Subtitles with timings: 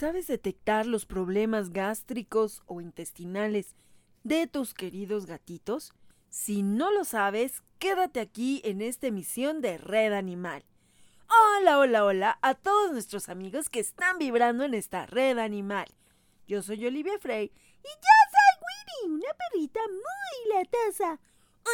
[0.00, 3.76] ¿Sabes detectar los problemas gástricos o intestinales
[4.24, 5.92] de tus queridos gatitos?
[6.30, 10.64] Si no lo sabes, quédate aquí en esta emisión de Red Animal.
[11.28, 15.86] Hola, hola, hola a todos nuestros amigos que están vibrando en esta red animal.
[16.48, 21.20] Yo soy Olivia Frey y yo soy Winnie, una perrita muy latosa.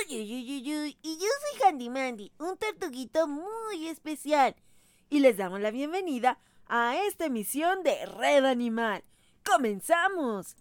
[0.04, 0.98] Uy, uy, uy, uy.
[1.00, 4.56] Y yo soy Handy Mandy, un tortuguito muy especial.
[5.10, 9.04] Y les damos la bienvenida a esta emisión de Red Animal.
[9.44, 10.56] ¡Comenzamos!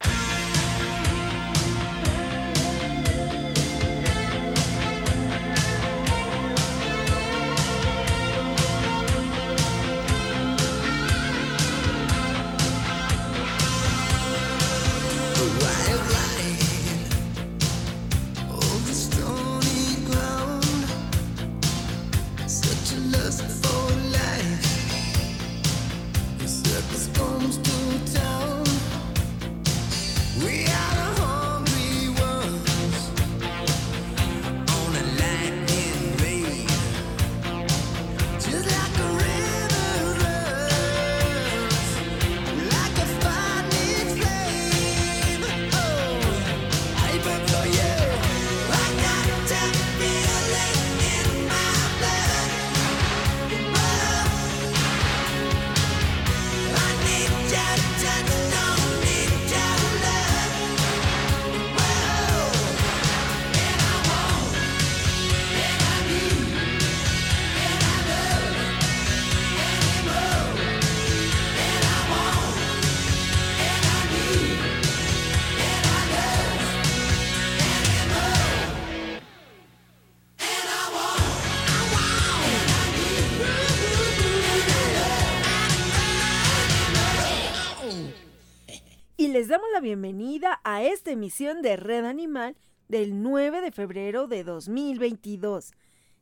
[89.86, 95.66] Bienvenida a esta emisión de Red Animal del 9 de febrero de 2022.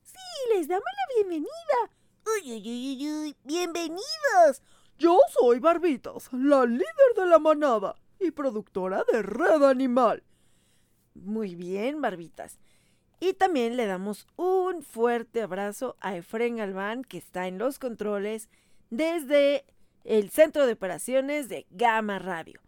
[0.02, 1.50] Sí, les damos la bienvenida.
[2.26, 4.62] Uy, uy, uy, uy, bienvenidos.
[4.98, 10.24] Yo soy Barbitas, la líder de la manada y productora de Red Animal.
[11.14, 12.60] Muy bien, Barbitas.
[13.22, 18.50] Y también le damos un fuerte abrazo a Efren Galván, que está en los controles
[18.90, 19.64] desde
[20.04, 22.60] el Centro de Operaciones de Gama Radio.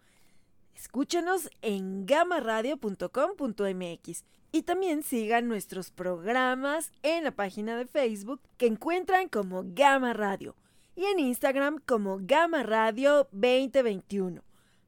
[0.75, 9.29] Escúchenos en gamaradio.com.mx y también sigan nuestros programas en la página de Facebook que encuentran
[9.29, 10.57] como Gama Radio
[10.93, 14.43] y en Instagram como Gama Radio 2021.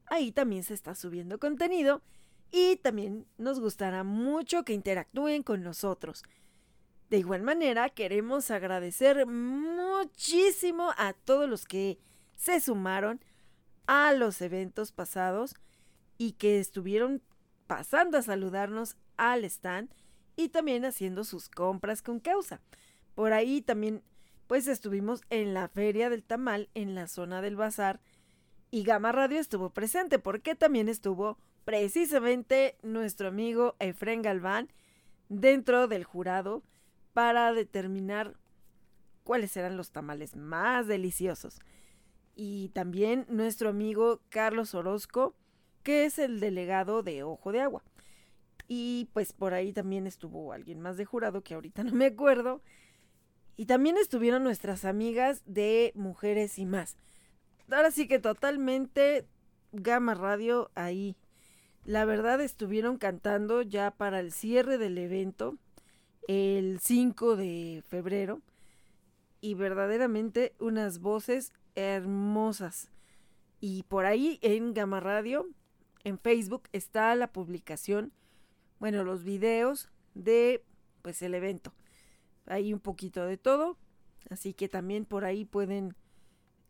[0.07, 2.01] Ahí también se está subiendo contenido
[2.51, 6.25] y también nos gustará mucho que interactúen con nosotros.
[7.09, 11.97] De igual manera, queremos agradecer muchísimo a todos los que
[12.35, 13.21] se sumaron
[13.85, 15.55] a los eventos pasados
[16.17, 17.21] y que estuvieron
[17.67, 19.89] pasando a saludarnos al stand
[20.35, 22.61] y también haciendo sus compras con causa.
[23.15, 24.03] Por ahí también
[24.47, 27.99] pues estuvimos en la feria del tamal en la zona del bazar
[28.71, 34.71] y Gama Radio estuvo presente porque también estuvo precisamente nuestro amigo Efren Galván
[35.29, 36.63] dentro del jurado
[37.13, 38.37] para determinar
[39.23, 41.59] cuáles eran los tamales más deliciosos.
[42.35, 45.35] Y también nuestro amigo Carlos Orozco
[45.87, 47.81] que es el delegado de Ojo de Agua.
[48.67, 52.61] Y pues por ahí también estuvo alguien más de jurado que ahorita no me acuerdo.
[53.55, 56.97] Y también estuvieron nuestras amigas de Mujeres y más.
[57.71, 59.29] Ahora sí que totalmente
[59.71, 61.15] Gama Radio ahí.
[61.85, 65.55] La verdad estuvieron cantando ya para el cierre del evento
[66.27, 68.41] el 5 de febrero
[69.39, 72.91] y verdaderamente unas voces hermosas.
[73.61, 75.47] Y por ahí en Gama Radio
[76.07, 78.13] en Facebook está la publicación,
[78.79, 80.63] bueno, los videos de
[81.01, 81.73] pues el evento.
[82.45, 83.77] Hay un poquito de todo,
[84.29, 85.97] así que también por ahí pueden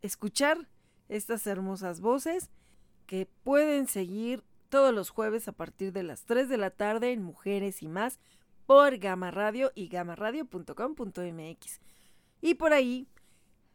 [0.02, 0.68] escuchar
[1.08, 2.50] estas hermosas voces
[3.06, 7.22] que pueden seguir todos los jueves a partir de las 3 de la tarde en
[7.22, 8.18] Mujeres y más
[8.66, 11.80] por Gama Radio y gamaradio.com.mx.
[12.40, 13.06] Y por ahí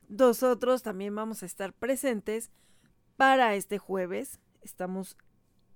[0.09, 2.51] nosotros también vamos a estar presentes
[3.15, 4.41] para este jueves.
[4.61, 5.15] Estamos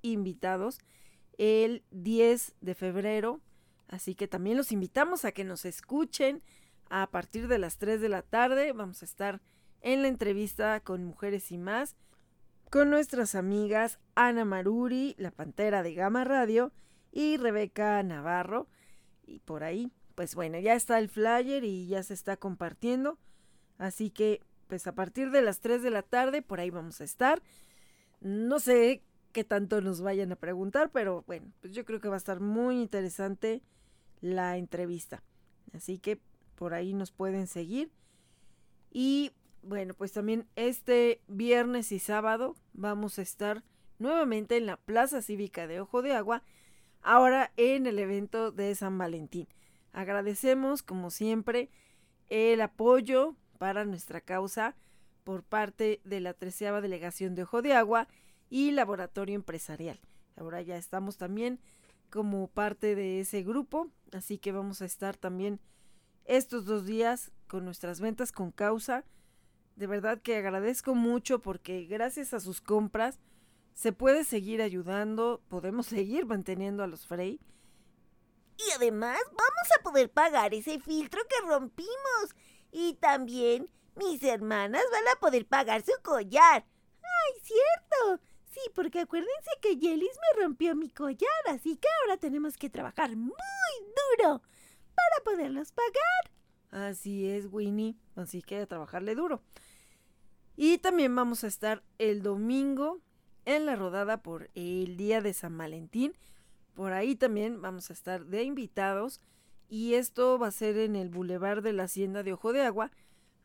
[0.01, 0.79] invitados
[1.37, 3.41] el 10 de febrero.
[3.87, 6.43] Así que también los invitamos a que nos escuchen
[6.89, 8.71] a partir de las 3 de la tarde.
[8.73, 9.41] Vamos a estar
[9.81, 11.95] en la entrevista con Mujeres y más
[12.69, 16.73] con nuestras amigas Ana Maruri, la Pantera de Gama Radio,
[17.11, 18.67] y Rebeca Navarro.
[19.25, 23.17] Y por ahí, pues bueno, ya está el flyer y ya se está compartiendo.
[23.77, 27.05] Así que pues a partir de las 3 de la tarde, por ahí vamos a
[27.05, 27.41] estar.
[28.19, 29.03] No sé
[29.37, 32.39] qué tanto nos vayan a preguntar, pero bueno, pues yo creo que va a estar
[32.39, 33.61] muy interesante
[34.19, 35.21] la entrevista.
[35.73, 36.19] Así que
[36.55, 37.91] por ahí nos pueden seguir.
[38.89, 43.63] Y bueno, pues también este viernes y sábado vamos a estar
[43.99, 46.41] nuevamente en la Plaza Cívica de Ojo de Agua,
[47.03, 49.47] ahora en el evento de San Valentín.
[49.93, 51.69] Agradecemos, como siempre,
[52.29, 54.75] el apoyo para nuestra causa
[55.23, 58.07] por parte de la treceava delegación de Ojo de Agua
[58.49, 59.99] y Laboratorio Empresarial.
[60.35, 61.59] Ahora ya estamos también
[62.09, 65.59] como parte de ese grupo, así que vamos a estar también
[66.25, 69.03] estos dos días con nuestras ventas con causa.
[69.75, 73.19] De verdad que agradezco mucho porque gracias a sus compras
[73.73, 77.39] se puede seguir ayudando, podemos seguir manteniendo a los Frey.
[78.57, 82.35] Y además vamos a poder pagar ese filtro que rompimos.
[82.71, 86.65] Y también mis hermanas van a poder pagar su collar.
[87.01, 88.23] ¡Ay, cierto!
[88.57, 93.15] Sí, porque acuérdense que Yelis me rompió mi collar, así que ahora tenemos que trabajar
[93.15, 93.35] muy
[94.17, 94.41] duro
[94.95, 96.31] para poderlos pagar.
[96.71, 97.95] Así es, Winnie.
[98.15, 99.43] Así que a trabajarle duro.
[100.55, 102.99] Y también vamos a estar el domingo
[103.45, 106.13] en la rodada por el día de San Valentín.
[106.73, 109.21] Por ahí también vamos a estar de invitados.
[109.69, 112.91] Y esto va a ser en el Boulevard de la Hacienda de Ojo de Agua.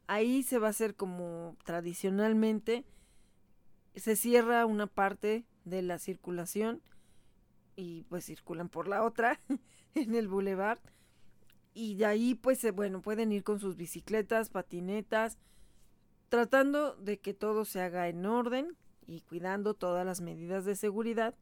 [0.06, 2.86] Ahí se va a hacer como tradicionalmente.
[3.94, 6.82] Se cierra una parte de la circulación
[7.76, 9.40] y pues circulan por la otra
[9.94, 10.80] en el boulevard.
[11.74, 15.38] Y de ahí pues bueno, pueden ir con sus bicicletas, patinetas,
[16.28, 21.34] tratando de que todo se haga en orden y cuidando todas las medidas de seguridad.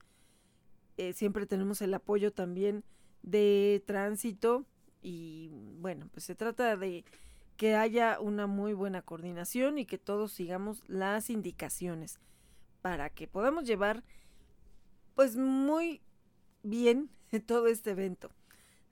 [0.96, 2.84] Eh, siempre tenemos el apoyo también
[3.22, 4.66] de tránsito
[5.02, 7.04] y bueno, pues se trata de
[7.56, 12.18] que haya una muy buena coordinación y que todos sigamos las indicaciones
[12.82, 14.02] para que podamos llevar
[15.14, 16.00] pues muy
[16.62, 17.10] bien
[17.46, 18.30] todo este evento.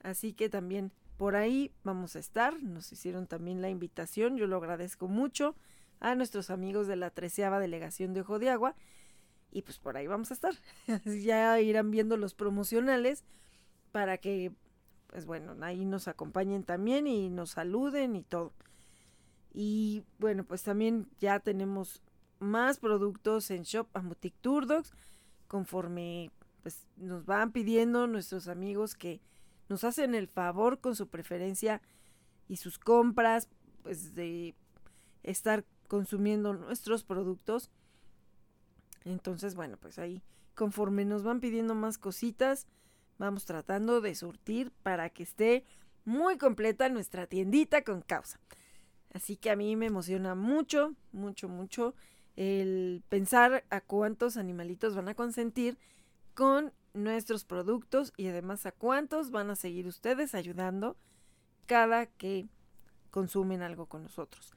[0.02, 2.62] Así que también por ahí vamos a estar.
[2.62, 4.36] Nos hicieron también la invitación.
[4.36, 5.56] Yo lo agradezco mucho
[6.00, 8.74] a nuestros amigos de la treceava delegación de Ojo de Agua.
[9.50, 10.54] Y pues por ahí vamos a estar.
[11.04, 13.24] ya irán viendo los promocionales
[13.90, 14.52] para que,
[15.08, 18.52] pues bueno, ahí nos acompañen también y nos saluden y todo.
[19.52, 22.02] Y bueno, pues también ya tenemos
[22.38, 24.38] más productos en Shop a Boutique
[25.46, 26.30] conforme
[26.62, 29.20] pues nos van pidiendo nuestros amigos que
[29.68, 31.80] nos hacen el favor con su preferencia
[32.48, 33.48] y sus compras
[33.82, 34.54] pues de
[35.22, 37.70] estar consumiendo nuestros productos.
[39.04, 40.22] Entonces, bueno, pues ahí
[40.54, 42.66] conforme nos van pidiendo más cositas,
[43.18, 45.64] vamos tratando de surtir para que esté
[46.04, 48.40] muy completa nuestra tiendita con causa.
[49.12, 51.94] Así que a mí me emociona mucho, mucho, mucho
[52.38, 55.76] el pensar a cuántos animalitos van a consentir
[56.34, 60.96] con nuestros productos y además a cuántos van a seguir ustedes ayudando
[61.66, 62.46] cada que
[63.10, 64.52] consumen algo con nosotros.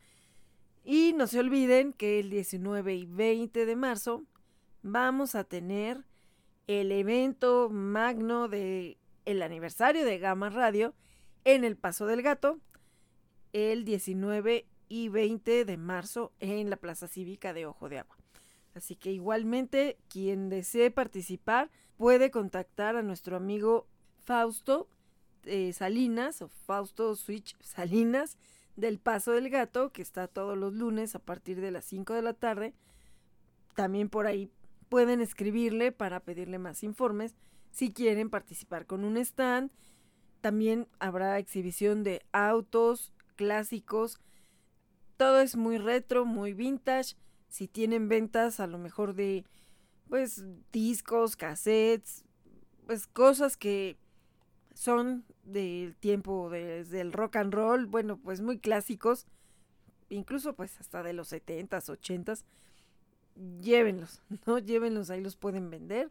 [0.84, 4.26] Y no se olviden que el 19 y 20 de marzo
[4.84, 6.06] vamos a tener
[6.68, 10.94] el evento magno de el aniversario de Gama Radio
[11.46, 12.60] en el Paso del Gato
[13.54, 18.18] el 19 y 20 de marzo en la Plaza Cívica de Ojo de Agua.
[18.76, 23.88] Así que igualmente quien desee participar puede contactar a nuestro amigo
[24.26, 24.90] Fausto
[25.46, 28.38] eh, Salinas o Fausto Switch Salinas
[28.76, 32.22] del Paso del Gato, que está todos los lunes a partir de las 5 de
[32.22, 32.74] la tarde.
[33.76, 34.52] También por ahí
[34.90, 37.38] pueden escribirle para pedirle más informes
[37.72, 39.72] si quieren participar con un stand.
[40.42, 44.20] También habrá exhibición de autos clásicos.
[45.22, 47.16] Todo es muy retro, muy vintage.
[47.48, 49.46] Si tienen ventas a lo mejor de
[50.10, 52.26] pues discos, cassettes,
[52.88, 53.98] pues cosas que
[54.74, 59.28] son del tiempo desde el rock and roll, bueno, pues muy clásicos,
[60.10, 62.44] incluso pues hasta de los 70s, 80s,
[63.62, 64.58] llévenlos, ¿no?
[64.58, 66.10] Llévenlos, ahí los pueden vender.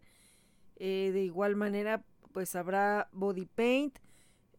[0.77, 3.99] Eh, de igual manera, pues habrá body paint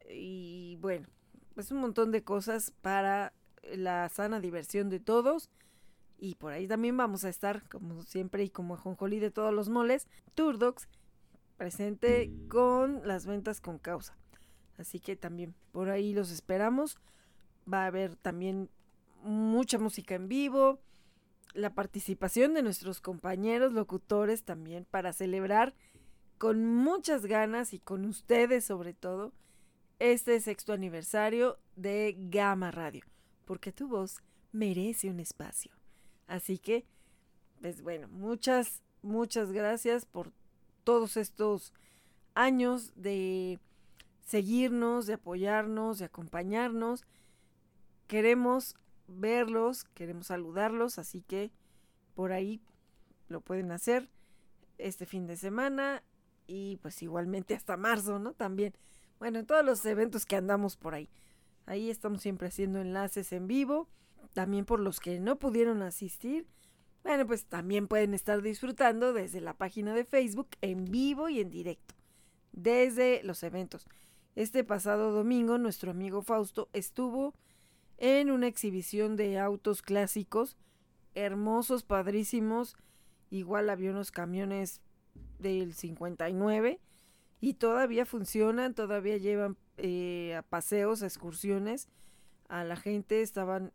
[0.10, 1.08] y bueno,
[1.56, 3.32] pues un montón de cosas para
[3.64, 5.50] la sana diversión de todos.
[6.18, 9.70] Y por ahí también vamos a estar, como siempre y como Jonjolí de todos los
[9.70, 10.88] moles, Turdocs
[11.58, 14.16] presente con las ventas con causa.
[14.78, 16.98] Así que también por ahí los esperamos.
[17.72, 18.70] Va a haber también
[19.24, 20.80] mucha música en vivo,
[21.54, 25.74] la participación de nuestros compañeros locutores también para celebrar
[26.38, 29.34] con muchas ganas y con ustedes sobre todo
[30.00, 33.04] este sexto aniversario de Gama Radio,
[33.46, 34.22] porque tu voz
[34.52, 35.72] merece un espacio.
[36.28, 36.86] Así que,
[37.62, 40.32] pues bueno, muchas, muchas gracias por
[40.84, 41.74] todos estos
[42.34, 43.60] años de
[44.26, 47.06] seguirnos, de apoyarnos, de acompañarnos.
[48.08, 48.76] Queremos
[49.08, 51.52] verlos, queremos saludarlos, así que
[52.16, 52.62] por ahí
[53.28, 54.10] lo pueden hacer
[54.78, 56.04] este fin de semana
[56.48, 58.34] y pues igualmente hasta marzo, ¿no?
[58.34, 58.74] También.
[59.20, 61.10] Bueno, en todos los eventos que andamos por ahí.
[61.66, 63.88] Ahí estamos siempre haciendo enlaces en vivo.
[64.34, 66.48] También por los que no pudieron asistir.
[67.04, 71.50] Bueno, pues también pueden estar disfrutando desde la página de Facebook en vivo y en
[71.50, 71.96] directo.
[72.52, 73.88] Desde los eventos.
[74.36, 77.34] Este pasado domingo nuestro amigo Fausto estuvo
[77.98, 80.58] en una exhibición de autos clásicos,
[81.16, 82.76] hermosos, padrísimos.
[83.30, 84.82] Igual había unos camiones
[85.40, 86.80] del 59
[87.42, 91.90] y todavía funcionan, todavía llevan eh, a paseos, excursiones
[92.50, 93.74] a la gente, estaban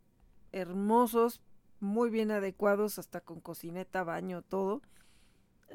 [0.52, 1.40] hermosos,
[1.80, 4.82] muy bien adecuados, hasta con cocineta, baño, todo.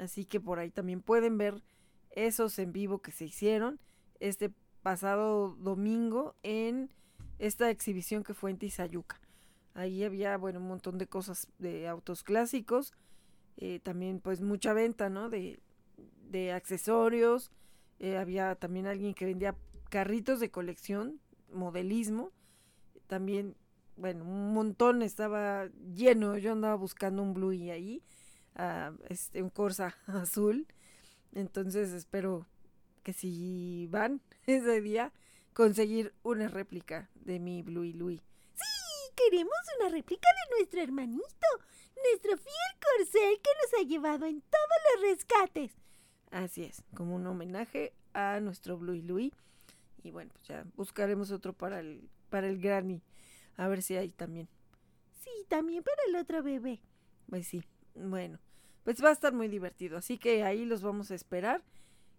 [0.00, 1.62] Así que por ahí también pueden ver
[2.12, 3.78] esos en vivo que se hicieron
[4.20, 4.50] este
[4.82, 6.90] pasado domingo en
[7.38, 9.20] esta exhibición que fue en Tizayuca.
[9.74, 12.94] Ahí había, bueno, un montón de cosas de autos clásicos,
[13.58, 15.28] eh, también pues mucha venta, ¿no?
[15.28, 15.60] De,
[16.30, 17.50] de accesorios,
[17.98, 19.54] eh, había también alguien que vendía
[19.92, 21.20] carritos de colección,
[21.52, 22.32] modelismo,
[23.08, 23.58] también,
[23.96, 28.02] bueno, un montón estaba lleno, yo andaba buscando un Blue y ahí,
[28.56, 30.66] uh, este, un Corsa azul,
[31.34, 32.46] entonces espero
[33.02, 35.12] que si van ese día,
[35.52, 38.22] conseguir una réplica de mi Bluey Louis.
[38.54, 41.48] Sí, queremos una réplica de nuestro hermanito,
[42.02, 45.72] nuestro fiel corcel que nos ha llevado en todos los rescates.
[46.30, 49.34] Así es, como un homenaje a nuestro Bluey Louis.
[50.02, 53.02] Y bueno, pues ya buscaremos otro para el, para el Granny.
[53.56, 54.48] A ver si hay también.
[55.20, 56.80] Sí, también para el otro bebé.
[57.28, 57.62] Pues sí,
[57.94, 58.38] bueno,
[58.84, 59.96] pues va a estar muy divertido.
[59.96, 61.62] Así que ahí los vamos a esperar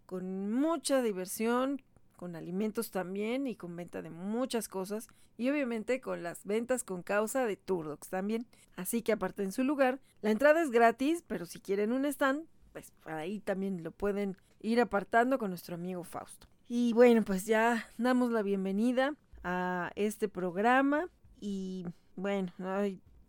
[0.06, 1.82] con mucha diversión,
[2.16, 7.04] con alimentos también y con venta de muchas cosas y obviamente con las ventas con
[7.04, 8.46] causa de Turdox también.
[8.76, 12.48] Así que aparte en su lugar, la entrada es gratis, pero si quieren un stand,
[12.72, 16.48] pues ahí también lo pueden ir apartando con nuestro amigo Fausto.
[16.70, 22.54] Y bueno, pues ya damos la bienvenida a este programa y bueno,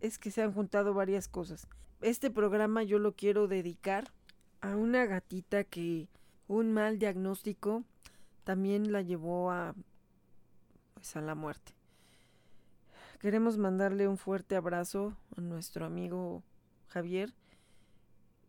[0.01, 1.67] es que se han juntado varias cosas.
[2.01, 4.13] Este programa yo lo quiero dedicar
[4.61, 6.09] a una gatita que
[6.47, 7.83] un mal diagnóstico
[8.45, 9.75] también la llevó a
[10.95, 11.73] pues a la muerte.
[13.19, 16.45] Queremos mandarle un fuerte abrazo a nuestro amigo
[16.89, 17.35] Javier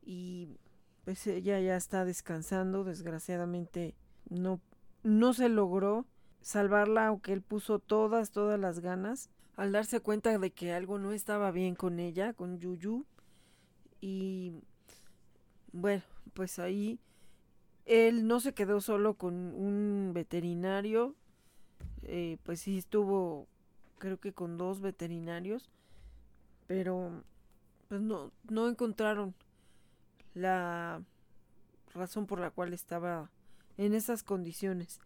[0.04, 0.60] y
[1.06, 3.96] pues ella ya está descansando, desgraciadamente
[4.30, 4.60] no
[5.06, 6.06] no se logró
[6.42, 11.12] salvarla aunque él puso todas todas las ganas al darse cuenta de que algo no
[11.12, 13.06] estaba bien con ella, con Yuyu.
[14.02, 14.54] Y
[15.72, 17.00] bueno, pues ahí
[17.86, 21.16] él no se quedó solo con un veterinario,
[22.02, 23.48] eh, pues sí estuvo,
[23.98, 25.70] creo que con dos veterinarios,
[26.68, 27.24] pero
[27.88, 29.36] pues no, no encontraron
[30.34, 31.02] la
[31.94, 33.30] razón por la cual estaba
[33.78, 35.00] en esas condiciones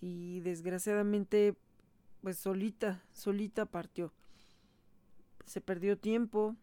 [0.00, 1.56] y desgraciadamente
[2.22, 4.12] pues solita, solita partió.
[5.46, 6.56] Se perdió tiempo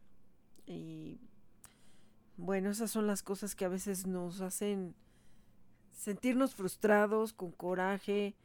[0.65, 1.19] y
[2.37, 4.95] bueno, esas son las cosas que a veces nos hacen
[5.91, 8.35] sentirnos frustrados, con coraje,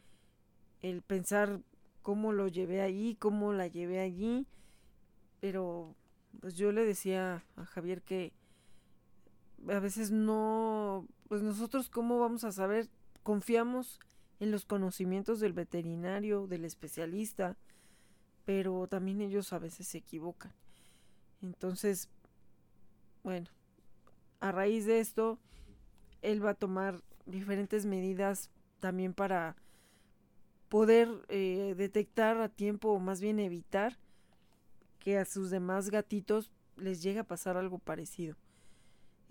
[0.82, 1.60] el pensar
[2.02, 4.46] cómo lo llevé allí, cómo la llevé allí,
[5.40, 5.94] pero
[6.40, 8.32] pues yo le decía a Javier que
[9.68, 12.88] a veces no, pues nosotros cómo vamos a saber,
[13.22, 14.00] confiamos
[14.40, 17.56] en los conocimientos del veterinario, del especialista,
[18.44, 20.52] pero también ellos a veces se equivocan.
[21.42, 22.08] Entonces,
[23.25, 23.48] bueno,
[24.40, 25.38] a raíz de esto,
[26.22, 29.56] él va a tomar diferentes medidas también para
[30.68, 33.96] poder eh, detectar a tiempo o más bien evitar
[34.98, 38.36] que a sus demás gatitos les llegue a pasar algo parecido.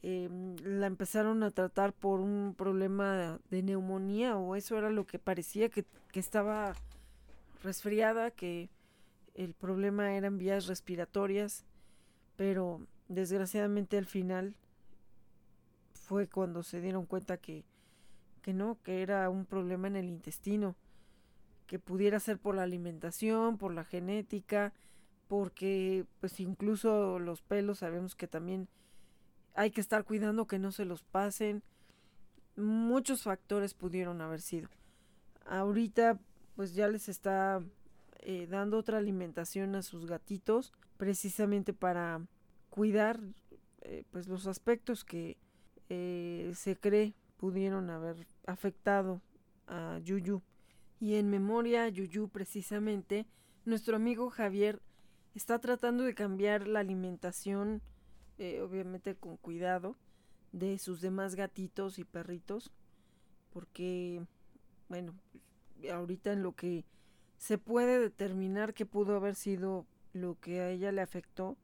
[0.08, 5.18] Em, la empezaron a tratar por un problema de, neumonía o eso era lo que
[5.18, 6.76] parecía que, que estaba
[7.64, 8.70] resfriada, que
[9.34, 11.66] el problema eran vías respiratorias,
[12.36, 14.54] pero desgraciadamente al final
[15.94, 17.64] fue cuando se dieron cuenta que
[18.44, 20.76] que no, que era un problema en el intestino,
[21.66, 24.72] que pudiera ser por la alimentación, por la genética,
[25.28, 28.68] porque pues incluso los pelos sabemos que también
[29.56, 31.64] hay que estar cuidando que no se los pasen.
[32.56, 34.70] Muchos factores pudieron haber sido.
[35.46, 36.20] Ahorita
[36.56, 37.62] pues ya les está
[38.20, 42.22] eh, dando otra alimentación a sus gatitos, precisamente para
[42.70, 43.20] cuidar
[43.82, 45.38] eh, pues los aspectos que
[45.90, 49.22] eh, se cree pudieron haber afectado
[49.68, 50.42] a Yuyu.
[51.00, 53.28] Y en memoria a Yuyu precisamente,
[53.66, 54.82] nuestro amigo Javier
[55.36, 57.82] está tratando de cambiar la alimentación,
[58.38, 59.96] obviamente con cuidado,
[60.52, 62.72] de sus demás gatitos y perritos,
[63.52, 64.26] porque,
[64.90, 65.14] bueno,
[65.92, 66.86] ahorita en lo que
[67.38, 71.58] se puede determinar que pudo haber sido lo que a ella le afectó,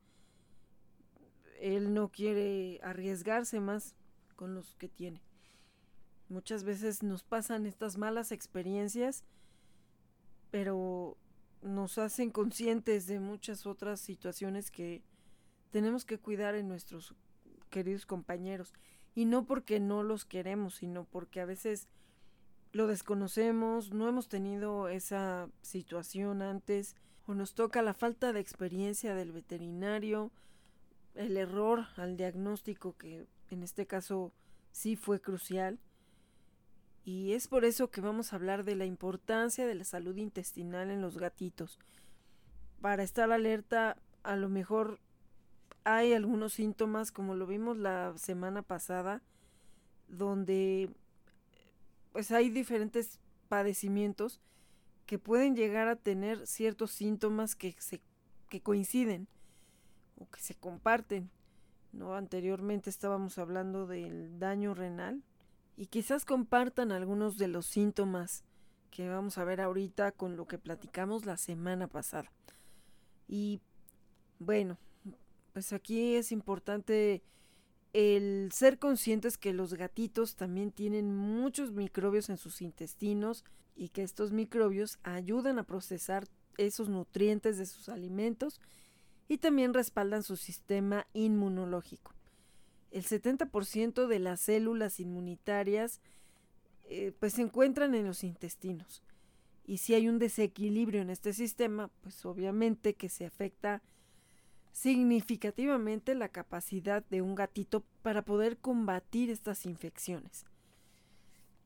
[1.61, 3.95] él no quiere arriesgarse más
[4.35, 5.21] con los que tiene.
[6.27, 9.23] Muchas veces nos pasan estas malas experiencias,
[10.49, 11.17] pero
[11.61, 15.03] nos hacen conscientes de muchas otras situaciones que
[15.71, 17.15] tenemos que cuidar en nuestros
[17.69, 18.73] queridos compañeros.
[19.15, 21.89] Y no porque no los queremos, sino porque a veces
[22.71, 29.15] lo desconocemos, no hemos tenido esa situación antes, o nos toca la falta de experiencia
[29.15, 30.31] del veterinario,
[31.15, 34.33] el error al diagnóstico que en este caso
[34.71, 35.79] sí fue crucial.
[37.03, 40.91] Y es por eso que vamos a hablar de la importancia de la salud intestinal
[40.91, 41.79] en los gatitos.
[42.79, 44.99] Para estar alerta, a lo mejor
[45.83, 49.21] hay algunos síntomas, como lo vimos la semana pasada,
[50.07, 50.89] donde
[52.11, 54.41] pues hay diferentes padecimientos
[55.05, 58.01] que pueden llegar a tener ciertos síntomas que se
[58.51, 59.27] que coinciden
[60.17, 61.31] o que se comparten.
[61.93, 62.15] ¿no?
[62.15, 65.23] Anteriormente estábamos hablando del daño renal
[65.77, 68.43] y quizás compartan algunos de los síntomas
[68.91, 72.29] que vamos a ver ahorita con lo que platicamos la semana pasada.
[73.27, 73.61] Y
[74.39, 74.77] bueno,
[75.53, 77.23] pues aquí es importante
[77.93, 83.43] el ser conscientes que los gatitos también tienen muchos microbios en sus intestinos
[83.75, 86.27] y que estos microbios ayudan a procesar
[86.57, 88.61] esos nutrientes de sus alimentos
[89.27, 92.13] y también respaldan su sistema inmunológico.
[92.91, 96.01] El 70% de las células inmunitarias
[96.85, 99.01] eh, pues se encuentran en los intestinos.
[99.65, 103.81] Y si hay un desequilibrio en este sistema, pues obviamente que se afecta
[104.71, 110.45] significativamente la capacidad de un gatito para poder combatir estas infecciones.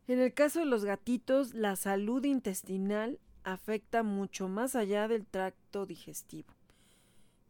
[0.07, 5.85] En el caso de los gatitos, la salud intestinal afecta mucho más allá del tracto
[5.85, 6.49] digestivo.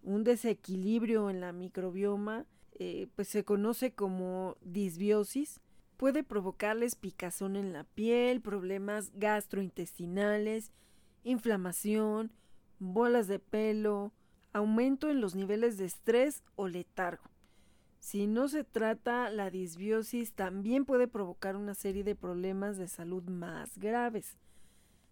[0.03, 2.45] Un desequilibrio en la microbioma,
[2.77, 5.61] eh, pues se conoce como disbiosis,
[5.97, 10.71] puede provocarles picazón en la piel, problemas gastrointestinales,
[11.23, 12.31] inflamación,
[12.79, 14.13] bolas de pelo,
[14.55, 17.25] aumento en los niveles de estrés o letargo.
[17.99, 23.23] Si no se trata, la disbiosis también puede provocar una serie de problemas de salud
[23.23, 24.37] más graves.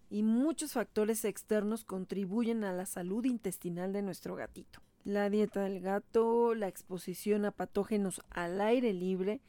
[0.08, 4.80] Y muchos factores externos contribuyen a la salud intestinal de nuestro gatito.
[5.04, 9.42] La dieta del gato, la exposición a patógenos al aire libre,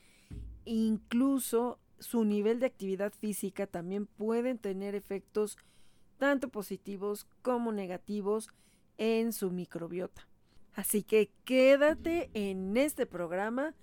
[0.65, 5.58] incluso su nivel de actividad física también pueden tener efectos
[6.17, 8.49] tanto positivos como negativos
[8.97, 10.27] en su microbiota.
[10.73, 13.73] Así que quédate en este programa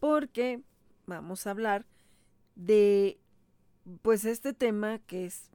[0.00, 0.60] porque
[1.06, 1.86] vamos a hablar
[2.54, 3.18] de
[4.02, 5.50] pues este tema que es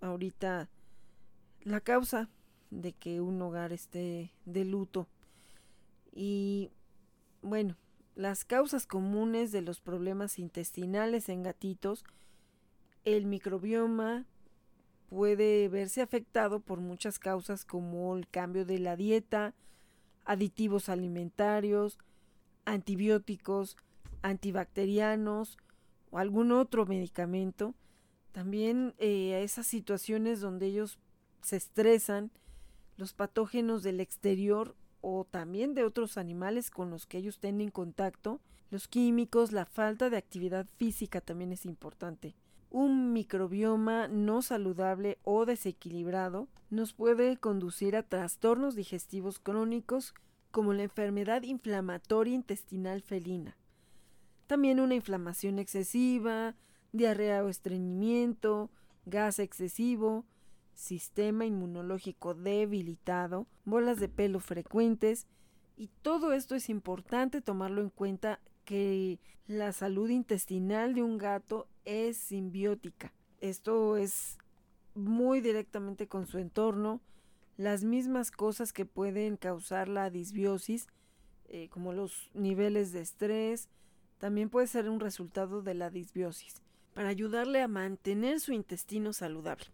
[0.00, 0.68] ahorita
[1.62, 2.28] la causa
[2.70, 5.06] de que un hogar esté de luto.
[6.12, 6.70] Y
[7.42, 7.76] bueno,
[8.14, 12.04] las causas comunes de los problemas intestinales en gatitos,
[13.04, 14.26] el microbioma,
[15.12, 19.52] puede verse afectado por muchas causas como el cambio de la dieta,
[20.24, 21.98] aditivos alimentarios,
[22.64, 23.76] antibióticos,
[24.22, 25.58] antibacterianos
[26.10, 27.74] o algún otro medicamento.
[28.32, 30.98] También eh, esas situaciones donde ellos
[31.42, 32.30] se estresan,
[32.96, 38.40] los patógenos del exterior o también de otros animales con los que ellos tienen contacto,
[38.70, 42.34] los químicos, la falta de actividad física también es importante
[42.72, 50.14] un microbioma no saludable o desequilibrado nos puede conducir a trastornos digestivos crónicos
[50.50, 53.56] como la enfermedad inflamatoria intestinal felina.
[54.46, 56.54] También una inflamación excesiva,
[56.92, 58.70] diarrea o estreñimiento,
[59.04, 60.24] gas excesivo,
[60.74, 65.26] sistema inmunológico debilitado, bolas de pelo frecuentes,
[65.76, 71.68] y todo esto es importante tomarlo en cuenta que la salud intestinal de un gato
[71.84, 73.12] es simbiótica.
[73.40, 74.38] Esto es
[74.94, 77.00] muy directamente con su entorno.
[77.56, 80.86] Las mismas cosas que pueden causar la disbiosis,
[81.48, 83.68] eh, como los niveles de estrés,
[84.18, 86.62] también puede ser un resultado de la disbiosis,
[86.94, 89.66] para ayudarle a mantener su intestino saludable.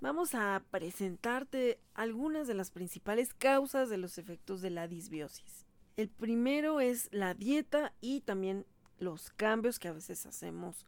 [0.00, 5.64] vamos a presentarte algunas de las principales causas de los efectos de la disbiosis.
[5.96, 8.66] El primero es la dieta y también
[8.98, 10.86] los cambios que a veces hacemos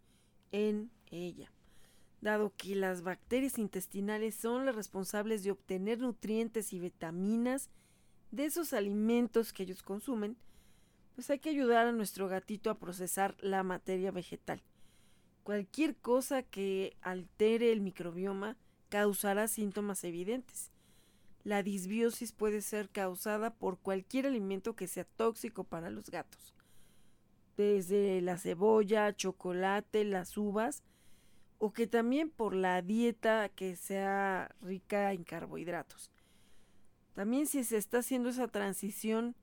[0.50, 1.52] en ella.
[2.20, 7.70] Dado que las bacterias intestinales son las responsables de obtener nutrientes y vitaminas
[8.32, 10.36] de esos alimentos que ellos consumen,
[11.14, 14.62] pues hay que ayudar a nuestro gatito a procesar la materia vegetal.
[15.44, 18.56] Cualquier cosa que altere el microbioma
[18.88, 20.72] causará síntomas evidentes.
[21.46, 26.56] La disbiosis puede ser causada por cualquier alimento que sea tóxico para los gatos,
[27.56, 30.82] desde la cebolla, chocolate, las uvas,
[31.58, 36.10] o que también por la dieta que sea rica en carbohidratos.
[37.14, 39.36] También si se está haciendo esa transición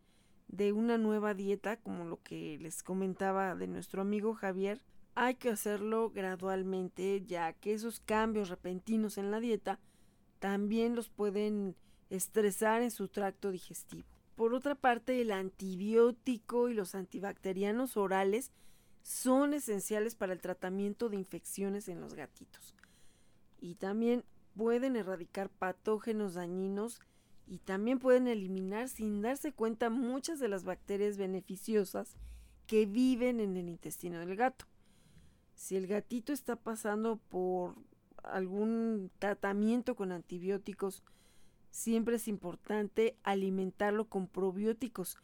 [0.49, 4.81] de una nueva dieta, como lo que les comentaba de nuestro amigo Javier,
[5.15, 9.79] hay que hacerlo gradualmente, ya que esos cambios repentinos en la dieta
[10.39, 11.77] también los pueden
[12.15, 14.05] estresar en su tracto digestivo.
[14.35, 18.51] Por otra parte, el antibiótico y los antibacterianos orales
[19.01, 22.75] son esenciales para el tratamiento de infecciones en los gatitos.
[23.59, 24.23] Y también
[24.55, 27.01] pueden erradicar patógenos dañinos
[27.47, 32.15] y también pueden eliminar sin darse cuenta muchas de las bacterias beneficiosas
[32.67, 34.65] que viven en el intestino del gato.
[35.55, 37.75] Si el gatito está pasando por
[38.23, 41.03] algún tratamiento con antibióticos,
[41.73, 45.17] siempre es importante alimentarlo con probióticos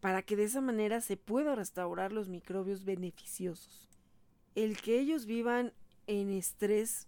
[0.00, 3.86] para que de esa manera se pueda restaurar los microbios beneficiosos.
[4.54, 5.74] El que ellos vivan
[6.06, 7.06] en estrés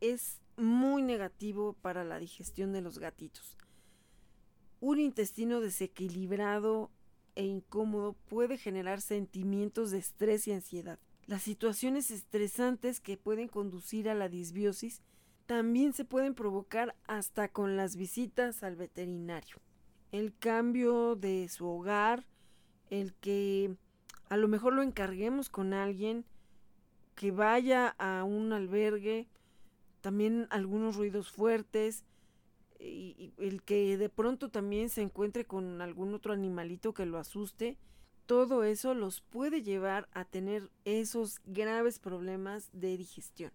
[0.00, 3.56] es muy negativo para la digestión de los gatitos.
[4.80, 6.90] Un intestino desequilibrado
[7.36, 10.98] e incómodo puede generar sentimientos de estrés y ansiedad.
[11.26, 15.02] Las situaciones estresantes que pueden conducir a la disbiosis
[15.48, 19.56] también se pueden provocar hasta con las visitas al veterinario
[20.12, 22.26] el cambio de su hogar,
[22.90, 23.74] el que
[24.28, 26.26] a lo mejor lo encarguemos con alguien,
[27.14, 29.26] que vaya a un albergue,
[30.02, 32.04] también algunos ruidos fuertes,
[32.78, 37.76] y, el que de pronto también se encuentre con algún otro animalito que lo asuste,
[38.26, 43.50] todo eso los puede llevar a tener esos graves problemas de digestión.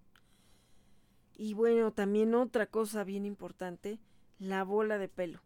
[1.35, 3.99] Y bueno, también otra cosa bien importante,
[4.39, 5.41] la bola de pelo.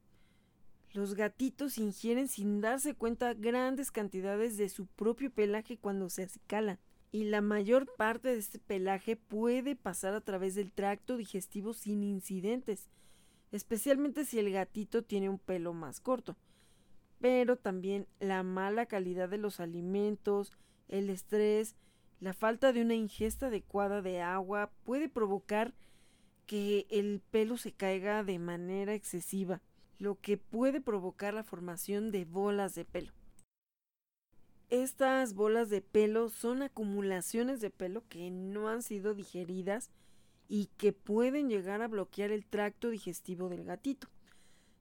[0.93, 6.79] Los gatitos ingieren sin darse cuenta grandes cantidades de su propio pelaje cuando se acicalan,
[7.11, 12.03] y la mayor parte de este pelaje puede pasar a través del tracto digestivo sin
[12.03, 12.89] incidentes,
[13.51, 16.35] especialmente si el gatito tiene un pelo más corto.
[17.19, 20.51] Pero también la mala calidad de los alimentos,
[20.87, 21.75] el estrés,
[22.19, 25.73] la falta de una ingesta adecuada de agua puede provocar
[26.45, 29.61] que el pelo se caiga de manera excesiva
[29.99, 33.11] lo que puede provocar la formación de bolas de pelo.
[34.69, 39.89] Estas bolas de pelo son acumulaciones de pelo que no han sido digeridas
[40.49, 44.07] y que pueden llegar a bloquear el tracto digestivo del gatito.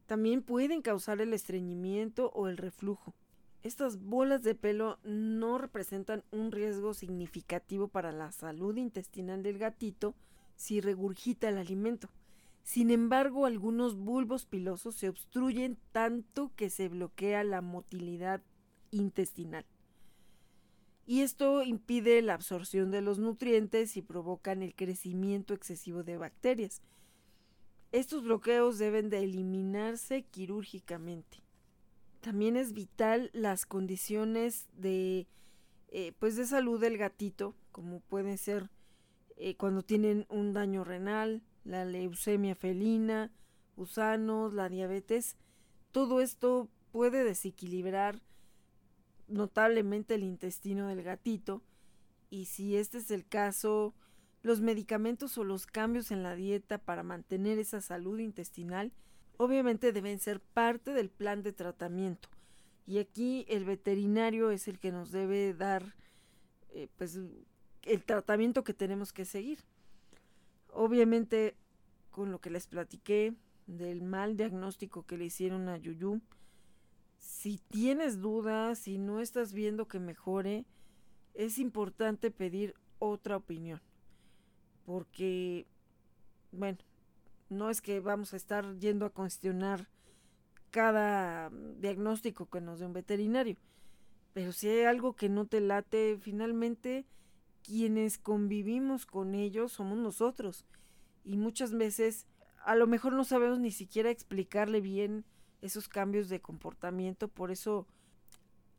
[0.06, 3.14] También pueden causar el estreñimiento o el reflujo.
[3.62, 10.14] Estas bolas de pelo no representan un riesgo significativo para la salud intestinal del gatito
[10.56, 12.08] si regurgita el alimento.
[12.62, 18.42] Sin embargo, algunos bulbos pilosos se obstruyen tanto que se bloquea la motilidad
[18.90, 19.64] intestinal.
[21.06, 26.82] Y esto impide la absorción de los nutrientes y provocan el crecimiento excesivo de bacterias.
[27.92, 31.45] Estos bloqueos deben de eliminarse quirúrgicamente.
[32.26, 35.28] También es vital las condiciones de,
[35.86, 38.68] eh, pues de salud del gatito, como pueden ser
[39.36, 43.30] eh, cuando tienen un daño renal, la leucemia felina,
[43.76, 45.36] gusanos, la diabetes,
[45.92, 48.20] todo esto puede desequilibrar
[49.28, 51.62] notablemente el intestino del gatito
[52.28, 53.94] y si este es el caso,
[54.42, 58.92] los medicamentos o los cambios en la dieta para mantener esa salud intestinal
[59.38, 62.28] obviamente deben ser parte del plan de tratamiento
[62.86, 65.96] y aquí el veterinario es el que nos debe dar
[66.70, 67.18] eh, pues
[67.82, 69.58] el tratamiento que tenemos que seguir.
[70.72, 71.56] Obviamente,
[72.10, 73.34] con lo que les platiqué
[73.66, 76.20] del mal diagnóstico que le hicieron a Yuyu,
[77.18, 80.64] si tienes dudas, si no estás viendo que mejore,
[81.34, 83.80] es importante pedir otra opinión.
[84.84, 85.66] Porque,
[86.52, 86.78] bueno,
[87.48, 89.88] no es que vamos a estar yendo a cuestionar
[90.70, 93.56] cada diagnóstico que nos dé un veterinario.
[94.32, 97.06] Pero si hay algo que no te late, finalmente
[97.64, 100.64] quienes convivimos con ellos somos nosotros
[101.24, 102.26] y muchas veces
[102.64, 105.24] a lo mejor no sabemos ni siquiera explicarle bien
[105.62, 107.86] esos cambios de comportamiento, por eso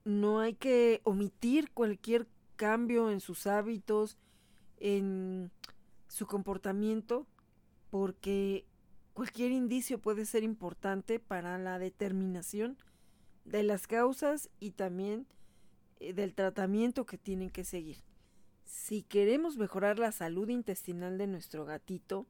[0.06, 4.18] no hay que omitir cualquier cambio en sus hábitos,
[4.80, 5.52] en
[6.08, 7.28] su comportamiento,
[7.90, 8.66] porque
[9.14, 12.78] cualquier indicio puede ser importante para la determinación
[13.46, 15.26] de las causas y también
[16.00, 17.98] eh, del tratamiento que tienen que seguir.
[18.66, 22.28] Si queremos mejorar la salud intestinal de nuestro gatito,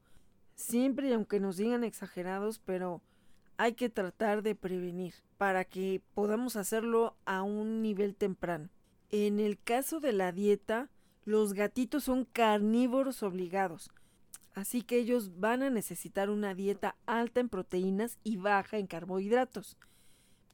[0.56, 3.02] siempre y aunque nos digan exagerados, pero
[3.58, 8.70] hay que tratar de prevenir para que podamos hacerlo a un nivel temprano.
[9.10, 10.90] En el caso de la dieta,
[11.26, 13.90] los gatitos son carnívoros obligados,
[14.58, 19.78] así que ellos van a necesitar una dieta alta en proteínas y baja en carbohidratos.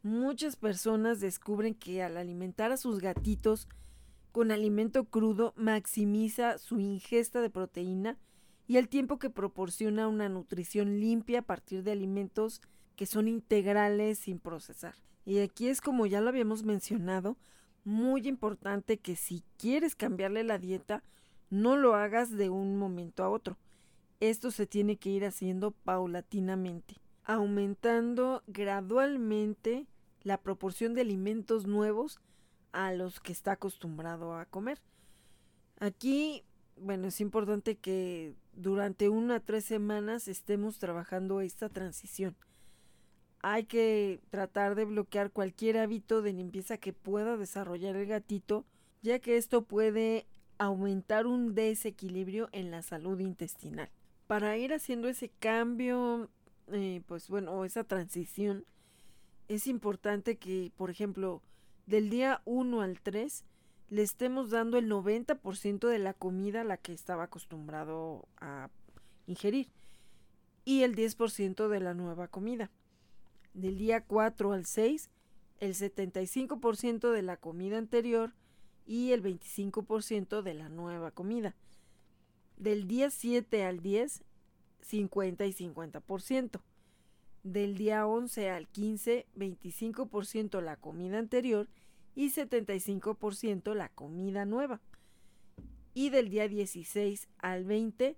[0.04, 3.70] Muchas personas descubren que al alimentar a sus gatitos
[4.34, 8.18] con alimento crudo maximiza su ingesta de proteína
[8.68, 12.62] y el tiempo que proporciona una nutrición limpia a partir de alimentos
[12.98, 14.96] que son integrales sin procesar.
[15.24, 17.38] Y aquí es como ya lo habíamos mencionado,
[17.86, 21.04] muy importante que si quieres cambiarle la dieta,
[21.50, 23.58] no lo hagas de un momento a otro.
[24.24, 29.86] Esto se tiene que ir haciendo paulatinamente, aumentando gradualmente
[30.22, 32.22] la proporción de alimentos nuevos
[32.72, 34.80] a los que está acostumbrado a comer.
[35.78, 36.46] Aquí,
[36.78, 42.34] bueno, es importante que durante una a tres semanas estemos trabajando esta transición
[43.42, 48.64] hay que tratar de bloquear cualquier hábito de limpieza que pueda desarrollar el gatito,
[49.02, 50.26] ya que esto puede
[50.60, 53.90] aumentar un desequilibrio en la salud intestinal.
[54.28, 56.30] Para ir haciendo ese cambio,
[56.72, 58.66] eh, pues bueno, esa transición,
[59.48, 61.42] es importante que, por ejemplo,
[61.86, 63.44] del día 1 al 3,
[63.90, 68.70] le estemos dando el 90% de la comida a la que estaba acostumbrado a
[69.28, 69.70] ingerir
[70.66, 72.72] y el 10% de la nueva comida
[73.54, 75.10] del día 4 al 6
[75.60, 78.34] el 75% de la comida anterior
[78.86, 81.56] y el 25% de la nueva comida.
[82.58, 84.24] Del día 7 al 10,
[84.82, 86.62] 50 y 50%.
[87.44, 91.68] Del día 11 al 15, 25% la comida anterior
[92.16, 94.82] y 75% la comida nueva.
[95.94, 98.16] Y del día 16 al 20,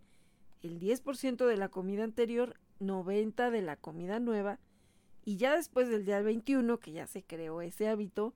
[0.61, 4.59] el 10% de la comida anterior, 90 de la comida nueva
[5.25, 8.35] y ya después del día 21, que ya se creó ese hábito,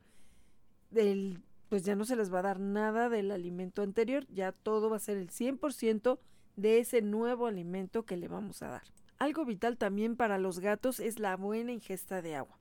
[0.89, 4.89] del, pues ya no se les va a dar nada del alimento anterior, ya todo
[4.89, 6.19] va a ser el 100%
[6.55, 8.83] de ese nuevo alimento que le vamos a dar.
[9.19, 12.57] Algo vital también para los gatos es la buena ingesta de agua.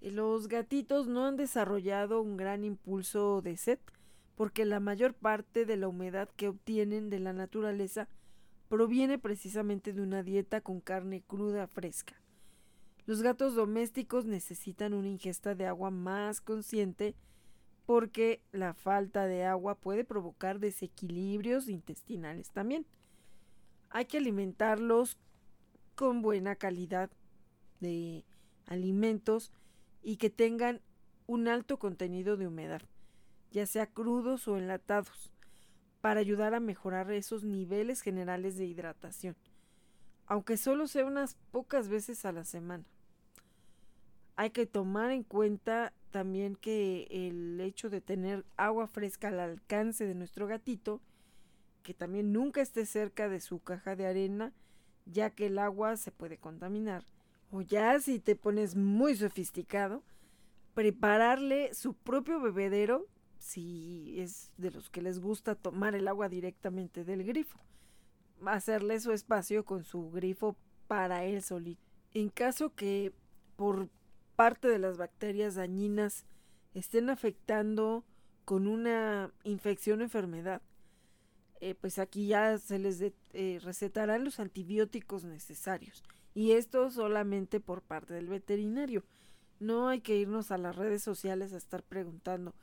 [0.00, 3.78] Los gatitos no han desarrollado un gran impulso de sed
[4.36, 8.08] porque la mayor parte de la humedad que obtienen de la naturaleza
[8.68, 12.14] proviene precisamente de una dieta con carne cruda fresca.
[13.06, 17.14] Los gatos domésticos necesitan una ingesta de agua más consciente
[17.86, 22.86] porque la falta de agua puede provocar desequilibrios intestinales también.
[23.90, 25.18] Hay que alimentarlos
[25.94, 27.10] con buena calidad
[27.80, 28.24] de
[28.66, 29.52] alimentos
[30.02, 30.80] y que tengan
[31.26, 32.82] un alto contenido de humedad,
[33.50, 35.30] ya sea crudos o enlatados,
[36.00, 39.36] para ayudar a mejorar esos niveles generales de hidratación,
[40.26, 42.84] aunque solo sea unas pocas veces a la semana
[44.36, 50.06] hay que tomar en cuenta también que el hecho de tener agua fresca al alcance
[50.06, 51.00] de nuestro gatito,
[51.82, 54.52] que también nunca esté cerca de su caja de arena,
[55.06, 57.04] ya que el agua se puede contaminar.
[57.50, 60.02] O ya si te pones muy sofisticado,
[60.74, 63.06] prepararle su propio bebedero,
[63.38, 67.58] si es de los que les gusta tomar el agua directamente del grifo.
[68.46, 71.82] Hacerle su espacio con su grifo para él solito.
[72.12, 73.12] En caso que
[73.56, 73.88] por
[74.36, 76.24] parte de las bacterias dañinas
[76.74, 78.04] estén afectando
[78.44, 80.60] con una infección o enfermedad,
[81.60, 86.02] eh, pues aquí ya se les eh, recetarán los antibióticos necesarios.
[86.34, 89.04] Y esto solamente por parte del veterinario.
[89.60, 92.54] No hay que irnos a las redes sociales a estar preguntando,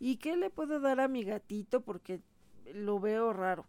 [0.00, 1.82] ¿y qué le puedo dar a mi gatito?
[1.82, 2.20] Porque
[2.74, 3.66] lo veo raro.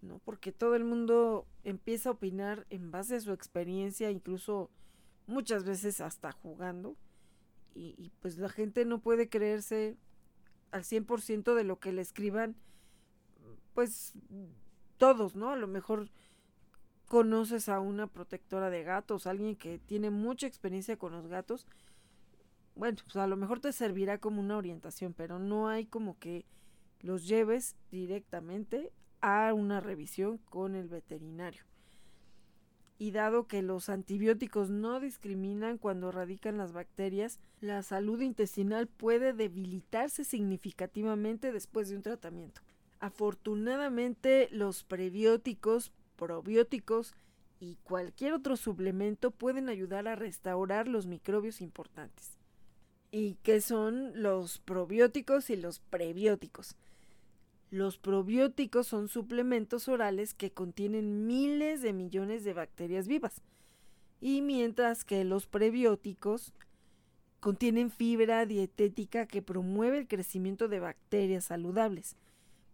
[0.00, 0.20] ¿no?
[0.24, 4.70] Porque todo el mundo empieza a opinar en base a su experiencia, incluso
[5.28, 6.96] muchas veces hasta jugando.
[7.74, 9.96] Y, pues la gente no puede creerse
[10.72, 12.56] al 100% de lo que le escriban,
[13.72, 14.14] pues
[14.96, 15.50] todos, ¿no?
[15.50, 16.10] A lo mejor
[17.06, 21.66] conoces a una protectora de gatos, alguien que tiene mucha experiencia con los gatos,
[22.74, 26.46] bueno, pues a lo mejor te servirá como una orientación, pero no hay como que
[27.00, 31.64] los lleves directamente a una revisión con el veterinario.
[32.98, 39.32] Y dado que los antibióticos no discriminan cuando radican las bacterias, la salud intestinal puede
[39.32, 42.60] debilitarse significativamente después de un tratamiento.
[42.98, 47.14] Afortunadamente, los prebióticos, probióticos
[47.60, 52.36] y cualquier otro suplemento pueden ayudar a restaurar los microbios importantes.
[53.12, 56.76] ¿Y qué son los probióticos y los prebióticos?
[57.70, 63.42] Los probióticos son suplementos orales que contienen miles de millones de bacterias vivas.
[64.20, 66.54] Y mientras que los prebióticos
[67.40, 72.16] contienen fibra dietética que promueve el crecimiento de bacterias saludables.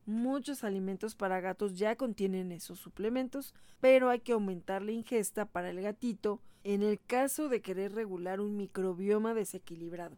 [0.07, 5.71] Muchos alimentos para gatos ya contienen esos suplementos, pero hay que aumentar la ingesta para
[5.71, 10.17] el gatito en el caso de querer regular un microbioma desequilibrado.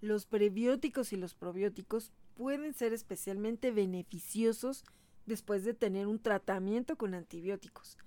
[0.00, 4.82] Los prebióticos y los probióticos pueden ser especialmente beneficiosos
[5.26, 7.98] después de tener un tratamiento con antibióticos.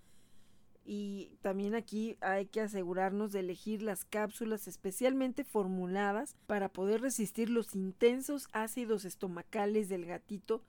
[0.83, 7.51] Y también aquí hay que asegurarnos de elegir las cápsulas especialmente formuladas para poder resistir
[7.51, 10.63] los intensos ácidos estomacales del gatito,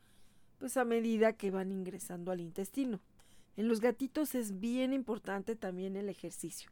[0.58, 3.00] pues a medida que van ingresando al intestino.
[3.56, 6.70] En los gatitos es bien importante también el ejercicio,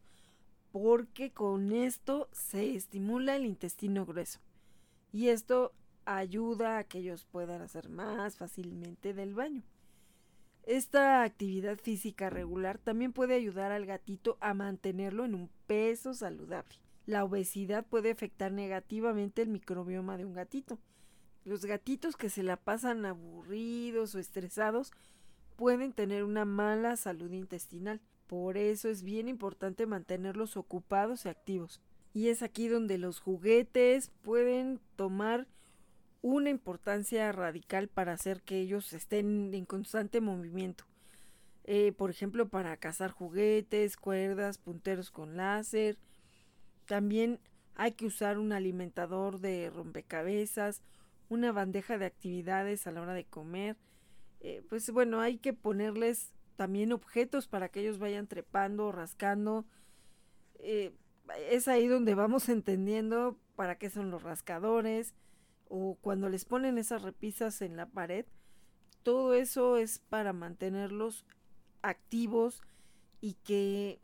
[0.70, 4.40] porque con esto se estimula el intestino grueso.
[5.11, 5.72] Y esto
[6.04, 9.62] ayuda a que ellos puedan hacer más fácilmente del baño.
[10.64, 16.76] Esta actividad física regular también puede ayudar al gatito a mantenerlo en un peso saludable.
[17.04, 20.78] La obesidad puede afectar negativamente el microbioma de un gatito.
[21.44, 24.92] Los gatitos que se la pasan aburridos o estresados
[25.56, 28.00] pueden tener una mala salud intestinal.
[28.28, 31.80] Por eso es bien importante mantenerlos ocupados y activos.
[32.14, 35.48] Y es aquí donde los juguetes pueden tomar
[36.22, 40.85] una importancia radical para hacer que ellos estén en constante movimiento.
[41.64, 45.98] Eh, por ejemplo, para cazar juguetes, cuerdas, punteros con láser.
[46.87, 47.40] También
[47.74, 50.82] hay que usar un alimentador de rompecabezas,
[51.28, 53.76] una bandeja de actividades a la hora de comer.
[54.40, 59.64] Eh, pues bueno, hay que ponerles también objetos para que ellos vayan trepando, rascando.
[60.58, 60.92] Eh,
[61.50, 65.14] es ahí donde vamos entendiendo para qué son los rascadores,
[65.74, 68.26] o cuando les ponen esas repisas en la pared,
[69.02, 71.24] todo eso es para mantenerlos
[71.80, 72.61] activos
[73.22, 73.98] y que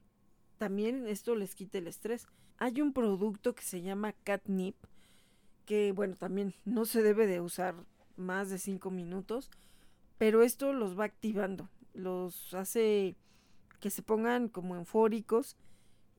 [0.56, 2.26] también esto les quite el estrés.
[2.56, 4.76] Hay un producto que se llama catnip,
[5.66, 7.74] que bueno, también no se debe de usar
[8.16, 9.50] más de 5 minutos,
[10.16, 13.14] pero esto los va activando, los hace
[13.78, 15.58] que se pongan como enfóricos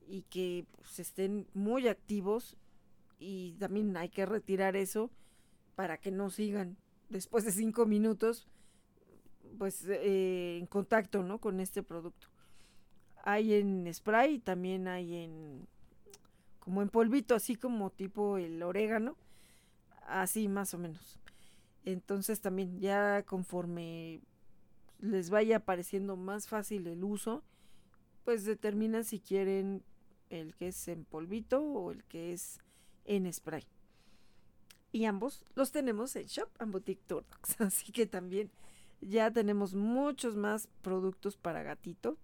[0.06, 2.56] y que pues, estén muy activos
[3.18, 5.10] y también hay que retirar eso
[5.80, 6.76] para que no sigan
[7.08, 8.46] después de cinco minutos
[9.56, 11.38] pues eh, en contacto ¿no?
[11.38, 12.28] con este producto.
[13.24, 15.66] Hay en spray, también hay en
[16.58, 19.16] como en polvito, así como tipo el orégano,
[20.06, 21.18] así más o menos.
[21.86, 24.20] Entonces también ya conforme
[24.98, 27.42] les vaya pareciendo más fácil el uso,
[28.26, 29.82] pues determinan si quieren
[30.28, 32.58] el que es en polvito o el que es
[33.06, 33.64] en spray
[34.92, 37.60] y ambos los tenemos en Shop and Boutique Turdocs.
[37.60, 38.50] Así que también
[39.00, 42.18] ya tenemos muchos más productos para gatito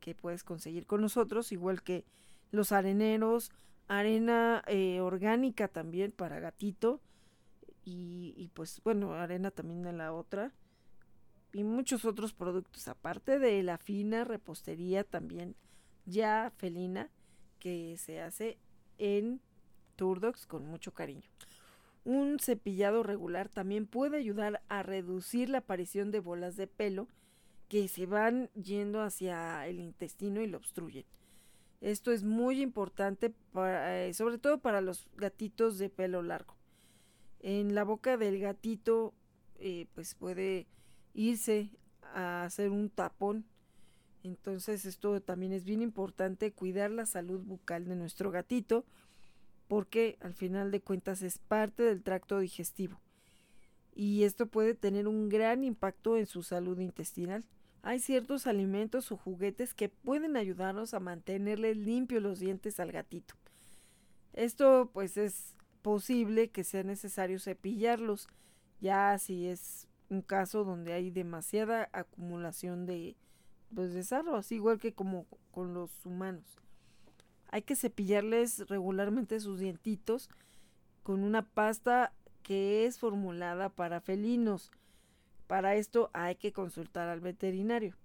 [0.00, 2.04] que puedes conseguir con nosotros, igual que
[2.50, 3.50] los areneros,
[3.88, 7.00] arena eh, orgánica también para gatito
[7.84, 10.52] y, y, pues bueno, arena también de la otra
[11.52, 15.56] y muchos otros productos aparte de la fina repostería también
[16.06, 17.10] ya felina
[17.58, 18.58] que se hace
[18.98, 19.40] en
[19.96, 21.28] Turdocs con mucho cariño.
[22.04, 27.08] Un cepillado regular también puede ayudar a reducir la aparición de bolas de pelo
[27.68, 31.04] que se van yendo hacia el intestino y lo obstruyen.
[31.80, 36.56] Esto es muy importante, eh, sobre todo para los gatitos de pelo largo.
[37.40, 39.14] En la boca del gatito,
[39.58, 40.66] eh, pues puede
[41.14, 41.70] irse
[42.14, 43.46] a hacer un tapón.
[44.22, 48.84] Entonces esto también es bien importante, cuidar la salud bucal de nuestro gatito
[49.70, 53.00] porque al final de cuentas es parte del tracto digestivo
[53.94, 57.44] y esto puede tener un gran impacto en su salud intestinal.
[57.82, 63.36] Hay ciertos alimentos o juguetes que pueden ayudarnos a mantenerle limpios los dientes al gatito.
[64.32, 68.26] Esto pues es posible que sea necesario cepillarlos,
[68.80, 73.14] ya si es un caso donde hay demasiada acumulación de
[73.72, 76.58] pues de así igual que como con los humanos.
[77.52, 80.30] Hay que cepillarles regularmente sus dientitos
[81.02, 84.70] con una pasta que es formulada para felinos.
[85.46, 87.96] Para esto hay que consultar al veterinario.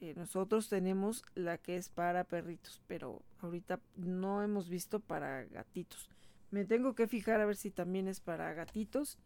[0.00, 6.08] Eh, nosotros tenemos la que es para perritos, pero ahorita no hemos visto para gatitos.
[6.50, 9.18] Me tengo que fijar a ver si también es para gatitos.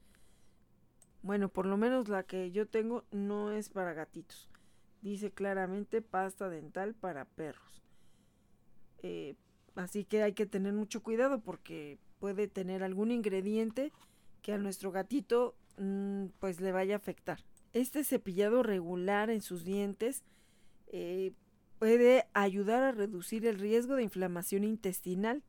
[1.22, 4.50] Bueno, por lo menos la que yo tengo no es para gatitos.
[5.02, 7.81] Dice claramente pasta dental para perros.
[9.02, 9.34] Eh,
[9.74, 13.92] así que hay que tener mucho cuidado porque puede tener algún ingrediente
[14.42, 17.40] que a nuestro gatito mm, pues le vaya a afectar.
[17.72, 20.22] Este cepillado regular en sus dientes
[20.88, 21.32] eh,
[21.78, 25.42] puede ayudar a reducir el riesgo de inflamación intestinal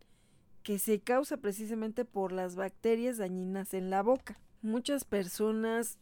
[0.64, 4.40] que se causa precisamente por las bacterias dañinas en la boca.
[4.62, 6.00] Muchas personas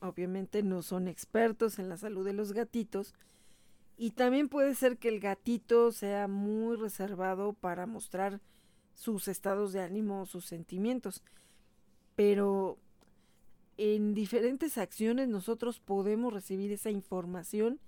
[0.00, 3.14] obviamente no son expertos en la salud de los gatitos
[3.96, 8.40] y también puede ser que el gatito sea muy reservado para mostrar
[8.94, 11.22] sus estados de ánimo o sus sentimientos.
[12.14, 12.78] Pero
[13.76, 17.80] en diferentes acciones nosotros podemos recibir esa información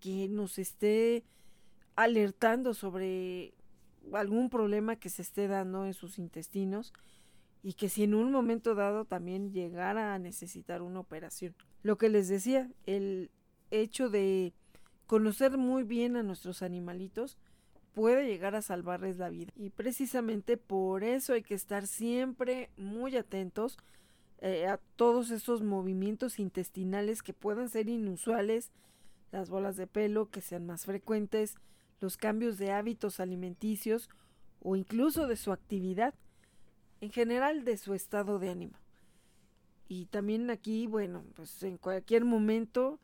[0.00, 1.24] que nos esté
[1.96, 3.54] alertando sobre
[4.12, 6.92] algún problema que se esté dando en sus intestinos
[7.62, 11.54] y que si en un momento dado también llegara a necesitar una operación.
[11.82, 13.30] Lo que les decía, el
[13.70, 14.52] hecho de
[15.06, 17.36] conocer muy bien a nuestros animalitos
[17.94, 19.52] puede llegar a salvarles la vida.
[19.56, 23.78] Y precisamente por eso hay que estar siempre muy atentos
[24.40, 28.72] eh, a todos esos movimientos intestinales que puedan ser inusuales,
[29.30, 31.54] las bolas de pelo que sean más frecuentes,
[32.00, 34.10] los cambios de hábitos alimenticios
[34.60, 36.14] o incluso de su actividad,
[37.00, 38.78] en general de su estado de ánimo.
[39.88, 42.98] Y también aquí, bueno, pues en cualquier momento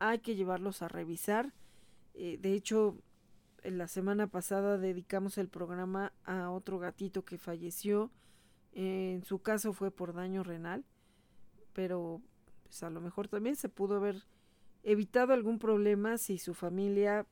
[0.00, 1.52] hay que llevarlos a revisar.
[2.14, 3.00] Eh, de hecho,
[3.62, 8.10] en la semana pasada dedicamos el programa a otro gatito que falleció.
[8.72, 10.84] en su caso fue por daño renal,
[11.72, 12.22] pero
[12.62, 14.24] pues a lo mejor también se pudo haber
[14.84, 17.26] evitado algún problema si su familia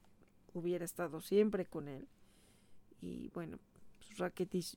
[0.53, 2.09] hubiera estado siempre con él.
[3.01, 3.59] Y bueno,
[3.99, 4.77] pues Rakitic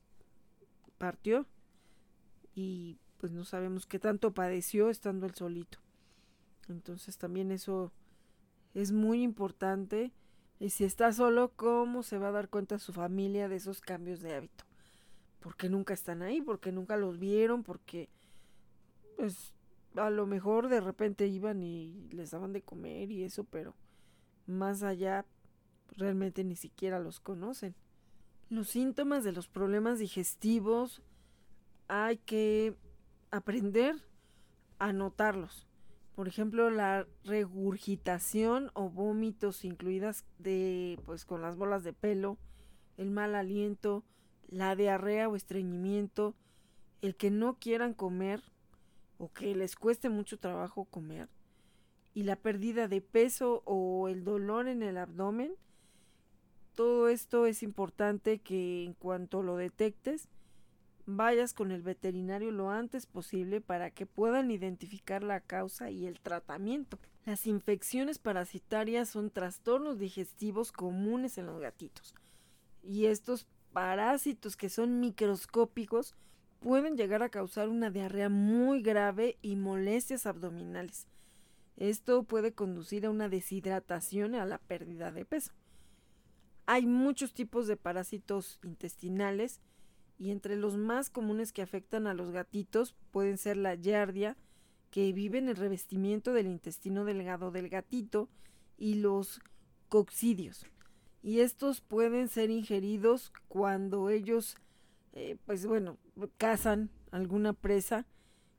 [0.98, 1.46] partió
[2.54, 5.81] y pues no sabemos qué tanto padeció estando él solito.
[6.68, 7.92] Entonces también eso
[8.74, 10.12] es muy importante.
[10.58, 14.20] Y si está solo, ¿cómo se va a dar cuenta su familia de esos cambios
[14.20, 14.64] de hábito?
[15.40, 18.08] Porque nunca están ahí, porque nunca los vieron, porque
[19.16, 19.54] pues
[19.96, 23.74] a lo mejor de repente iban y les daban de comer y eso, pero
[24.46, 25.26] más allá
[25.96, 27.74] realmente ni siquiera los conocen.
[28.48, 31.02] Los síntomas de los problemas digestivos
[31.88, 32.76] hay que
[33.30, 33.96] aprender
[34.78, 35.66] a notarlos.
[36.14, 42.36] Por ejemplo, la regurgitación o vómitos incluidas de pues con las bolas de pelo,
[42.98, 44.04] el mal aliento,
[44.48, 46.34] la diarrea o estreñimiento,
[47.00, 48.42] el que no quieran comer
[49.18, 51.28] o que les cueste mucho trabajo comer
[52.14, 55.54] y la pérdida de peso o el dolor en el abdomen,
[56.74, 60.28] todo esto es importante que en cuanto lo detectes,
[61.06, 66.20] vayas con el veterinario lo antes posible para que puedan identificar la causa y el
[66.20, 66.98] tratamiento.
[67.24, 72.14] Las infecciones parasitarias son trastornos digestivos comunes en los gatitos.
[72.82, 76.14] Y estos parásitos que son microscópicos
[76.60, 81.06] pueden llegar a causar una diarrea muy grave y molestias abdominales.
[81.76, 85.52] Esto puede conducir a una deshidratación y a la pérdida de peso.
[86.66, 89.60] Hay muchos tipos de parásitos intestinales
[90.22, 94.36] y entre los más comunes que afectan a los gatitos pueden ser la yardia,
[94.92, 98.28] que vive en el revestimiento del intestino delgado del gatito,
[98.78, 99.40] y los
[99.88, 100.64] coccidios.
[101.22, 104.56] Y estos pueden ser ingeridos cuando ellos
[105.12, 105.98] eh, pues bueno,
[106.38, 108.06] cazan alguna presa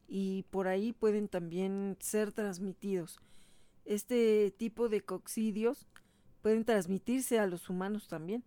[0.08, 3.20] y por ahí pueden también ser transmitidos.
[3.86, 5.88] Este tipo de coccidios
[6.42, 8.44] pueden transmitirse a los humanos también.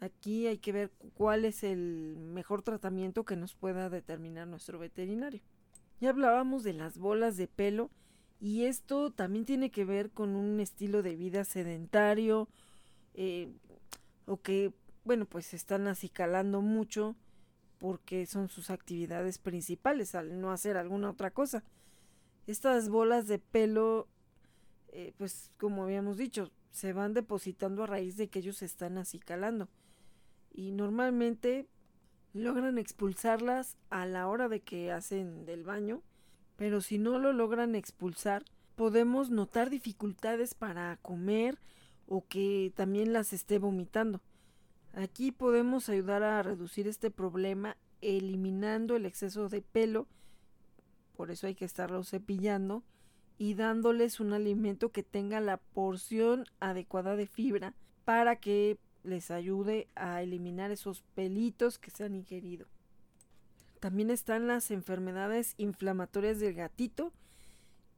[0.00, 5.40] Aquí hay que ver cuál es el mejor tratamiento que nos pueda determinar nuestro veterinario.
[6.00, 7.90] Ya hablábamos de las bolas de pelo
[8.40, 12.48] y esto también tiene que ver con un estilo de vida sedentario
[13.14, 13.52] eh,
[14.26, 14.72] o que
[15.04, 17.14] bueno, pues están acicalando mucho
[17.78, 21.62] porque son sus actividades principales al no hacer alguna otra cosa.
[22.46, 24.08] Estas bolas de pelo,
[24.88, 29.68] eh, pues como habíamos dicho, se van depositando a raíz de que ellos están acicalando.
[30.54, 31.66] Y normalmente
[32.32, 36.00] logran expulsarlas a la hora de que hacen del baño,
[36.56, 38.44] pero si no lo logran expulsar,
[38.76, 41.58] podemos notar dificultades para comer
[42.06, 44.20] o que también las esté vomitando.
[44.92, 50.06] Aquí podemos ayudar a reducir este problema eliminando el exceso de pelo,
[51.16, 52.84] por eso hay que estarlo cepillando,
[53.38, 57.74] y dándoles un alimento que tenga la porción adecuada de fibra
[58.04, 62.66] para que les ayude a eliminar esos pelitos que se han ingerido.
[63.80, 67.12] También están las enfermedades inflamatorias del gatito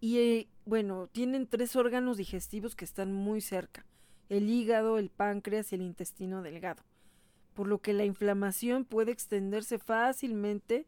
[0.01, 3.87] y eh, bueno, tienen tres órganos digestivos que están muy cerca,
[4.29, 6.83] el hígado, el páncreas y el intestino delgado,
[7.55, 10.87] por lo que la inflamación puede extenderse fácilmente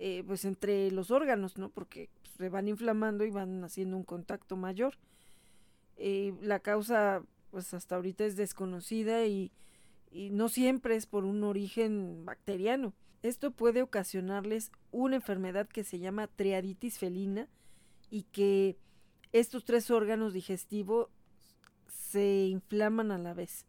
[0.00, 1.70] eh, pues entre los órganos, ¿no?
[1.70, 4.94] Porque pues, se van inflamando y van haciendo un contacto mayor.
[5.96, 9.52] Eh, la causa pues hasta ahorita es desconocida y,
[10.10, 12.94] y no siempre es por un origen bacteriano.
[13.22, 17.48] Esto puede ocasionarles una enfermedad que se llama triaditis felina
[18.10, 18.76] y que
[19.32, 21.08] estos tres órganos digestivos
[21.88, 23.66] se inflaman a la vez.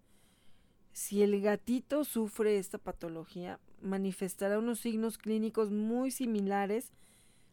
[0.94, 6.92] Si el gatito sufre esta patología, manifestará unos signos clínicos muy similares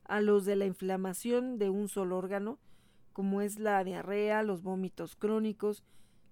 [0.04, 2.58] a los de la inflamación de un solo órgano,
[3.12, 5.82] como es la diarrea, los vómitos crónicos,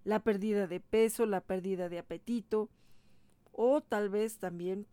[0.05, 2.69] la pérdida de peso, la pérdida de apetito,
[3.53, 4.87] o tal vez también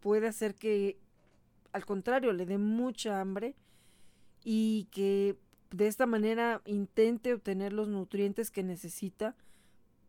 [0.00, 0.98] puede hacer que
[1.72, 3.54] al contrario le dé mucha hambre
[4.44, 5.36] y que
[5.70, 9.34] de esta manera intente obtener los nutrientes que necesita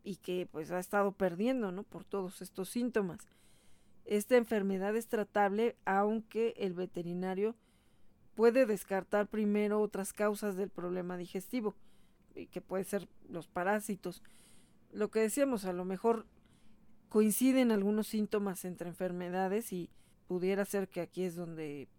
[0.03, 1.83] y que pues ha estado perdiendo, ¿no?
[1.83, 3.27] Por todos estos síntomas.
[4.05, 7.55] Esta enfermedad es tratable aunque el veterinario
[8.35, 11.73] puede descartar primero otras causas del problema digestivo,
[12.51, 14.21] que puede ser los parásitos.
[14.95, 16.25] Lo que decíamos, a lo mejor
[17.09, 19.89] coinciden algunos síntomas entre enfermedades y
[20.25, 21.89] pudiera ser que aquí es donde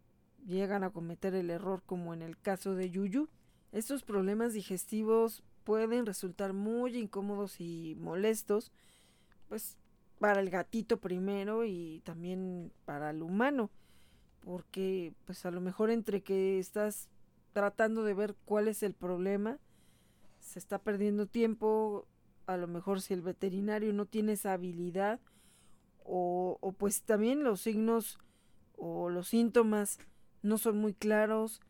[0.47, 3.29] llegan a cometer el error como en el caso de Yuyu.
[3.71, 8.73] Estos problemas digestivos pueden resultar muy incómodos y molestos,
[9.51, 9.77] pues
[10.19, 13.69] para el gatito primero y también para el humano,
[14.41, 17.11] porque pues a lo mejor entre que estás
[17.53, 19.59] tratando de ver cuál es el problema,
[20.41, 22.07] se está perdiendo tiempo,
[22.47, 25.21] a lo mejor si el veterinario no tiene esa habilidad,
[26.05, 28.19] o, o pues también los signos
[28.77, 29.99] o los síntomas
[30.43, 31.61] no son muy claros,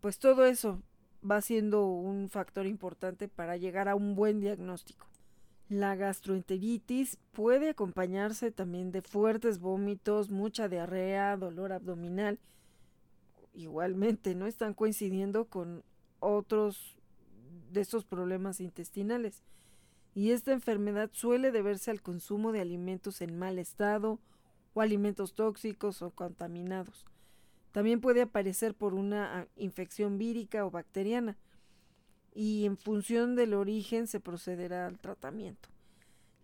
[0.00, 0.82] pues todo eso
[1.28, 5.06] va siendo un factor importante para llegar a un buen diagnóstico.
[5.70, 12.38] La gastroenteritis puede acompañarse también de fuertes vómitos, mucha diarrea, dolor abdominal.
[13.54, 15.82] Igualmente, no están coincidiendo con
[16.20, 16.96] otros
[17.74, 19.42] de estos problemas intestinales.
[20.14, 24.18] Y esta enfermedad suele deberse al consumo de alimentos en mal estado
[24.72, 27.04] o alimentos tóxicos o contaminados.
[27.72, 31.36] También puede aparecer por una ah, infección vírica o bacteriana
[32.32, 35.68] y en función del origen se procederá al tratamiento.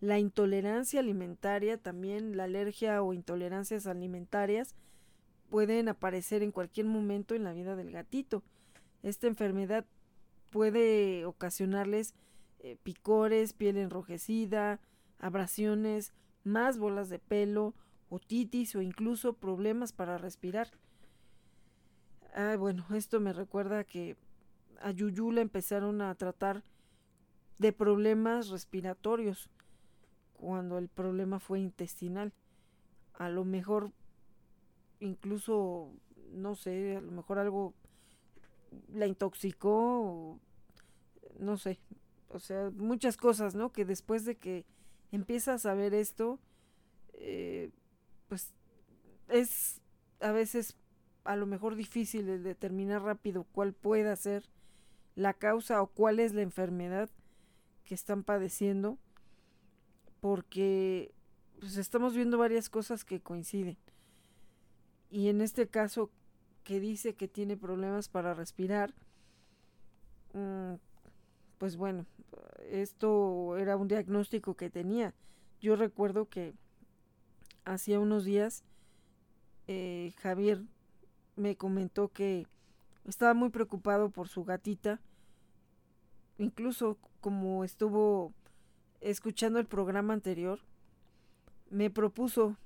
[0.01, 4.75] La intolerancia alimentaria, también la alergia o intolerancias alimentarias
[5.49, 8.43] pueden aparecer en cualquier momento en la vida del gatito.
[9.03, 9.85] Esta enfermedad
[10.51, 12.13] puede ocasionarles
[12.59, 14.79] eh, picores, piel enrojecida,
[15.17, 17.73] abrasiones, más bolas de pelo,
[18.09, 20.67] otitis o incluso problemas para respirar.
[22.35, 24.15] Ah, bueno, esto me recuerda que
[24.81, 26.63] a Yuyu le empezaron a tratar
[27.57, 29.49] de problemas respiratorios
[30.33, 32.33] cuando el problema fue intestinal.
[33.13, 33.91] A lo mejor
[34.99, 35.91] incluso,
[36.33, 37.73] no sé, a lo mejor algo
[38.93, 40.39] la intoxicó,
[41.39, 41.79] no sé,
[42.29, 43.71] o sea, muchas cosas, ¿no?
[43.71, 44.65] Que después de que
[45.11, 46.39] empiezas a ver esto,
[47.13, 47.71] eh,
[48.27, 48.53] pues
[49.27, 49.81] es
[50.19, 50.75] a veces
[51.23, 54.49] a lo mejor difícil de determinar rápido cuál pueda ser
[55.15, 57.09] la causa o cuál es la enfermedad
[57.83, 58.97] que están padeciendo,
[60.19, 61.13] porque
[61.59, 63.77] pues estamos viendo varias cosas que coinciden.
[65.09, 66.09] Y en este caso
[66.63, 68.93] que dice que tiene problemas para respirar,
[70.33, 70.75] mm,
[71.57, 72.05] pues bueno,
[72.69, 75.13] esto era un diagnóstico que tenía.
[75.59, 76.53] Yo recuerdo que
[77.65, 78.63] hacía unos días
[79.67, 80.63] eh, Javier
[81.35, 82.45] me comentó que
[83.05, 84.99] estaba muy preocupado por su gatita.
[86.37, 88.33] Incluso como estuvo
[88.99, 90.59] escuchando el programa anterior,
[91.69, 92.57] me propuso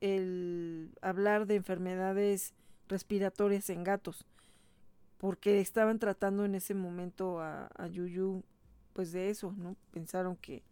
[0.00, 2.54] el hablar de enfermedades
[2.88, 4.26] respiratorias en gatos,
[5.18, 8.42] porque estaban tratando en ese momento a, a Yuyu,
[8.92, 9.76] pues de eso, ¿no?
[9.92, 10.62] Pensaron que,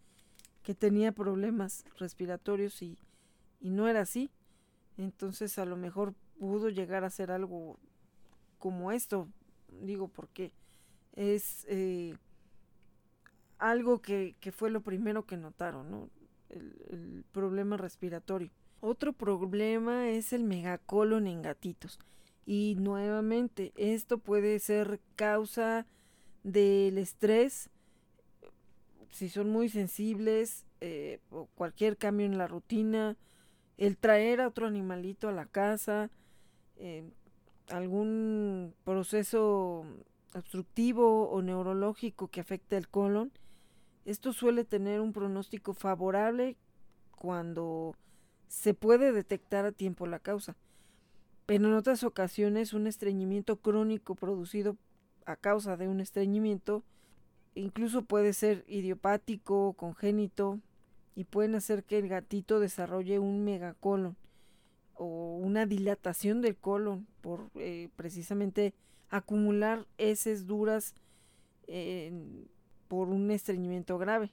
[0.63, 2.99] que tenía problemas respiratorios y,
[3.61, 4.31] y no era así.
[4.97, 7.79] Entonces a lo mejor pudo llegar a ser algo
[8.59, 9.29] como esto,
[9.83, 10.53] digo porque
[11.13, 12.17] es eh,
[13.59, 16.11] algo que, que, fue lo primero que notaron, ¿no?
[16.49, 18.51] El, el, problema respiratorio.
[18.87, 21.99] Otro problema es el megacolon en gatitos.
[22.45, 25.87] Y nuevamente, esto puede ser causa
[26.43, 27.71] del estrés,
[29.11, 33.17] si son muy sensibles, eh, o cualquier cambio en la rutina,
[33.79, 36.11] el traer a otro animalito a la casa,
[36.77, 37.11] eh,
[37.71, 39.87] algún proceso
[40.35, 43.33] obstructivo o neurológico que afecte el colon,
[44.05, 46.59] esto suele tener un pronóstico favorable
[47.13, 47.97] cuando
[48.55, 50.57] se puede detectar a tiempo la causa.
[51.45, 54.77] Pero en otras ocasiones un estreñimiento crónico producido
[55.27, 56.85] a causa de un estreñimiento
[57.57, 60.61] incluso puede ser idiopático, congénito
[61.17, 64.17] y pueden hacer que el gatito desarrolle un megacolon
[64.95, 68.73] o una dilatación del colon por eh, precisamente
[69.11, 70.95] acumular heces duras
[72.89, 74.31] por un estreñimiento grave.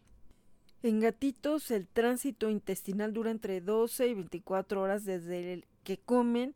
[0.84, 6.56] En gatitos el tránsito intestinal dura entre 12 y 24 horas desde el que comen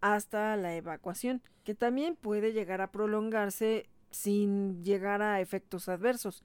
[0.00, 6.44] hasta la evacuación, que también puede llegar a prolongarse sin llegar a efectos adversos.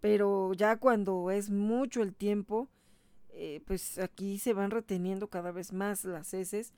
[0.00, 2.68] Pero ya cuando es mucho el tiempo,
[3.28, 6.74] eh, pues aquí se van reteniendo cada vez más las heces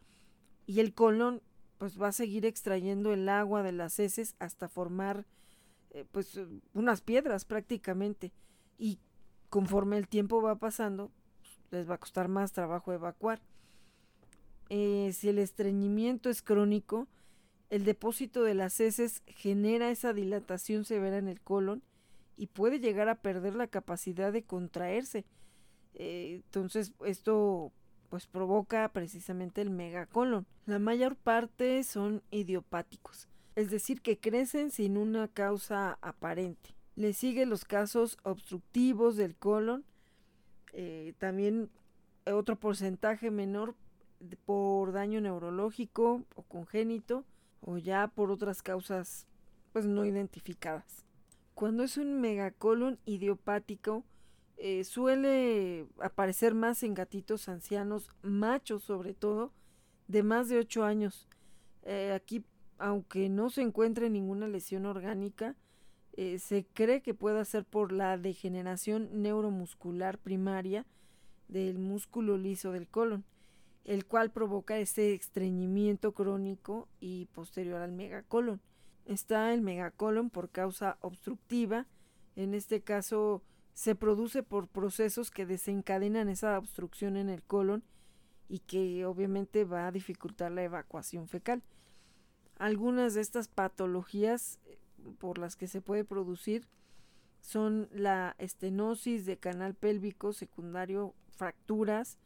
[0.67, 1.43] y el colon
[1.79, 5.27] pues va a seguir extrayendo el agua de las heces hasta formar
[5.91, 6.39] eh, pues
[6.75, 8.33] unas piedras prácticamente
[8.79, 8.99] y
[9.55, 11.13] conforme el tiempo va pasando
[11.71, 13.41] les va a costar más trabajo evacuar.
[14.69, 17.07] Eh, si el estreñimiento es crónico,
[17.71, 21.85] el depósito de las heces genera esa dilatación severa en el colon
[22.37, 25.25] y puede llegar a perder la capacidad de contraerse.
[25.95, 27.71] Eh, entonces esto
[28.11, 30.47] pues provoca precisamente el megacolon.
[30.67, 36.74] La mayor parte son idiopáticos, es decir, que crecen sin una causa aparente.
[36.97, 39.85] Le siguen los casos obstructivos del colon,
[40.73, 41.71] eh, también
[42.27, 43.75] otro porcentaje menor
[44.47, 47.25] por daño neurológico o congénito
[47.61, 49.27] o ya por otras causas
[49.73, 51.05] pues no identificadas.
[51.55, 54.05] Cuando es un megacolon idiopático,
[54.57, 59.53] eh, suele aparecer más en gatitos ancianos, machos sobre todo,
[60.09, 61.29] de más de 8 años.
[61.83, 62.45] Eh, aquí,
[62.79, 65.57] aunque no se encuentre ninguna lesión orgánica,
[66.17, 70.87] eh, se cree que pueda ser por la degeneración neuromuscular primaria
[71.49, 73.25] del músculo liso del colon
[73.85, 78.61] el cual provoca ese estreñimiento crónico y posterior al megacolon.
[79.05, 81.87] Está el megacolon por causa obstructiva,
[82.35, 83.43] en este caso
[83.75, 87.85] se produce por procesos que desencadenan esa obstrucción en el colon
[88.49, 91.63] y que obviamente va a dificultar la evacuación fecal.
[92.57, 94.61] Algunas de estas patologías
[95.19, 96.67] por las que se puede producir
[97.41, 102.19] son la estenosis de canal pélvico secundario, fracturas,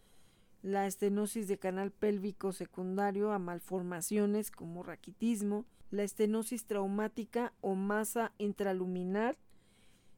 [0.62, 8.32] la estenosis de canal pélvico secundario a malformaciones como raquitismo, la estenosis traumática o masa
[8.38, 9.36] intraluminar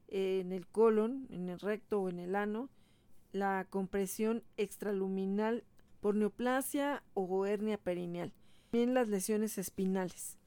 [0.07, 2.69] en el colon, en el recto o en el ano,
[3.31, 5.63] la compresión extraluminal
[6.01, 8.33] por neoplasia o hernia perineal,
[8.69, 10.37] también las lesiones espinales.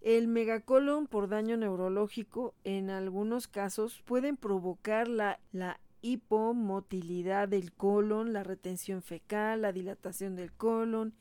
[0.00, 8.32] El megacolon por daño neurológico en algunos casos pueden provocar la, la hipomotilidad del colon,
[8.32, 11.14] la retención fecal, la dilatación del colon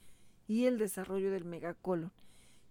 [0.48, 2.12] y el desarrollo del megacolon.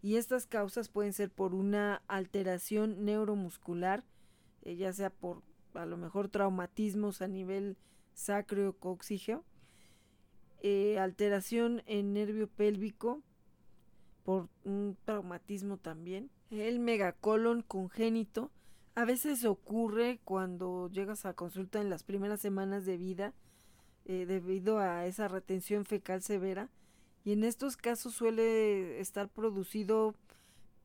[0.02, 4.04] Y estas causas pueden ser por una alteración neuromuscular,
[4.62, 5.42] eh, ya sea por
[5.72, 7.76] a lo mejor traumatismos a nivel
[8.12, 9.44] sacro-coxígeo,
[10.60, 13.22] eh, alteración en nervio pélvico
[14.24, 18.50] por un traumatismo también, el megacolon congénito,
[18.94, 23.34] a veces ocurre cuando llegas a consulta en las primeras semanas de vida
[24.06, 26.68] eh, debido a esa retención fecal severa
[27.24, 30.14] y en estos casos suele estar producido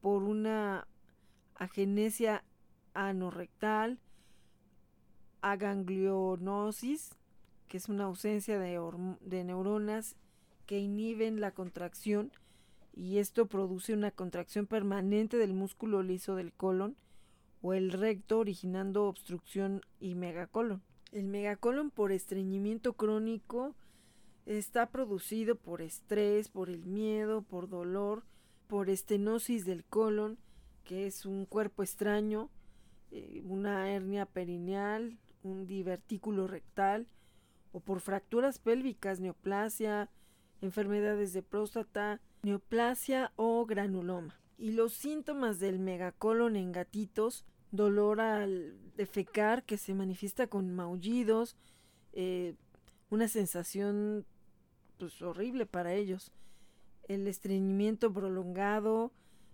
[0.02, 0.88] por una
[1.56, 2.44] agenesia
[2.94, 4.00] anorrectal,
[5.42, 7.12] aganglionosis,
[7.68, 8.80] que es una ausencia de,
[9.22, 10.16] de neuronas
[10.66, 12.32] que inhiben la contracción
[13.00, 16.98] y esto produce una contracción permanente del músculo liso del colon
[17.62, 20.84] o el recto originando obstrucción y megacolon.
[21.14, 23.74] El megacolon por estreñimiento crónico
[24.46, 28.26] está producido por estrés, por el miedo, por dolor,
[28.68, 30.38] por estenosis del colon,
[30.84, 32.50] que es un cuerpo extraño,
[33.12, 37.08] eh, una hernia perineal, un divertículo rectal,
[37.72, 40.10] o por fracturas pélvicas, neoplasia,
[40.62, 44.40] enfermedades de próstata, neoplasia o granuloma.
[44.58, 51.56] Y los síntomas del megacolon en gatitos, dolor al defecar que se manifiesta con maullidos,
[52.14, 52.56] eh,
[53.10, 54.26] una sensación
[54.98, 56.32] pues horrible para ellos.
[57.08, 59.12] el estreñimiento prolongado,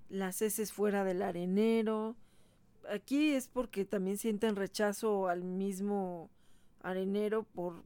[0.09, 2.17] las heces fuera del arenero.
[2.89, 6.29] Aquí es porque también sienten rechazo al mismo
[6.81, 7.83] arenero por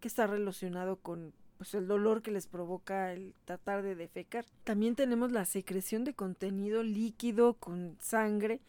[0.00, 1.32] que está relacionado con
[1.62, 4.44] pues, el dolor que les provoca el tratar de defecar.
[4.64, 8.60] También tenemos la secreción de contenido líquido con sangre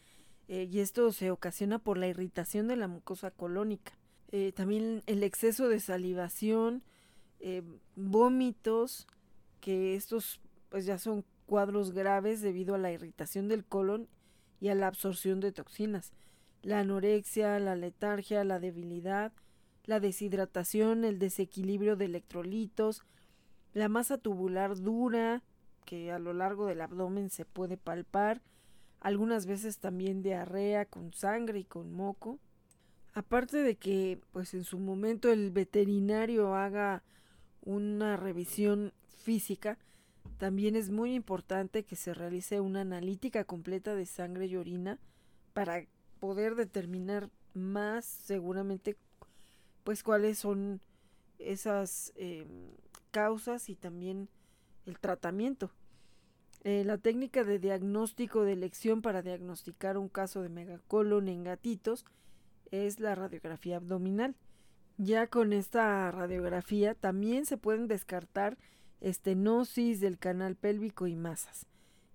[0.48, 3.94] eh, y esto se ocasiona por la irritación de la mucosa colónica.
[4.32, 6.84] Eh, también el exceso de salivación,
[7.40, 7.64] eh,
[7.96, 9.08] vómitos,
[9.60, 10.40] que estos
[10.70, 14.08] pues ya son cuadros graves debido a la irritación del colon
[14.62, 16.14] y a la absorción de toxinas.
[16.62, 19.34] La anorexia, la letargia, la debilidad,
[19.86, 23.02] la deshidratación, el desequilibrio de electrolitos,
[23.74, 25.42] la masa tubular dura
[25.86, 28.42] que a lo largo del abdomen se puede palpar,
[29.00, 32.40] algunas veces también diarrea con sangre y con moco.
[33.14, 37.04] Aparte de que pues en su momento el veterinario haga
[37.62, 39.78] una revisión física,
[40.38, 45.00] también es muy importante que se realice una analítica completa de sangre y orina
[45.54, 45.86] para
[46.20, 48.98] poder determinar más seguramente
[49.84, 50.82] pues cuáles son
[51.40, 52.48] esas em,
[53.12, 54.30] causas y también
[54.86, 55.72] el tratamiento.
[56.64, 62.06] Eh, la técnica de diagnóstico de elección para diagnosticar un caso de megacolon en gatitos
[62.72, 64.36] es la radiografía abdominal.
[64.98, 68.58] Ya con esta radiografía también se pueden descartar
[69.02, 71.68] estenosis del canal pélvico y masas.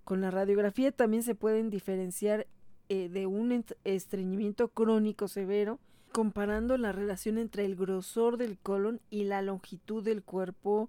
[0.05, 2.47] Con la radiografía también se pueden diferenciar
[2.89, 5.79] eh, de un estreñimiento crónico severo,
[6.09, 10.89] comparando la relación entre el grosor del colon y la longitud del cuerpo,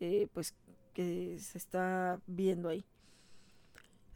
[0.00, 0.54] eh, pues
[0.94, 2.84] que se está viendo ahí.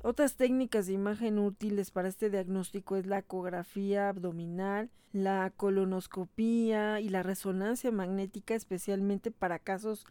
[0.01, 7.09] Otras técnicas de imagen útiles para este diagnóstico es la ecografía abdominal, la colonoscopía y
[7.09, 10.07] la resonancia magnética, especialmente para casos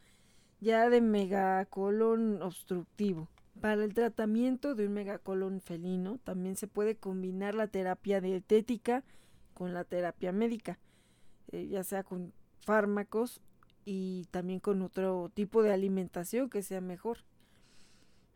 [0.59, 3.29] ya de megacolon obstructivo.
[3.61, 9.03] Para el tratamiento de un megacolon felino también se puede combinar la terapia dietética
[9.57, 10.77] con la terapia médica,
[11.51, 13.41] eh, ya sea con fármacos
[13.85, 17.25] y también con otro tipo de alimentación que sea mejor.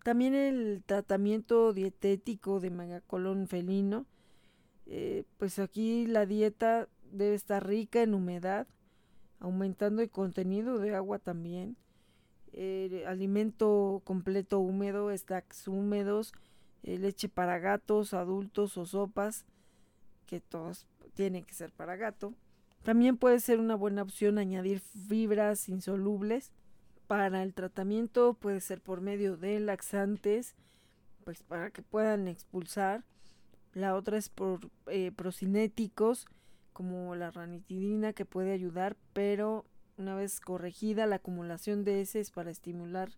[0.03, 4.07] También el tratamiento dietético de megacolon felino,
[4.87, 8.65] eh, pues aquí la dieta debe estar rica en humedad,
[9.39, 11.77] aumentando el contenido de agua también
[13.07, 16.33] alimento completo húmedo, stacks húmedos,
[16.83, 19.45] eh, leche para gatos, adultos o sopas,
[20.25, 22.33] que todos tienen que ser para gato.
[22.83, 26.51] También puede ser una buena opción añadir fibras insolubles.
[27.07, 30.55] Para el tratamiento puede ser por medio de laxantes,
[31.23, 33.03] pues para que puedan expulsar.
[33.73, 36.25] La otra es por eh, procinéticos,
[36.73, 39.65] como la ranitidina, que puede ayudar, pero
[39.97, 43.11] una vez corregida la acumulación de heces para estimular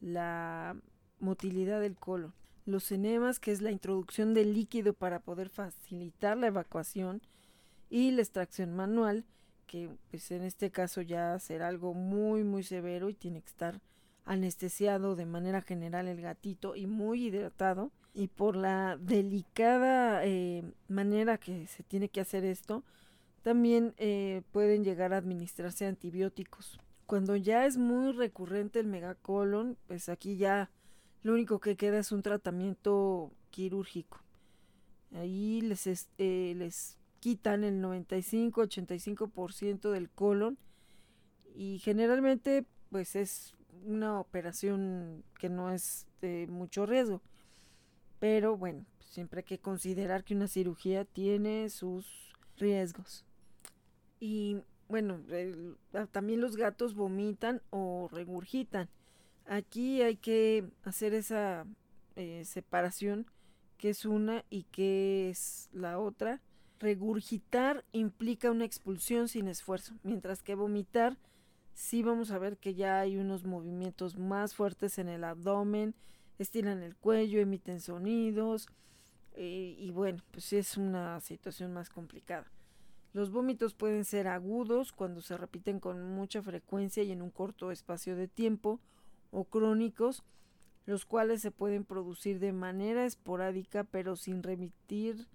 [0.00, 0.76] la
[1.20, 2.34] motilidad del colon.
[2.70, 7.22] Los enemas, que es la introducción del líquido para poder facilitar la evacuación,
[7.90, 9.24] y la extracción manual,
[9.66, 13.80] que pues en este caso ya será algo muy muy severo y tiene que estar
[14.24, 21.38] anestesiado de manera general el gatito y muy hidratado y por la delicada eh, manera
[21.38, 22.84] que se tiene que hacer esto
[23.42, 26.78] también eh, pueden llegar a administrarse antibióticos.
[27.06, 30.70] Cuando ya es muy recurrente el megacolon, pues aquí ya
[31.22, 34.22] lo único que queda es un tratamiento quirúrgico.
[35.12, 35.86] Ahí les,
[36.18, 40.58] eh, les quitan el 95-85% del colon
[41.54, 43.54] y generalmente pues es
[43.84, 47.22] una operación que no es de mucho riesgo.
[48.18, 53.24] Pero bueno, siempre hay que considerar que una cirugía tiene sus riesgos.
[54.18, 54.58] Y
[54.88, 55.20] bueno,
[55.94, 58.88] ah, también los gatos vomitan o regurgitan.
[59.50, 61.66] Aquí hay que hacer esa
[62.14, 63.26] eh, separación,
[63.78, 66.40] que es una y que es la otra.
[66.78, 71.18] Regurgitar implica una expulsión sin esfuerzo, mientras que vomitar
[71.74, 75.96] sí vamos a ver que ya hay unos movimientos más fuertes en el abdomen,
[76.38, 78.68] estiran el cuello, emiten sonidos
[79.34, 82.46] eh, y bueno, pues es una situación más complicada.
[83.12, 87.72] Los vómitos pueden ser agudos cuando se repiten con mucha frecuencia y en un corto
[87.72, 88.78] espacio de tiempo,
[89.30, 90.22] o crónicos,
[90.86, 95.28] los cuales se pueden producir de manera esporádica pero sin remitir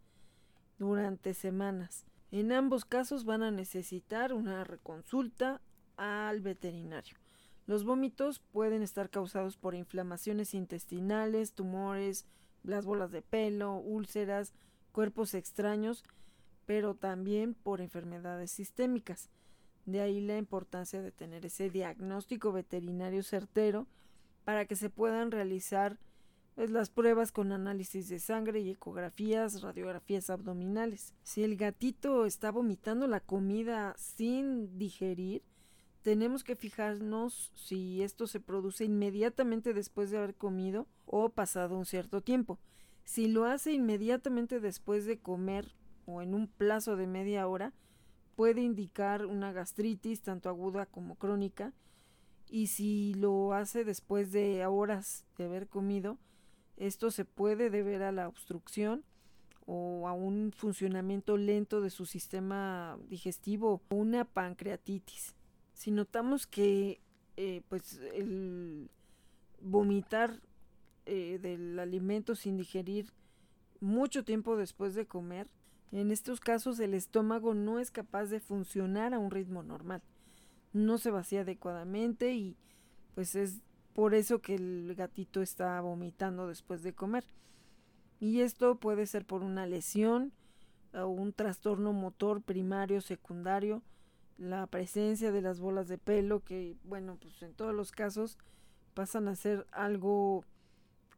[0.78, 2.06] durante semanas.
[2.32, 5.62] En ambos casos van a necesitar una reconsulta
[5.96, 7.18] al veterinario.
[7.68, 12.26] Los vómitos pueden estar causados por inflamaciones intestinales, tumores,
[12.64, 14.54] las bolas de pelo, úlceras,
[14.92, 16.04] cuerpos extraños,
[16.66, 19.30] pero también por enfermedades sistémicas.
[19.86, 23.88] De ahí la importancia de tener ese diagnóstico veterinario certero
[24.44, 26.00] para que se puedan realizar
[26.56, 31.14] pues, las pruebas con análisis de sangre y ecografías, radiografías abdominales.
[31.24, 35.44] Si el gatito está vomitando la comida sin digerir,
[36.02, 41.86] tenemos que fijarnos si esto se produce inmediatamente después de haber comido o pasado un
[41.86, 42.60] cierto tiempo.
[43.04, 45.74] Si lo hace inmediatamente después de comer
[46.06, 47.74] o en un plazo de media hora,
[48.36, 51.74] puede indicar una gastritis tanto aguda como crónica.
[52.48, 56.20] Y si lo hace después de horas de haber comido,
[56.78, 59.04] esto se puede deber a la obstrucción
[59.66, 65.34] o a un funcionamiento lento de su sistema digestivo o una pancreatitis.
[65.74, 67.02] Si notamos que
[67.38, 68.90] eh, pues el
[69.60, 70.40] vomitar
[71.06, 73.12] eh, del alimento sin digerir
[73.80, 75.50] mucho tiempo después de comer,
[75.92, 80.02] en estos casos el estómago no es capaz de funcionar a un ritmo normal.
[80.74, 82.58] No se vacía adecuadamente y
[83.14, 83.62] pues es
[83.94, 87.26] por eso que el gatito está vomitando después de comer.
[88.20, 90.34] Y esto puede ser por una lesión
[90.94, 93.82] o un trastorno motor primario, secundario,
[94.38, 98.38] la presencia de las bolas de pelo que, bueno, pues en todos los casos
[98.94, 100.44] pasan a ser algo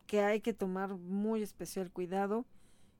[0.05, 2.45] que hay que tomar muy especial cuidado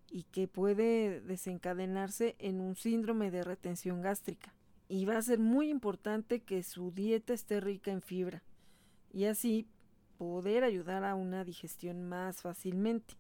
[0.10, 4.54] y que puede desencadenarse en un síndrome de retención gástrica.
[4.90, 8.44] Y va a ser muy importante que su dieta esté rica en fibra
[9.12, 9.68] y así
[10.18, 13.16] poder ayudar a una digestión más fácilmente.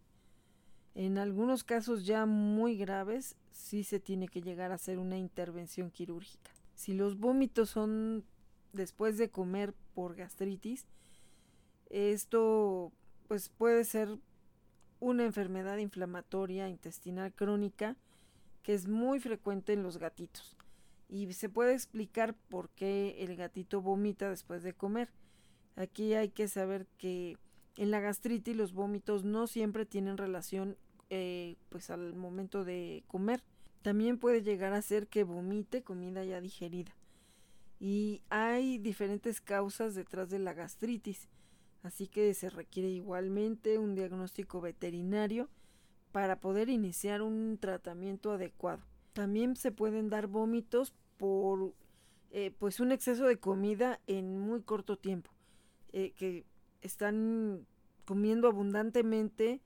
[0.95, 5.91] En algunos casos ya muy graves sí se tiene que llegar a hacer una intervención
[5.91, 6.51] quirúrgica.
[6.73, 8.23] Si los vómitos son
[8.73, 10.87] después de comer por gastritis,
[11.89, 12.91] esto
[13.27, 14.17] pues puede ser
[14.99, 17.95] una enfermedad inflamatoria intestinal crónica
[18.63, 20.57] que es muy frecuente en los gatitos
[21.09, 25.09] y se puede explicar por qué el gatito vomita después de comer.
[25.75, 27.37] Aquí hay que saber que
[27.77, 30.77] en la gastritis los vómitos no siempre tienen relación
[31.09, 33.43] eh, pues al momento de comer.
[33.83, 36.93] También puede llegar a ser que vomite comida ya digerida.
[37.79, 41.29] Y hay diferentes causas detrás de la gastritis,
[41.83, 45.49] así que se requiere igualmente un diagnóstico veterinario
[46.11, 48.83] para poder iniciar un tratamiento adecuado.
[49.13, 51.73] También se pueden dar vómitos por
[52.31, 55.31] eh, pues un exceso de comida en muy corto tiempo,
[55.93, 56.45] eh, que
[56.81, 57.65] están
[58.05, 59.61] comiendo abundantemente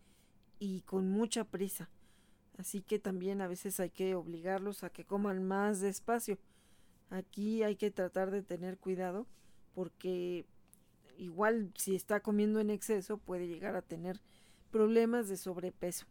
[0.59, 1.89] y con mucha prisa.
[2.57, 6.38] Así que también a veces hay que obligarlos a que coman más despacio.
[7.09, 9.26] Aquí hay que tratar de tener cuidado
[9.74, 10.45] porque
[11.22, 14.22] igual si está comiendo en exceso puede llegar a tener
[14.72, 16.05] problemas de sobrepeso.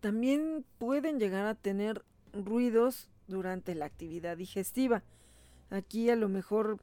[0.00, 5.02] También pueden llegar a tener ruidos durante la actividad digestiva.
[5.70, 6.78] Aquí a lo mejor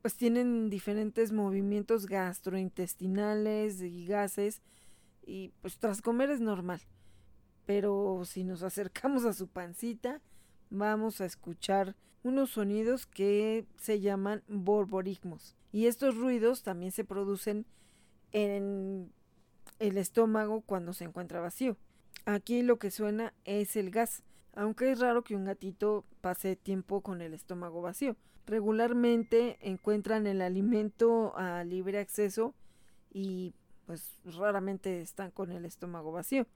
[0.00, 4.62] pues tienen diferentes movimientos gastrointestinales y gases
[5.24, 6.80] y pues tras comer es normal
[7.66, 10.20] pero si nos acercamos a su pancita,
[10.70, 15.56] vamos a escuchar unos sonidos que se llaman borborismos.
[15.72, 17.66] Y estos ruidos también se producen
[18.30, 19.10] en
[19.78, 21.76] el estómago cuando se encuentra vacío.
[22.26, 24.22] Aquí lo que suena es el gas,
[24.54, 28.16] aunque es raro que un gatito pase tiempo con el estómago vacío.
[28.46, 32.54] Regularmente encuentran el alimento a libre acceso
[33.10, 33.54] y
[33.86, 36.46] pues raramente están con el estómago vacío.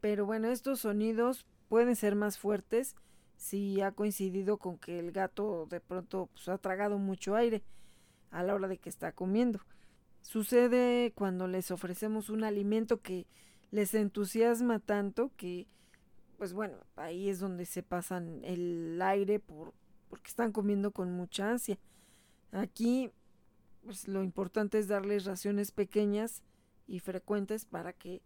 [0.00, 2.94] Pero bueno, estos sonidos pueden ser más fuertes
[3.36, 7.62] si ha coincidido con que el gato de pronto pues, ha tragado mucho aire
[8.36, 9.60] a la hora de que está comiendo.
[10.20, 13.26] Sucede cuando les ofrecemos un alimento que
[13.70, 15.66] les entusiasma tanto que,
[16.36, 19.72] pues bueno, ahí es donde se pasan el aire por,
[20.10, 21.78] porque están comiendo con mucha ansia.
[22.52, 23.10] Aquí,
[23.84, 26.42] pues lo importante es darles raciones pequeñas
[26.86, 28.20] y frecuentes para que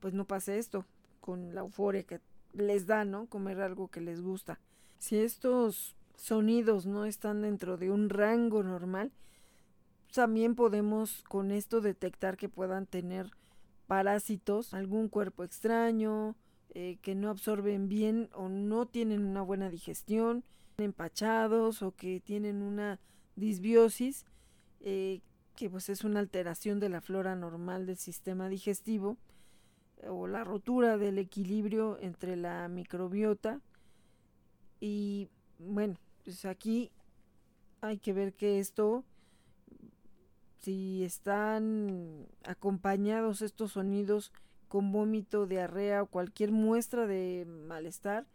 [0.00, 0.84] pues no pase esto
[1.22, 2.20] con la euforia que
[2.52, 3.26] les da, ¿no?
[3.26, 4.60] Comer algo que les gusta.
[4.98, 9.12] Si estos sonidos no están dentro de un rango normal,
[10.12, 13.30] también podemos con esto detectar que puedan tener
[13.86, 16.36] parásitos, algún cuerpo extraño,
[16.70, 20.44] eh, que no absorben bien o no tienen una buena digestión,
[20.78, 23.00] empachados o que tienen una
[23.36, 24.24] disbiosis,
[24.80, 25.20] eh,
[25.56, 29.16] que pues es una alteración de la flora normal del sistema digestivo
[30.08, 33.60] o la rotura del equilibrio entre la microbiota.
[34.80, 36.90] Y bueno, pues aquí
[37.80, 39.04] hay que ver que esto
[40.60, 44.32] si están acompañados estos sonidos
[44.68, 48.26] con vómito, diarrea o cualquier muestra de malestar,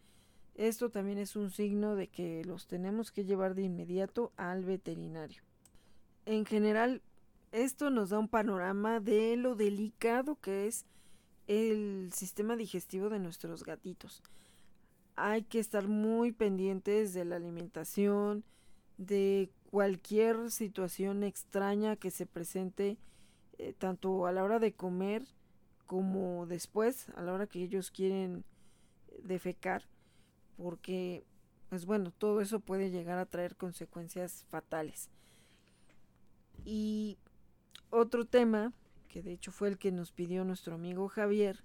[0.54, 5.42] esto también es un signo de que los tenemos que llevar de inmediato al veterinario.
[6.24, 7.02] En general,
[7.52, 10.84] Esto nos da un panorama de lo delicado que es
[11.46, 14.22] el sistema digestivo de nuestros gatitos.
[15.14, 18.44] Hay que estar muy pendientes de la alimentación,
[18.98, 22.98] de cualquier situación extraña que se presente
[23.58, 25.22] eh, tanto a la hora de comer
[25.86, 28.44] como después, a la hora que ellos quieren
[29.22, 29.84] defecar,
[30.56, 31.24] porque,
[31.68, 35.10] pues bueno, todo eso puede llegar a traer consecuencias fatales.
[36.64, 37.18] Y
[37.90, 38.72] otro tema,
[39.08, 41.62] que de hecho fue el que nos pidió nuestro amigo Javier,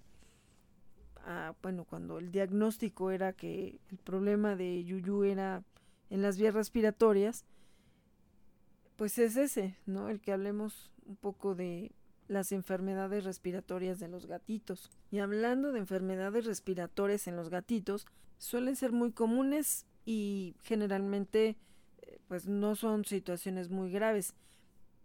[1.26, 5.64] ah, bueno, cuando el diagnóstico era que el problema de Yuyu era
[6.12, 7.46] en las vías respiratorias,
[8.96, 10.10] pues es ese, ¿no?
[10.10, 11.90] El que hablemos un poco de
[12.28, 14.90] las enfermedades respiratorias de los gatitos.
[15.10, 18.06] Y hablando de enfermedades respiratorias en los gatitos,
[18.36, 21.56] suelen ser muy comunes y generalmente
[22.02, 24.34] eh, pues no son situaciones muy graves,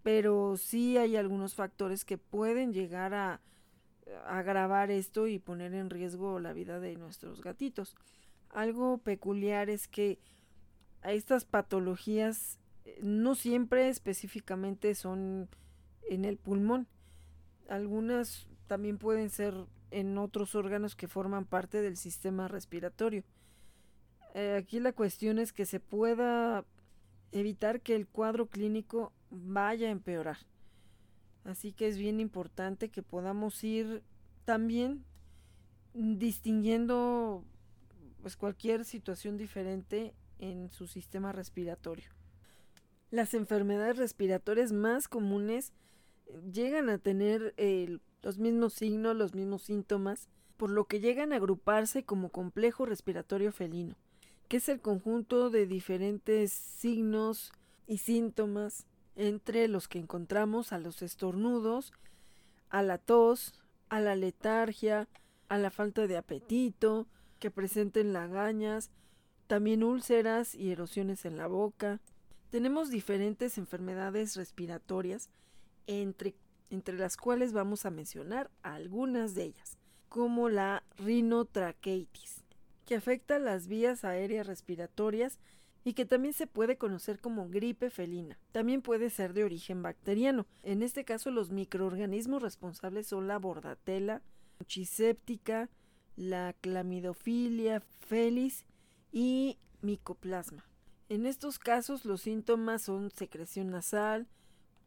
[0.03, 3.39] pero sí hay algunos factores que pueden llegar a,
[4.25, 7.95] a agravar esto y poner en riesgo la vida de nuestros gatitos.
[8.49, 10.19] Algo peculiar es que
[11.01, 15.49] a estas patologías eh, no siempre específicamente son
[16.09, 16.87] en el pulmón.
[17.69, 19.53] Algunas también pueden ser
[19.91, 23.23] en otros órganos que forman parte del sistema respiratorio.
[24.33, 26.65] Eh, aquí la cuestión es que se pueda
[27.31, 30.37] evitar que el cuadro clínico vaya a empeorar.
[31.43, 34.03] Así que es bien importante que podamos ir
[34.45, 35.03] también
[35.93, 37.43] distinguiendo
[38.21, 42.09] pues cualquier situación diferente en su sistema respiratorio.
[43.09, 45.73] Las enfermedades respiratorias más comunes
[46.51, 47.53] llegan a tener
[48.21, 50.27] los mismos signos, los mismos síntomas,
[50.57, 53.95] por lo que llegan a agruparse como complejo respiratorio felino,
[54.47, 57.53] que es el conjunto de diferentes signos
[57.85, 58.85] y síntomas
[59.15, 61.93] entre los que encontramos a los estornudos,
[62.69, 63.53] a la tos,
[63.89, 65.07] a la letargia,
[65.47, 67.07] a la falta de apetito,
[67.39, 68.91] que presenten lagañas,
[69.47, 71.99] también úlceras y erosiones en la boca.
[72.49, 75.29] Tenemos diferentes enfermedades respiratorias
[75.87, 76.35] entre,
[76.69, 79.77] entre las cuales vamos a mencionar algunas de ellas,
[80.09, 82.43] como la rinotraqueitis,
[82.85, 85.39] que afecta las vías aéreas respiratorias
[85.83, 88.37] y que también se puede conocer como gripe felina.
[88.51, 90.45] También puede ser de origen bacteriano.
[90.63, 94.21] En este caso los microorganismos responsables son la bordatela,
[94.59, 95.69] muchiséptica,
[96.17, 98.65] la clamidofilia felis
[99.11, 100.65] y micoplasma.
[101.09, 104.27] En estos casos los síntomas son secreción nasal,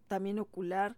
[0.08, 0.96] también ocular,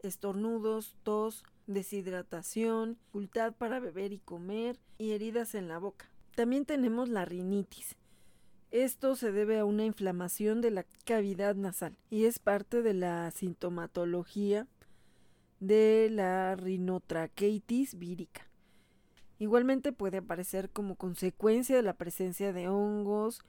[0.00, 6.10] estornudos, tos, deshidratación, dificultad para beber y comer y heridas en la boca.
[6.34, 7.96] También tenemos la rinitis.
[8.70, 13.30] Esto se debe a una inflamación de la cavidad nasal y es parte de la
[13.30, 14.66] sintomatología
[15.60, 18.48] de la rinotraqueitis vírica.
[19.38, 23.42] Igualmente puede aparecer como consecuencia de la presencia de hongos,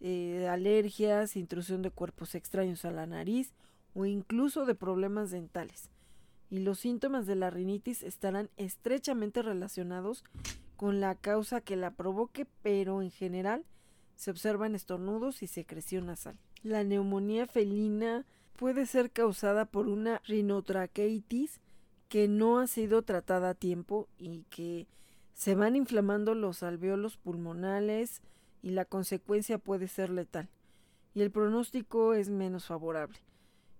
[0.00, 3.52] eh, alergias, intrusión de cuerpos extraños a la nariz
[3.94, 5.90] o incluso de problemas dentales.
[6.50, 10.24] Y los síntomas de la rinitis estarán estrechamente relacionados
[10.76, 13.64] con la causa que la provoque, pero en general
[14.16, 16.38] se observan estornudos y secreción nasal.
[16.62, 18.24] La neumonía felina
[18.56, 21.60] puede ser causada por una rinotraqueitis
[22.08, 24.86] que no ha sido tratada a tiempo y que
[25.38, 28.20] se van inflamando los alveolos pulmonales
[28.60, 30.50] y la consecuencia puede ser letal.
[31.14, 33.18] Y el pronóstico es menos favorable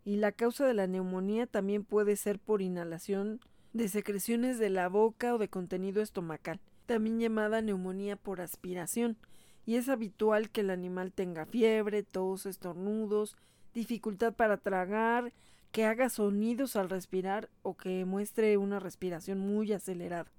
[0.09, 3.41] y la causa de la neumonía también puede ser por inhalación
[3.75, 9.19] de secreciones de la boca o de contenido estomacal, también llamada neumonía por aspiración,
[9.67, 13.37] y es habitual que el animal tenga fiebre, tos, estornudos,
[13.75, 15.35] dificultad para tragar,
[15.73, 20.33] que haga sonidos al respirar o que muestre una respiración muy acelerada.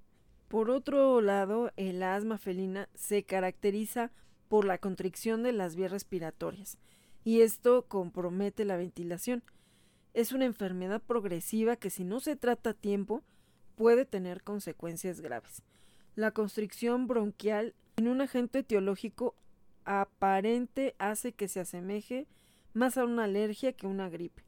[0.49, 4.11] Por otro lado, el asma felina se caracteriza
[4.47, 6.79] por la constricción de las vías respiratorias,
[7.23, 9.43] y esto compromete la ventilación,
[10.15, 13.23] es una enfermedad progresiva que si no se trata a tiempo
[13.75, 15.61] puede tener consecuencias graves.
[16.15, 19.35] La constricción bronquial en un agente etiológico
[19.85, 22.25] aparente hace que se asemeje
[22.73, 24.43] más a una alergia que a una gripe,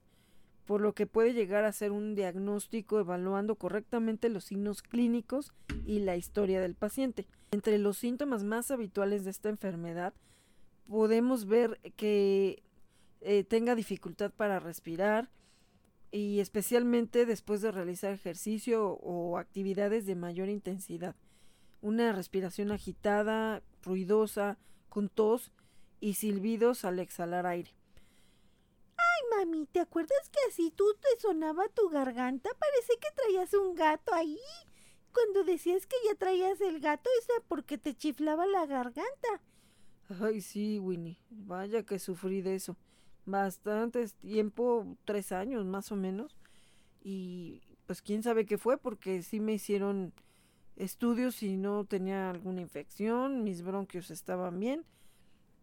[0.65, 5.53] por lo que puede llegar a ser un diagnóstico evaluando correctamente los signos clínicos
[5.85, 7.27] y la historia del paciente.
[7.51, 10.13] Entre los síntomas más habituales de esta enfermedad
[10.87, 12.63] podemos ver que
[13.21, 15.29] eh, tenga dificultad para respirar,
[16.11, 21.15] y especialmente después de realizar ejercicio o actividades de mayor intensidad.
[21.81, 24.57] Una respiración agitada, ruidosa,
[24.89, 25.51] con tos
[26.01, 27.71] y silbidos al exhalar aire.
[29.39, 32.49] ¡Ay, mami, ¿te acuerdas que así tú te sonaba tu garganta?
[32.57, 34.39] Parece que traías un gato ahí.
[35.13, 39.41] Cuando decías que ya traías el gato, era porque te chiflaba la garganta.
[40.21, 41.17] Ay, sí, Winnie.
[41.29, 42.77] Vaya que sufrí de eso.
[43.25, 46.37] Bastante tiempo, tres años más o menos.
[47.03, 50.13] Y pues quién sabe qué fue, porque sí me hicieron
[50.77, 54.85] estudios y no tenía alguna infección, mis bronquios estaban bien.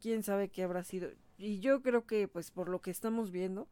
[0.00, 1.10] Quién sabe qué habrá sido.
[1.38, 3.68] Y yo creo que pues por lo que estamos viendo,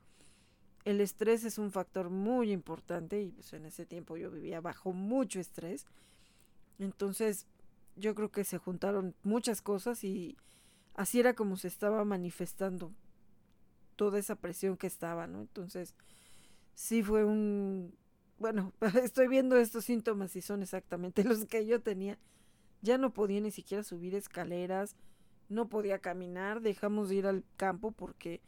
[0.84, 4.92] el estrés es un factor muy importante y pues en ese tiempo yo vivía bajo
[4.92, 5.84] mucho estrés.
[6.78, 7.46] Entonces
[7.96, 10.36] yo creo que se juntaron muchas cosas y
[10.94, 12.92] así era como se estaba manifestando
[13.96, 15.40] toda esa presión que estaba, ¿no?
[15.40, 15.94] Entonces
[16.74, 17.96] sí fue un...
[18.38, 22.16] Bueno, estoy viendo estos síntomas y son exactamente los que yo tenía.
[22.82, 24.94] Ya no podía ni siquiera subir escaleras,
[25.49, 28.40] no podía caminar, dejamos de ir al campo porque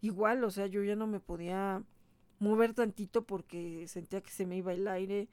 [0.00, 1.82] igual, o sea, yo ya no me podía
[2.38, 5.28] mover tantito porque sentía que se me iba el aire.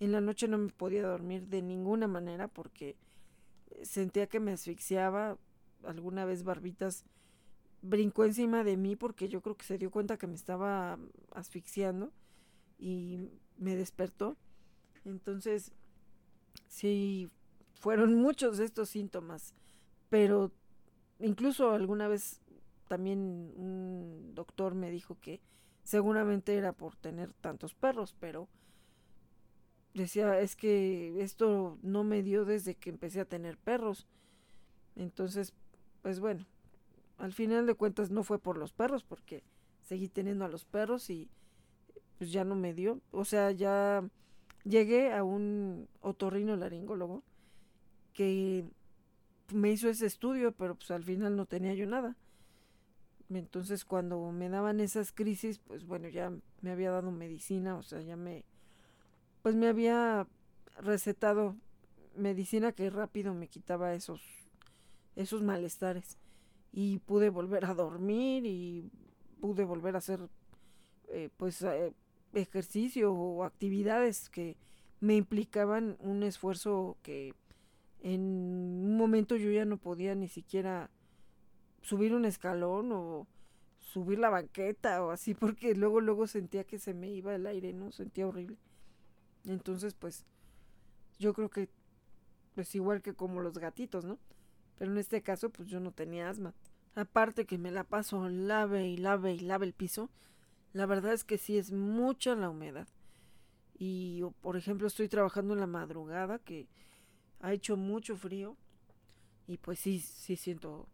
[0.00, 2.96] En la noche no me podía dormir de ninguna manera porque
[3.82, 5.38] sentía que me asfixiaba.
[5.84, 7.04] Alguna vez Barbitas
[7.82, 10.98] brincó encima de mí porque yo creo que se dio cuenta que me estaba
[11.32, 12.12] asfixiando
[12.78, 14.36] y me despertó.
[15.04, 15.72] Entonces,
[16.68, 17.30] sí,
[17.74, 19.54] fueron muchos de estos síntomas,
[20.10, 20.52] pero
[21.20, 22.40] incluso alguna vez
[22.88, 25.40] también un doctor me dijo que
[25.84, 28.48] seguramente era por tener tantos perros, pero
[29.94, 34.06] decía, es que esto no me dio desde que empecé a tener perros.
[34.96, 35.54] Entonces,
[36.02, 36.46] pues bueno,
[37.18, 39.42] al final de cuentas no fue por los perros, porque
[39.82, 41.28] seguí teniendo a los perros y
[42.18, 43.00] pues ya no me dio.
[43.12, 44.04] O sea, ya
[44.64, 47.22] llegué a un otorrino laringólogo
[48.12, 48.64] que
[49.52, 52.16] me hizo ese estudio, pero pues al final no tenía yo nada.
[53.28, 56.32] Entonces cuando me daban esas crisis, pues bueno, ya
[56.62, 58.44] me había dado medicina, o sea, ya me,
[59.42, 60.26] pues me había
[60.78, 61.56] recetado
[62.16, 64.20] medicina que rápido me quitaba esos,
[65.16, 66.18] esos malestares.
[66.72, 68.90] Y pude volver a dormir y
[69.40, 70.20] pude volver a hacer,
[71.08, 71.92] eh, pues, eh,
[72.32, 74.56] ejercicio o actividades que
[75.00, 77.34] me implicaban un esfuerzo que
[78.02, 80.90] en un momento yo ya no podía ni siquiera
[81.82, 83.26] subir un escalón o
[83.78, 87.72] subir la banqueta o así, porque luego, luego sentía que se me iba el aire,
[87.72, 87.92] ¿no?
[87.92, 88.56] Sentía horrible.
[89.44, 90.24] Entonces, pues,
[91.18, 91.68] yo creo que,
[92.54, 94.18] pues igual que como los gatitos, ¿no?
[94.78, 96.54] Pero en este caso, pues yo no tenía asma.
[96.94, 100.10] Aparte que me la paso lave y lave y lave el piso,
[100.72, 102.88] la verdad es que sí es mucha la humedad.
[103.78, 106.68] Y, por ejemplo, estoy trabajando en la madrugada, que
[107.40, 108.56] ha hecho mucho frío.
[109.46, 110.88] Y pues sí, sí siento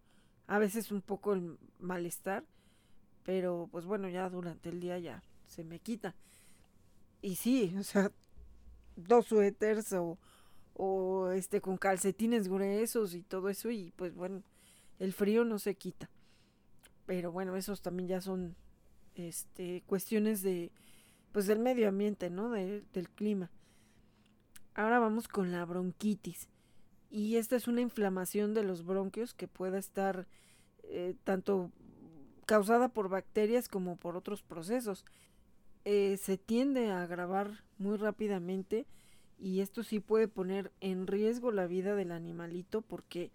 [0.46, 2.44] a veces un poco el malestar,
[3.24, 6.14] pero pues bueno, ya durante el día ya se me quita.
[7.22, 8.12] Y sí, o sea,
[8.96, 10.18] dos suéteres o,
[10.74, 14.42] o este con calcetines gruesos y todo eso y pues bueno,
[14.98, 16.10] el frío no se quita.
[17.06, 18.56] Pero bueno, esos también ya son
[19.14, 20.70] este cuestiones de
[21.32, 22.50] pues del medio ambiente, ¿no?
[22.50, 23.50] del clima.
[24.76, 26.50] Ahora vamos con la bronquitis
[27.08, 30.26] y esta es una inflamación de los bronquios que puede estar
[30.82, 31.70] eh, tanto
[32.44, 35.06] causada por bacterias como por otros procesos.
[35.86, 38.84] Eh, se tiende a agravar muy rápidamente
[39.38, 43.32] y esto sí puede poner en riesgo la vida del animalito porque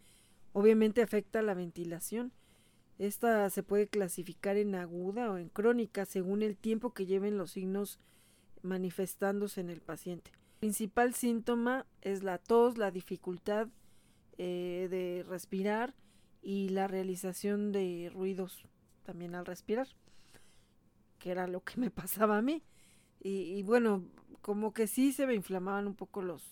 [0.53, 2.33] obviamente afecta la ventilación.
[2.99, 7.49] Esta se puede clasificar en aguda o en crónica según el tiempo que lleven los
[7.49, 7.97] signos
[8.61, 10.29] manifestándose en el paciente
[10.61, 13.67] principal síntoma es la tos, la dificultad
[14.37, 15.95] eh, de respirar
[16.43, 18.67] y la realización de ruidos
[19.03, 19.87] también al respirar,
[21.17, 22.61] que era lo que me pasaba a mí.
[23.23, 24.03] Y, bueno,
[24.41, 26.43] como que sí se me inflamaban un poco los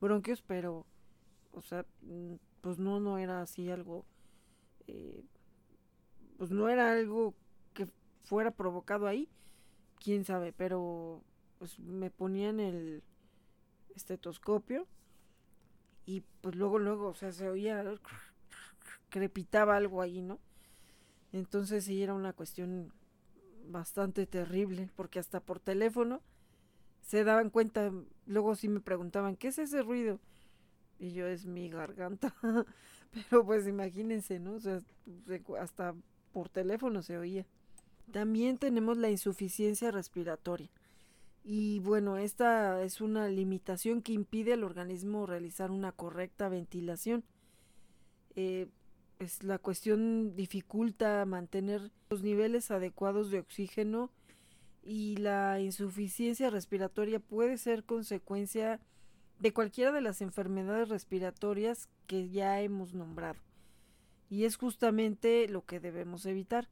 [0.00, 0.84] bronquios, pero,
[1.52, 4.04] o sea, mm, pues no, no era así algo,
[4.88, 5.24] eh,
[6.38, 7.34] pues no era algo
[7.72, 7.86] que
[8.24, 9.28] fuera provocado ahí,
[10.00, 11.22] quién sabe, pero
[11.58, 13.02] pues me ponían el
[13.94, 14.86] estetoscopio
[16.06, 17.84] y pues luego, luego, o sea, se oía,
[19.08, 20.38] crepitaba algo ahí, ¿no?
[21.32, 22.92] Entonces sí era una cuestión
[23.66, 26.20] bastante terrible, porque hasta por teléfono
[27.00, 27.92] se daban cuenta,
[28.26, 30.20] luego sí me preguntaban, ¿qué es ese ruido?
[30.98, 32.34] Y yo es mi garganta,
[33.12, 34.54] pero pues imagínense, ¿no?
[34.54, 34.80] O sea,
[35.58, 35.94] hasta
[36.32, 37.46] por teléfono se oía.
[38.12, 40.70] También tenemos la insuficiencia respiratoria.
[41.44, 47.22] Y bueno, esta es una limitación que impide al organismo realizar una correcta ventilación.
[48.34, 48.68] Eh,
[49.18, 54.10] pues la cuestión dificulta mantener los niveles adecuados de oxígeno
[54.82, 58.80] y la insuficiencia respiratoria puede ser consecuencia
[59.38, 63.38] de cualquiera de las enfermedades respiratorias que ya hemos nombrado.
[64.30, 66.68] Y es justamente lo que debemos evitar.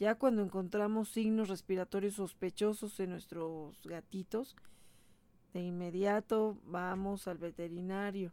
[0.00, 4.56] Ya cuando encontramos signos respiratorios sospechosos en nuestros gatitos,
[5.52, 8.32] de inmediato vamos al veterinario.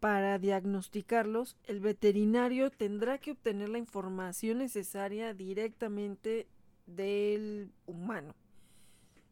[0.00, 6.48] Para diagnosticarlos, el veterinario tendrá que obtener la información necesaria directamente
[6.86, 8.34] del humano,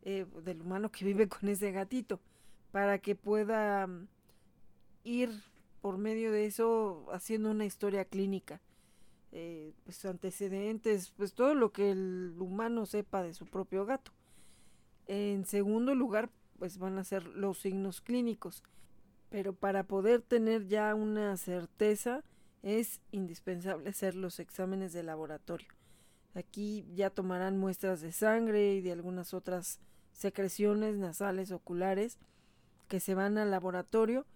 [0.03, 2.21] eh, del humano que vive con ese gatito,
[2.71, 4.07] para que pueda mm,
[5.03, 5.31] ir
[5.81, 8.61] por medio de eso haciendo una historia clínica.
[9.33, 14.13] Eh, pues antecedentes, pues todo lo que el humano sepa de su propio gato.
[15.07, 18.63] En segundo lugar, pues van a ser los signos clínicos.
[19.31, 22.25] Pero para poder tener ya una certeza
[22.63, 25.69] es indispensable hacer los exámenes de laboratorio.
[26.35, 29.81] Aquí ya tomarán muestras de sangre y de algunas otras
[30.13, 32.19] secreciones nasales oculares
[32.89, 34.27] que se van al laboratorio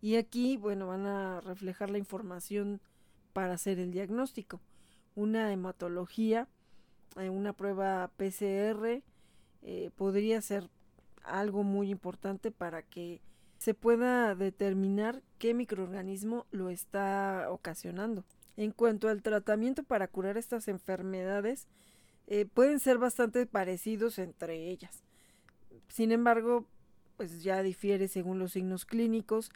[0.00, 2.80] y aquí, bueno, van a reflejar la información
[3.32, 4.60] para hacer el diagnóstico.
[5.14, 6.48] Una hematología,
[7.16, 9.02] eh, una prueba PCR
[9.62, 10.68] eh, podría ser
[11.22, 13.20] algo muy importante para que
[13.58, 18.24] se pueda determinar qué microorganismo lo está ocasionando.
[18.56, 21.68] En cuanto al tratamiento para curar estas enfermedades,
[22.26, 25.04] eh, pueden ser bastante parecidos entre ellas.
[25.88, 26.66] Sin embargo,
[27.16, 29.50] pues ya difiere según los signos clínicos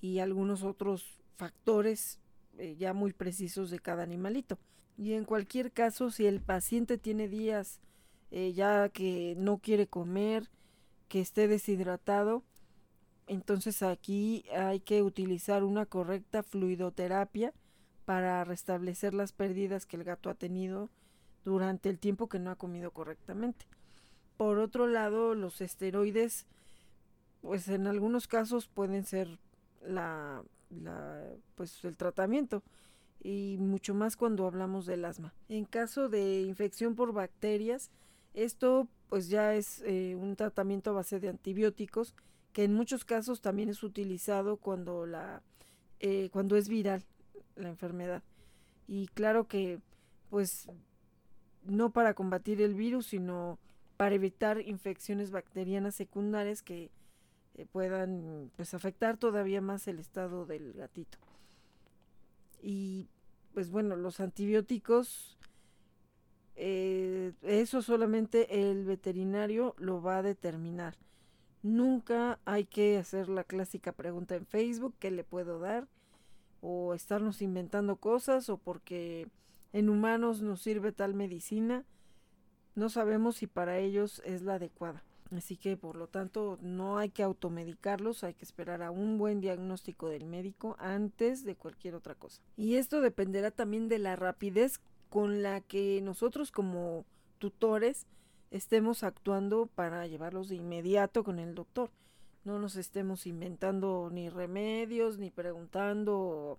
[0.00, 2.18] y algunos otros factores
[2.58, 4.58] eh, ya muy precisos de cada animalito.
[4.96, 7.80] Y en cualquier caso, si el paciente tiene días
[8.30, 10.48] eh, ya que no quiere comer,
[11.08, 12.42] que esté deshidratado,
[13.26, 17.52] entonces aquí hay que utilizar una correcta fluidoterapia
[18.04, 20.90] para restablecer las pérdidas que el gato ha tenido
[21.44, 23.66] durante el tiempo que no ha comido correctamente.
[24.36, 26.46] Por otro lado, los esteroides,
[27.42, 29.38] pues en algunos casos pueden ser
[29.82, 30.42] la,
[31.54, 32.62] pues el tratamiento
[33.22, 35.32] y mucho más cuando hablamos del asma.
[35.48, 37.90] En caso de infección por bacterias,
[38.34, 42.14] esto pues ya es eh, un tratamiento a base de antibióticos
[42.52, 45.42] que en muchos casos también es utilizado cuando la
[46.00, 47.04] eh, cuando es viral
[47.56, 48.22] la enfermedad
[48.88, 49.80] y claro que
[50.30, 50.68] pues
[51.64, 53.58] no para combatir el virus sino
[53.98, 56.90] para evitar infecciones bacterianas secundarias que
[57.54, 61.18] eh, puedan pues afectar todavía más el estado del gatito.
[62.62, 63.08] Y
[63.52, 65.36] pues bueno, los antibióticos,
[66.56, 70.96] eh, eso solamente el veterinario lo va a determinar.
[71.62, 75.86] Nunca hay que hacer la clásica pregunta en Facebook, ¿qué le puedo dar?
[76.60, 79.28] O estarnos inventando cosas o porque
[79.72, 81.84] en humanos nos sirve tal medicina.
[82.74, 85.04] No sabemos si para ellos es la adecuada.
[85.36, 89.40] Así que por lo tanto no hay que automedicarlos, hay que esperar a un buen
[89.40, 92.42] diagnóstico del médico antes de cualquier otra cosa.
[92.56, 97.06] Y esto dependerá también de la rapidez con la que nosotros como
[97.38, 98.06] tutores
[98.50, 101.90] estemos actuando para llevarlos de inmediato con el doctor.
[102.44, 106.58] No nos estemos inventando ni remedios ni preguntando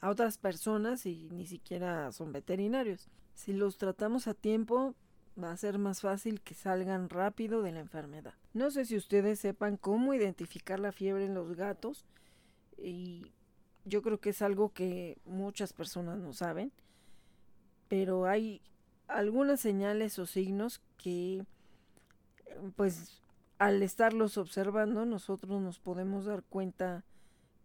[0.00, 3.08] a otras personas y ni siquiera son veterinarios.
[3.34, 4.94] Si los tratamos a tiempo,
[5.42, 8.34] va a ser más fácil que salgan rápido de la enfermedad.
[8.52, 12.04] No sé si ustedes sepan cómo identificar la fiebre en los gatos
[12.76, 13.32] y
[13.84, 16.72] yo creo que es algo que muchas personas no saben,
[17.88, 18.62] pero hay
[19.08, 21.44] algunas señales o signos que
[22.76, 23.22] pues
[23.58, 27.04] al estarlos observando nosotros nos podemos dar cuenta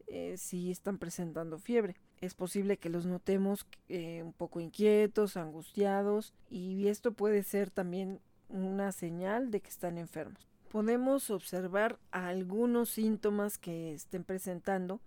[0.07, 6.33] eh, si están presentando fiebre es posible que los notemos eh, un poco inquietos, angustiados
[6.49, 8.19] y esto puede ser también
[8.49, 10.47] una señal de que están enfermos.
[10.71, 14.99] Podemos observar algunos síntomas que estén presentando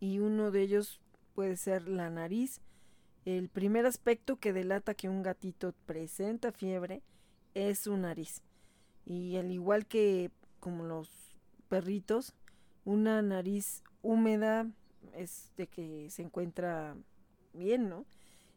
[0.00, 1.00] y uno de ellos
[1.34, 2.60] puede ser la nariz.
[3.24, 7.02] El primer aspecto que delata que un gatito presenta fiebre
[7.54, 8.42] es su nariz.
[9.06, 11.10] Y al igual que como los
[11.68, 12.34] perritos,
[12.84, 14.66] una nariz húmeda,
[15.14, 16.96] es de que se encuentra
[17.52, 18.04] bien, ¿no?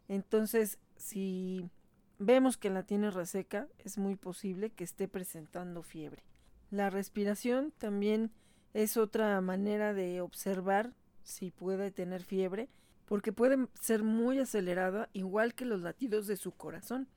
[0.08, 1.70] Entonces, si
[2.18, 6.22] vemos que la tiene reseca, es muy posible que esté presentando fiebre.
[6.70, 8.30] La respiración también
[8.74, 10.92] es otra manera de observar
[11.22, 12.68] si puede tener fiebre,
[13.06, 17.08] porque puede ser muy acelerada, igual que los latidos de su corazón.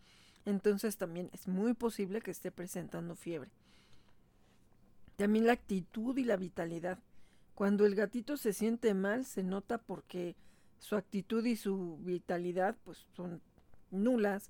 [0.46, 3.52] Entonces también es muy posible que esté presentando fiebre.
[5.18, 6.98] También la actitud y la vitalidad.
[7.56, 10.36] Cuando el gatito se siente mal, se nota porque
[10.80, 13.42] su actitud y su vitalidad pues son
[13.92, 14.50] nulas.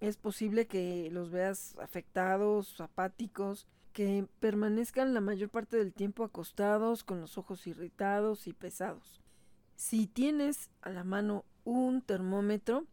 [0.00, 7.02] Es posible que los veas afectados, apáticos, que permanezcan la mayor parte del tiempo acostados,
[7.02, 9.22] con los ojos irritados y pesados.
[9.74, 12.84] Si tienes a la mano un termómetro,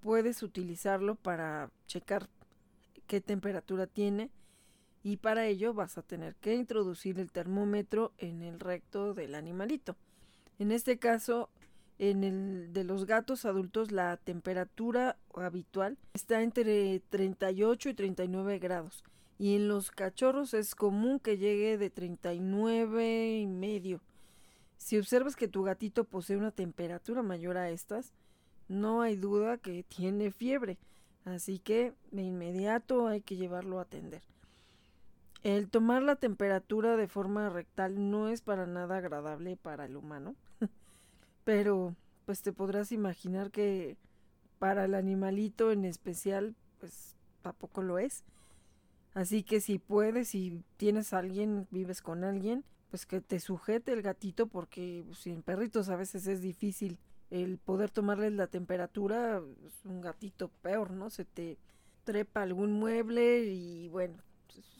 [0.00, 2.28] puedes utilizarlo para checar
[3.06, 4.30] qué temperatura tiene
[5.02, 9.96] y para ello vas a tener que introducir el termómetro en el recto del animalito.
[10.58, 11.48] En este caso,
[11.98, 19.04] en el de los gatos adultos la temperatura habitual está entre 38 y 39 grados
[19.38, 24.00] y en los cachorros es común que llegue de 39 y medio.
[24.76, 28.12] Si observas que tu gatito posee una temperatura mayor a estas,
[28.68, 30.78] no hay duda que tiene fiebre,
[31.24, 34.22] así que de inmediato hay que llevarlo a atender.
[35.42, 40.34] El tomar la temperatura de forma rectal no es para nada agradable para el humano,
[41.44, 41.94] pero
[42.26, 43.96] pues te podrás imaginar que
[44.58, 48.24] para el animalito en especial pues tampoco lo es.
[49.14, 53.92] Así que si puedes, si tienes a alguien, vives con alguien, pues que te sujete
[53.92, 56.98] el gatito porque pues, sin perritos a veces es difícil
[57.30, 59.42] el poder tomarles la temperatura,
[59.84, 61.10] un gatito peor, ¿no?
[61.10, 61.58] Se te
[62.04, 64.16] trepa algún mueble y bueno,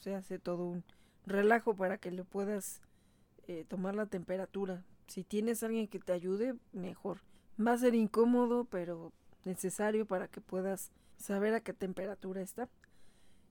[0.01, 0.85] se hace todo un
[1.27, 2.81] relajo para que le puedas
[3.47, 4.85] eh, tomar la temperatura.
[5.07, 7.21] Si tienes alguien que te ayude, mejor.
[7.61, 9.13] Va a ser incómodo, pero
[9.45, 12.69] necesario para que puedas saber a qué temperatura está.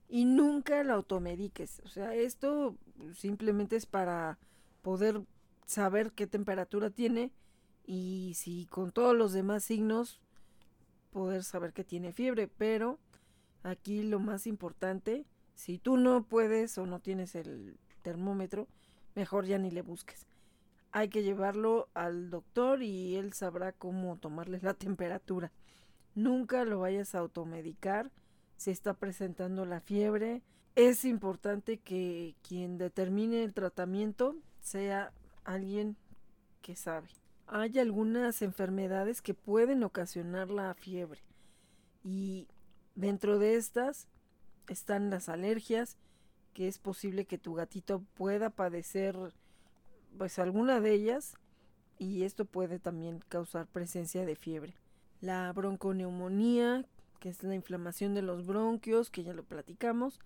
[0.08, 1.80] Y nunca la automediques.
[1.84, 2.76] O sea, esto
[3.14, 4.38] simplemente es para
[4.82, 5.22] poder
[5.66, 7.30] saber qué temperatura tiene
[7.86, 10.20] y si con todos los demás signos
[11.10, 12.98] poder saber que tiene fiebre, pero
[13.62, 15.26] aquí lo más importante,
[15.58, 18.68] si tú no puedes o no tienes el termómetro,
[19.16, 20.28] mejor ya ni le busques.
[20.92, 25.50] Hay que llevarlo al doctor y él sabrá cómo tomarle la temperatura.
[26.14, 28.12] Nunca lo vayas a automedicar
[28.56, 30.42] si está presentando la fiebre.
[30.76, 35.12] Es importante que quien determine el tratamiento sea
[35.42, 35.96] alguien
[36.62, 37.08] que sabe
[37.48, 41.22] hay algunas enfermedades que pueden ocasionar la fiebre
[42.04, 42.46] y
[42.94, 44.06] dentro de estas
[44.72, 45.96] están las alergias,
[46.54, 49.16] que es posible que tu gatito pueda padecer
[50.16, 51.36] pues alguna de ellas
[51.98, 54.74] y esto puede también causar presencia de fiebre.
[55.20, 56.84] La bronconeumonía,
[57.20, 60.20] que es la inflamación de los bronquios, que ya lo platicamos,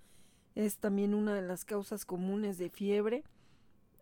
[0.54, 3.24] es también una de las causas comunes de fiebre,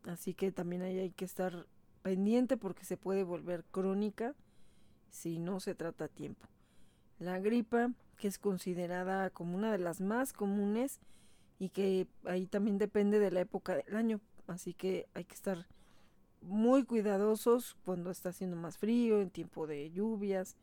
[0.05, 1.67] así que también ahí hay que estar
[2.03, 4.35] pendiente porque se puede volver crónica
[5.11, 6.49] si no se trata a tiempo.
[7.19, 11.01] La gripa, que es considerada como una de las más comunes
[11.59, 15.67] y que ahí también depende de la época del año, así que hay que estar
[16.43, 20.57] muy cuidadosos cuando está haciendo más frío, en tiempo de lluvias.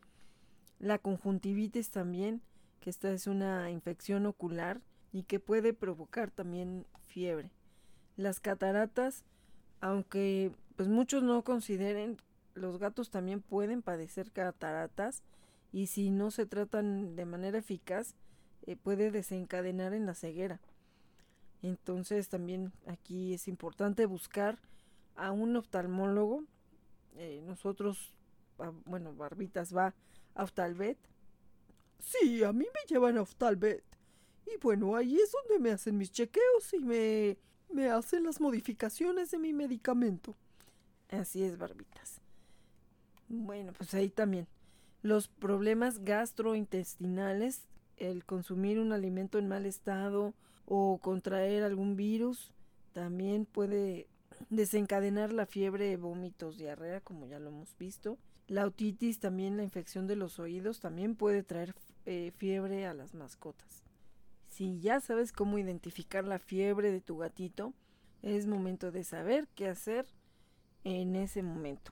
[0.80, 2.42] La conjuntivitis también,
[2.80, 4.80] que esta es una infección ocular
[5.12, 7.50] y que puede provocar también fiebre.
[8.18, 9.24] Las cataratas,
[9.82, 12.18] aunque pues muchos no consideren,
[12.54, 15.24] los gatos también pueden padecer cataratas
[15.72, 18.16] y si no se tratan de manera eficaz,
[18.66, 20.60] eh, puede desencadenar en la ceguera.
[21.62, 24.60] Entonces también aquí es importante buscar
[25.16, 26.44] a un oftalmólogo.
[27.16, 28.14] Eh, nosotros,
[28.60, 29.94] ah, bueno, Barbitas va
[30.36, 30.98] a Oftalvet.
[32.00, 33.84] Sí, a mí me llevan a Oftalvet.
[34.46, 37.38] Y bueno, ahí es donde me hacen mis chequeos y me,
[37.70, 40.36] me hacen las modificaciones de mi medicamento.
[41.10, 42.22] Así es, barbitas.
[43.28, 44.48] Bueno, pues ahí también.
[45.02, 47.68] Los problemas gastrointestinales,
[47.98, 50.34] el consumir un alimento en mal estado
[50.66, 52.54] o contraer algún virus,
[52.94, 54.08] también puede
[54.50, 58.18] desencadenar la fiebre, vómitos, diarrea, como ya lo hemos visto.
[58.48, 61.76] La otitis, también la infección de los oídos, también puede traer
[62.06, 63.84] eh, fiebre a las mascotas.
[64.48, 67.74] Si ya sabes cómo identificar la fiebre de tu gatito,
[68.22, 70.08] es momento de saber qué hacer
[70.84, 71.92] en ese momento.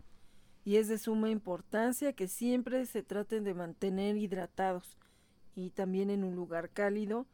[0.66, 4.98] Y es de suma importancia que siempre se traten de mantener hidratados
[5.56, 7.26] y también en un lugar cálido,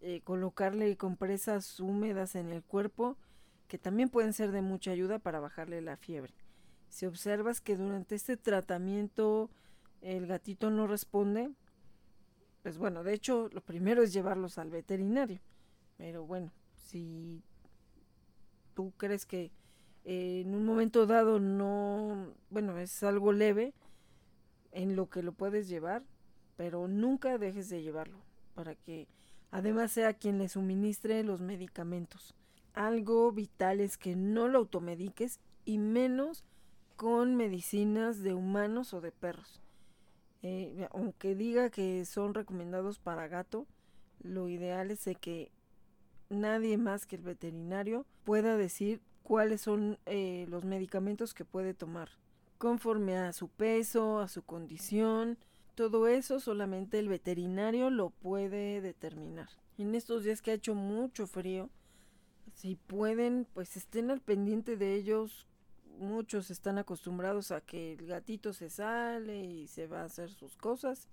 [0.00, 3.18] eh, colocarle compresas húmedas en el cuerpo
[3.68, 6.32] que también pueden ser de mucha ayuda para bajarle la fiebre.
[6.88, 9.50] Si observas que durante este tratamiento
[10.00, 11.50] el gatito no responde,
[12.62, 15.40] pues bueno, de hecho lo primero es llevarlos al veterinario.
[15.96, 17.42] Pero bueno, si
[18.74, 19.50] tú crees que
[20.08, 23.74] en un momento dado no, bueno, es algo leve
[24.70, 26.04] en lo que lo puedes llevar,
[26.56, 28.20] pero nunca dejes de llevarlo
[28.54, 29.08] para que
[29.50, 32.36] además sea quien le suministre los medicamentos.
[32.72, 36.44] Algo vital es que no lo automediques y menos
[36.94, 39.60] con medicinas de humanos o de perros.
[40.42, 43.66] Eh, aunque diga que son recomendados para gato,
[44.22, 45.50] lo ideal es que
[46.28, 52.10] nadie más que el veterinario pueda decir cuáles son eh, los medicamentos que puede tomar
[52.58, 55.36] conforme a su peso, a su condición.
[55.74, 59.48] Todo eso solamente el veterinario lo puede determinar.
[59.78, 61.70] En estos días que ha hecho mucho frío,
[62.54, 65.48] si pueden, pues estén al pendiente de ellos.
[65.98, 70.56] Muchos están acostumbrados a que el gatito se sale y se va a hacer sus
[70.56, 71.08] cosas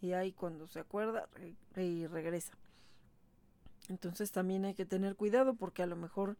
[0.00, 1.28] y ahí cuando se acuerda
[1.76, 2.56] y regresa.
[3.90, 6.38] Entonces también hay que tener cuidado porque a lo mejor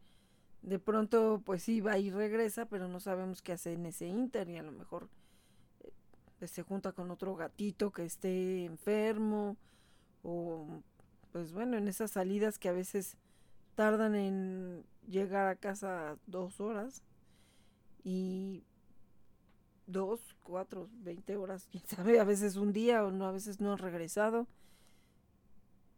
[0.63, 4.49] de pronto pues sí va y regresa, pero no sabemos qué hace en ese inter
[4.49, 5.09] y a lo mejor
[6.41, 9.57] eh, se junta con otro gatito que esté enfermo
[10.23, 10.83] o
[11.33, 13.17] pues bueno, en esas salidas que a veces
[13.75, 17.03] tardan en llegar a casa dos horas
[18.05, 18.63] y
[19.87, 23.73] dos, cuatro, veinte horas, quién sabe, a veces un día o no, a veces no
[23.73, 24.47] han regresado.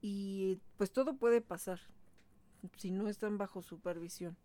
[0.01, 1.81] Y pues todo puede pasar
[2.77, 4.37] si no están bajo supervisión.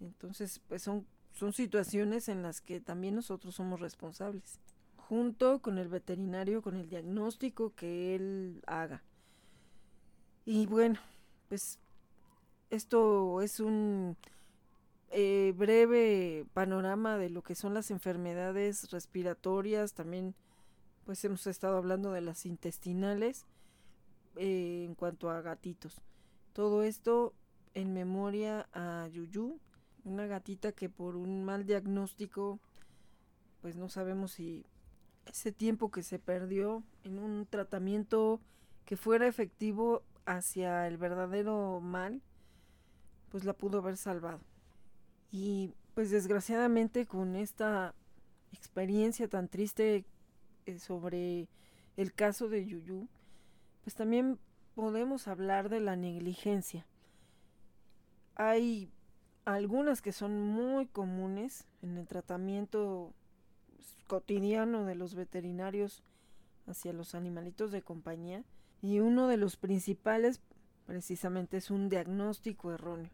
[0.00, 4.60] Entonces, pues son, son situaciones en las que también nosotros somos responsables,
[4.96, 9.02] junto con el veterinario, con el diagnóstico que él haga.
[10.44, 10.98] Y bueno,
[11.48, 11.78] pues
[12.70, 14.16] esto es un
[15.10, 20.34] eh, breve panorama de lo que son las enfermedades respiratorias, también
[21.04, 23.46] pues hemos estado hablando de las intestinales
[24.36, 26.02] eh, en cuanto a gatitos.
[26.52, 27.32] Todo esto
[27.74, 29.60] en memoria a Yuyu,
[30.06, 32.60] una gatita que por un mal diagnóstico,
[33.60, 34.64] pues no sabemos si
[35.26, 38.40] ese tiempo que se perdió en un tratamiento
[38.84, 42.22] que fuera efectivo hacia el verdadero mal,
[43.30, 44.40] pues la pudo haber salvado.
[45.32, 47.94] Y pues desgraciadamente con esta
[48.52, 50.04] experiencia tan triste
[50.66, 51.48] eh, sobre
[51.96, 53.08] el caso de Yuyu,
[53.82, 54.38] pues también
[54.76, 56.86] podemos hablar de la negligencia.
[58.36, 58.90] Hay
[59.46, 63.14] algunas que son muy comunes en el tratamiento
[63.74, 66.02] pues, cotidiano de los veterinarios
[66.66, 68.44] hacia los animalitos de compañía
[68.82, 70.40] y uno de los principales
[70.84, 73.10] precisamente es un diagnóstico erróneo.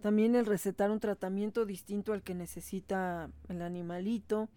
[0.00, 4.48] También el recetar un tratamiento distinto al que necesita el animalito,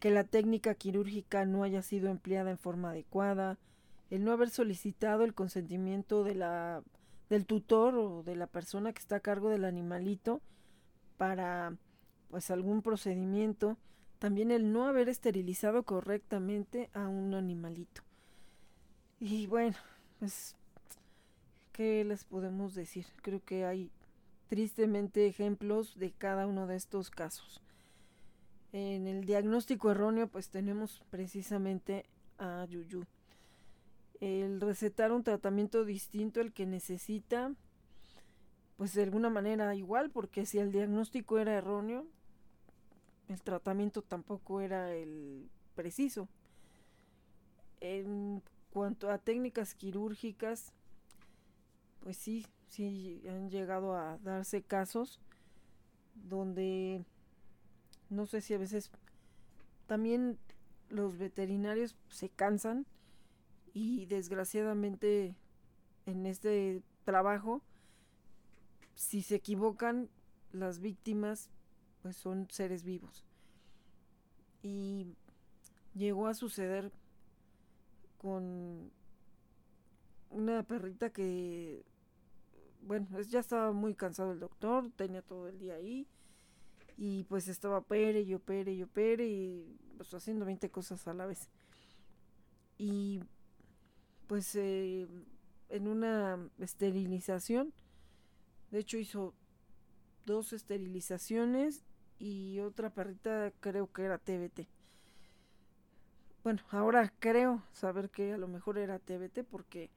[0.00, 3.58] que la técnica quirúrgica no haya sido empleada en forma adecuada,
[4.10, 6.82] el no haber solicitado el consentimiento de la
[7.32, 10.42] del tutor o de la persona que está a cargo del animalito
[11.16, 11.74] para
[12.28, 13.78] pues algún procedimiento,
[14.18, 18.02] también el no haber esterilizado correctamente a un animalito.
[19.18, 19.78] Y bueno,
[20.18, 20.56] pues
[21.72, 23.06] ¿qué les podemos decir?
[23.22, 23.90] Creo que hay
[24.48, 27.62] tristemente ejemplos de cada uno de estos casos.
[28.74, 32.04] En el diagnóstico erróneo pues tenemos precisamente
[32.38, 33.06] a Yuyu
[34.22, 37.52] el recetar un tratamiento distinto al que necesita,
[38.76, 42.06] pues de alguna manera igual, porque si el diagnóstico era erróneo,
[43.28, 46.28] el tratamiento tampoco era el preciso.
[47.80, 50.72] En cuanto a técnicas quirúrgicas,
[51.98, 55.18] pues sí, sí han llegado a darse casos
[56.14, 57.04] donde
[58.08, 58.92] no sé si a veces
[59.88, 60.38] también
[60.90, 62.86] los veterinarios se cansan
[63.72, 65.36] y desgraciadamente
[66.06, 67.62] en este trabajo,
[68.94, 70.08] si se equivocan,
[70.52, 71.50] las víctimas
[72.02, 73.24] pues son seres vivos.
[74.62, 75.14] Y
[75.94, 76.92] llegó a suceder
[78.18, 78.90] con
[80.30, 81.84] una perrita que,
[82.82, 86.06] bueno, ya estaba muy cansado el doctor, tenía todo el día ahí
[86.96, 91.26] y pues estaba pere y opere y opere y pues haciendo 20 cosas a la
[91.26, 91.48] vez.
[92.78, 93.22] Y
[94.32, 95.06] pues eh,
[95.68, 97.74] en una esterilización.
[98.70, 99.34] De hecho hizo
[100.24, 101.84] dos esterilizaciones
[102.18, 104.68] y otra perrita creo que era TBT.
[106.42, 109.90] Bueno, ahora creo saber que a lo mejor era TBT porque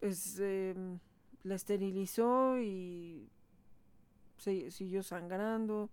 [0.00, 0.98] pues em,
[1.42, 3.28] la esterilizó y
[4.38, 5.90] siguió sangrando.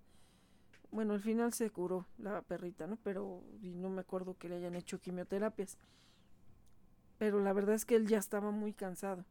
[0.91, 2.95] Bueno, al final se curó la perrita, ¿no?
[3.03, 5.77] Pero no me acuerdo que le hayan hecho quimioterapias
[7.21, 9.25] pero la verdad es que él ya estaba muy cansado.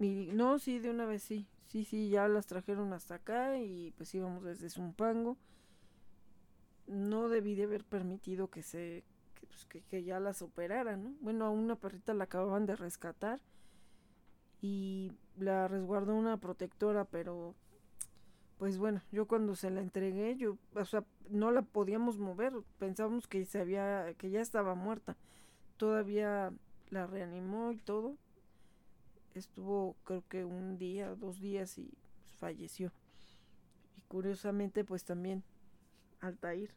[0.00, 3.92] Y no, sí, de una vez sí, sí, sí, ya las trajeron hasta acá y
[3.96, 5.36] pues íbamos desde Zumpango.
[6.88, 9.04] No debí de haber permitido que se,
[9.38, 11.14] que, pues, ya las operaran, ¿no?
[11.20, 13.40] Bueno, a una perrita la acababan de rescatar
[14.60, 17.54] y la resguardó una protectora, pero
[18.58, 23.28] pues bueno, yo cuando se la entregué, yo, o sea, no la podíamos mover, pensábamos
[23.28, 25.16] que se había, que ya estaba muerta.
[25.76, 26.52] Todavía
[26.90, 28.16] la reanimó y todo.
[29.34, 31.92] Estuvo creo que un día, dos días y
[32.22, 32.92] pues, falleció.
[33.96, 35.44] Y curiosamente pues también
[36.20, 36.70] Altair.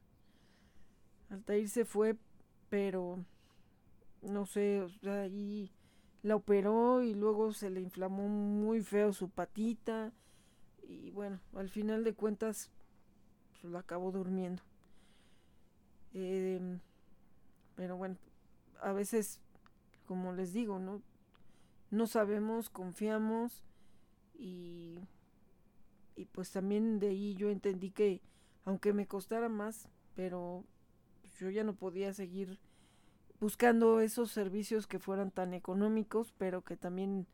[1.29, 2.17] Altair se fue,
[2.69, 3.23] pero
[4.21, 5.71] no sé, o sea, ahí
[6.23, 10.11] la operó y luego se le inflamó muy feo su patita
[10.83, 12.71] y bueno, al final de cuentas
[13.51, 14.63] pues, la acabó durmiendo.
[16.13, 16.79] Em,
[17.75, 18.17] pero bueno,
[18.81, 19.39] a veces,
[20.09, 21.03] como les digo, ¿no?
[21.91, 23.61] No sabemos, confiamos
[24.39, 24.97] y,
[26.15, 28.19] y pues también de ahí yo entendí que
[28.65, 30.63] aunque me costara más, pero
[31.37, 32.57] yo ya no podía seguir
[33.39, 37.27] buscando esos servicios que fueran tan económicos, pero que también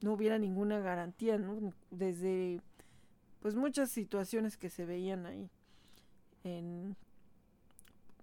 [0.00, 1.74] no hubiera ninguna garantía, ¿no?
[1.90, 2.62] Desde
[3.40, 5.50] pues muchas situaciones que se veían ahí
[6.44, 6.96] en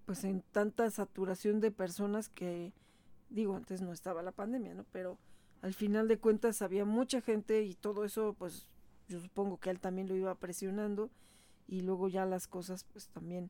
[0.08, 2.74] pues en tanta saturación de personas que
[3.30, 5.18] digo antes no estaba la pandemia no pero
[5.62, 8.68] al final de cuentas había mucha gente y todo eso pues
[9.08, 11.10] yo supongo que él también lo iba presionando
[11.68, 13.50] y luego ya las cosas pues también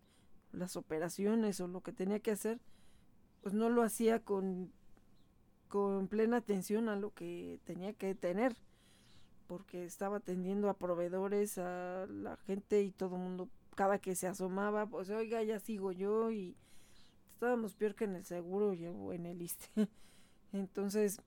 [0.52, 2.60] las operaciones o lo que tenía que hacer
[3.42, 4.72] pues no lo hacía con
[5.68, 8.56] con plena atención a lo que tenía que tener
[9.48, 14.28] porque estaba atendiendo a proveedores, a la gente y todo el mundo, cada que se
[14.28, 16.56] asomaba, pues oiga, ya sigo yo y
[17.36, 19.68] estábamos peor que en el seguro o en el ISTE.
[20.54, 21.20] Entonces,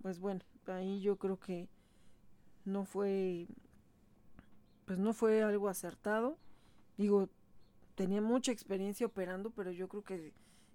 [0.00, 1.68] pues bueno, ahí yo creo que
[2.64, 3.48] no fue,
[4.86, 6.38] pues no fue algo acertado.
[6.96, 7.28] Digo,
[7.96, 10.32] tenía mucha experiencia operando, pero yo creo que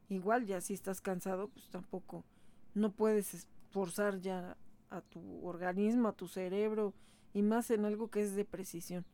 [0.10, 2.26] igual ya si estás cansado, pues tampoco,
[2.74, 4.57] no puedes esforzar ya
[4.90, 6.94] a tu organismo, a tu cerebro
[7.34, 9.06] y más en algo que es de precisión.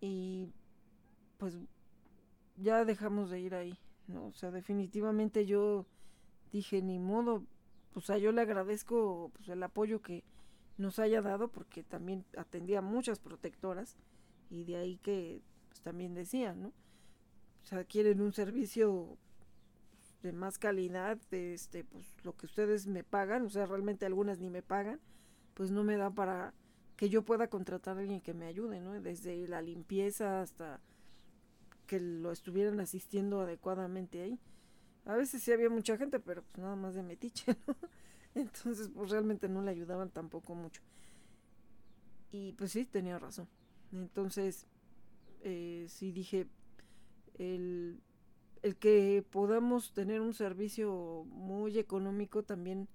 [0.00, 0.48] Y
[1.36, 1.58] pues
[2.56, 4.26] ya dejamos de ir ahí, ¿no?
[4.26, 5.86] O sea, definitivamente yo
[6.52, 7.44] dije, ni modo,
[7.94, 10.24] o sea, yo le agradezco pues, el apoyo que
[10.78, 13.96] nos haya dado porque también atendía muchas protectoras
[14.50, 16.68] y de ahí que pues, también decía, ¿no?
[17.62, 19.18] O sea, quieren un servicio
[20.22, 24.38] de más calidad, de este, pues lo que ustedes me pagan, o sea, realmente algunas
[24.38, 25.00] ni me pagan,
[25.54, 26.54] pues no me da para
[26.96, 28.92] que yo pueda contratar a alguien que me ayude, ¿no?
[29.00, 30.80] Desde la limpieza hasta
[31.86, 34.38] que lo estuvieran asistiendo adecuadamente ahí.
[35.04, 37.76] A veces sí había mucha gente, pero pues nada más de metiche, ¿no?
[38.34, 40.82] Entonces, pues realmente no le ayudaban tampoco mucho.
[42.32, 43.48] Y pues sí, tenía razón.
[43.92, 44.66] Entonces,
[45.42, 46.48] eh, sí dije,
[47.38, 48.00] el
[48.66, 52.88] el que podamos tener un servicio muy económico también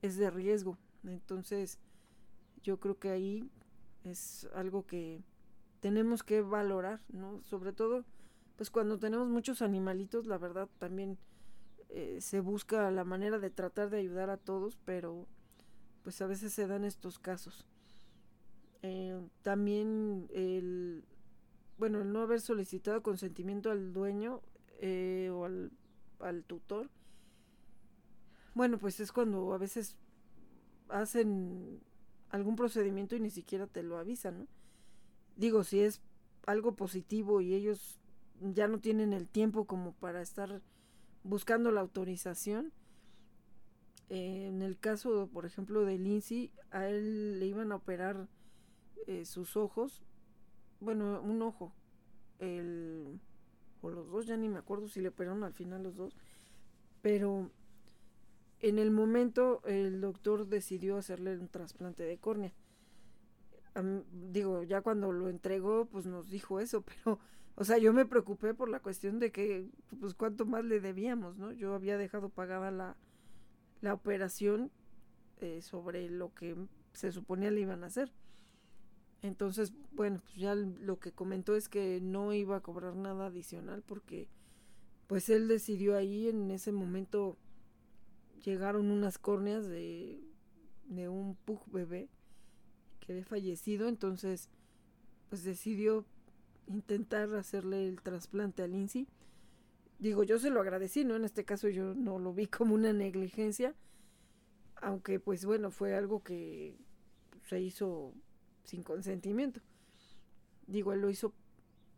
[0.00, 0.78] es de riesgo.
[1.02, 1.80] Entonces,
[2.62, 3.50] yo creo que ahí
[4.04, 5.24] es algo que
[5.80, 7.42] tenemos que valorar, ¿no?
[7.42, 8.04] Sobre todo,
[8.56, 11.18] pues cuando tenemos muchos animalitos, la verdad también
[11.88, 15.26] eh, se busca la manera de tratar de ayudar a todos, pero
[16.02, 17.66] pues a veces se dan estos casos.
[18.82, 21.04] Eh, también el,
[21.78, 24.42] bueno, el no haber solicitado consentimiento al dueño
[24.78, 26.88] eh, o al, tutor,
[28.54, 29.96] bueno, pues es cuando a veces
[30.88, 31.80] hacen
[32.30, 34.46] algún procedimiento y ni siquiera te lo avisan, ¿no?
[35.36, 36.00] Digo, si es
[36.46, 37.98] algo positivo y ellos
[38.40, 40.62] ya no tienen el tiempo como para estar
[41.22, 42.72] buscando la autorización.
[44.08, 48.28] Eh, en el caso, por ejemplo, de Lindsay, a él le iban a operar
[49.06, 50.02] eh, sus ojos,
[50.80, 51.72] bueno, un ojo,
[52.38, 53.20] el
[53.82, 56.16] o los dos, ya ni me acuerdo si le operaron al final los dos,
[57.02, 57.50] pero
[58.60, 62.52] en el momento el doctor decidió hacerle un trasplante de córnea.
[64.12, 67.18] Digo, ya cuando lo entregó, pues nos dijo eso, pero,
[67.54, 69.68] o sea, yo me preocupé por la cuestión de que,
[70.00, 71.52] pues, cuánto más le debíamos, ¿no?
[71.52, 72.96] Yo había dejado pagada la,
[73.80, 74.70] la operación
[75.40, 76.56] eh, sobre lo que
[76.92, 78.12] se suponía le iban a hacer.
[79.22, 83.82] Entonces, bueno, pues ya lo que comentó es que no iba a cobrar nada adicional
[83.82, 84.28] porque
[85.06, 87.36] pues él decidió ahí en ese momento
[88.44, 90.20] llegaron unas córneas de,
[90.86, 92.08] de un pug bebé
[93.06, 94.50] que había fallecido, entonces
[95.28, 96.04] pues decidió
[96.66, 99.06] intentar hacerle el trasplante a Lindsay.
[99.98, 101.16] Digo, yo se lo agradecí, ¿no?
[101.16, 103.74] En este caso yo no lo vi como una negligencia,
[104.76, 106.76] aunque pues bueno, fue algo que
[107.48, 108.12] se hizo
[108.64, 109.60] sin consentimiento.
[110.66, 111.32] Digo, él lo hizo,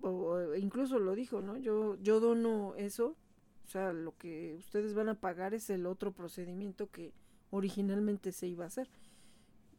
[0.02, 1.56] o incluso lo dijo, ¿no?
[1.56, 3.16] Yo, yo dono eso,
[3.64, 7.14] o sea, lo que ustedes van a pagar es el otro procedimiento que
[7.50, 8.88] originalmente se iba a hacer.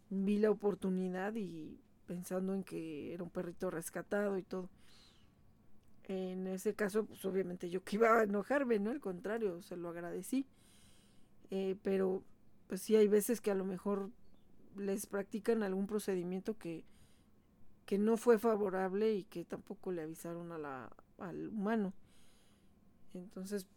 [0.10, 4.70] Vi la oportunidad y pensando en que era un perrito rescatado y todo.
[6.04, 8.90] En ese caso, pues obviamente yo que iba a enojarme, ¿no?
[8.90, 10.48] Al contrario, se lo agradecí.
[11.52, 12.24] Eh, pero
[12.68, 14.12] pues sí hay veces que a lo mejor
[14.76, 16.86] les practican algún procedimiento que,
[17.86, 21.94] que no fue favorable y que tampoco le avisaron a la, al humano.
[23.14, 23.68] Entonces,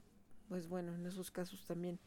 [0.49, 1.99] pues bueno, en esos casos también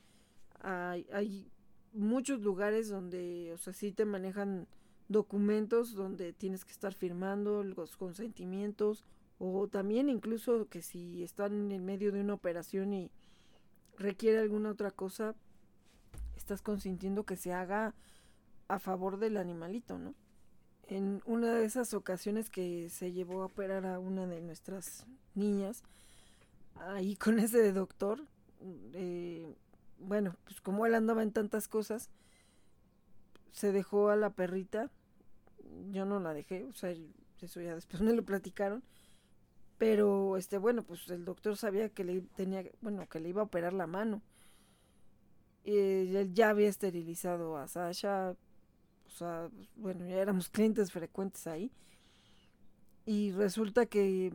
[0.60, 1.52] hay, hay
[1.96, 4.68] muchos lugares donde, o sea, sí te manejan
[5.08, 9.06] documentos donde tienes que estar firmando los consentimientos
[9.38, 13.12] o también incluso que si están en medio de una operación y
[13.98, 15.36] requiere alguna otra cosa,
[16.36, 17.94] estás consintiendo que se haga
[18.68, 20.16] a favor del animalito, ¿no?
[20.88, 25.84] En una de esas ocasiones que se llevó a operar a una de nuestras niñas,
[26.76, 28.22] ahí con ese doctor,
[28.94, 29.56] eh,
[30.00, 32.10] bueno, pues como él andaba en tantas cosas,
[33.52, 34.92] se dejó a la perrita,
[35.92, 36.94] yo no la dejé, o sea,
[37.42, 38.84] eso ya después me lo platicaron,
[39.78, 43.46] pero este bueno, pues el doctor sabía que le tenía, bueno, que le iba a
[43.46, 44.22] operar la mano.
[45.64, 48.36] Él ya había esterilizado a Sasha,
[49.06, 51.72] o sea, bueno, ya éramos clientes frecuentes ahí.
[53.06, 54.32] Y resulta que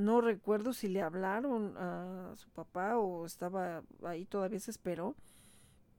[0.00, 5.14] no recuerdo si le hablaron a su papá o estaba ahí, todavía se esperó.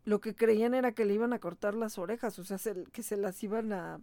[0.05, 2.57] Lo que creían era que le iban a cortar las orejas, o sea,
[2.91, 4.01] que se las iban a,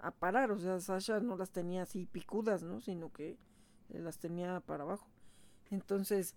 [0.00, 0.50] a parar.
[0.50, 2.80] O sea, Sasha no las tenía así picudas, ¿no?
[2.80, 3.36] Sino que
[3.90, 5.06] las tenía para abajo.
[5.70, 6.34] Entonces,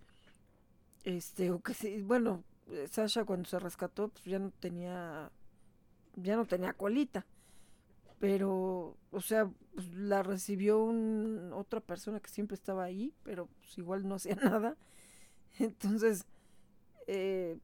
[1.04, 2.44] este, o que sí, bueno,
[2.90, 5.30] Sasha cuando se rescató, pues ya no tenía,
[6.16, 7.24] ya no tenía colita
[8.24, 13.76] pero, o sea, pues, la recibió un, otra persona que siempre estaba ahí, pero pues,
[13.76, 14.78] igual no hacía nada.
[15.58, 16.24] Entonces,
[17.06, 17.58] eh,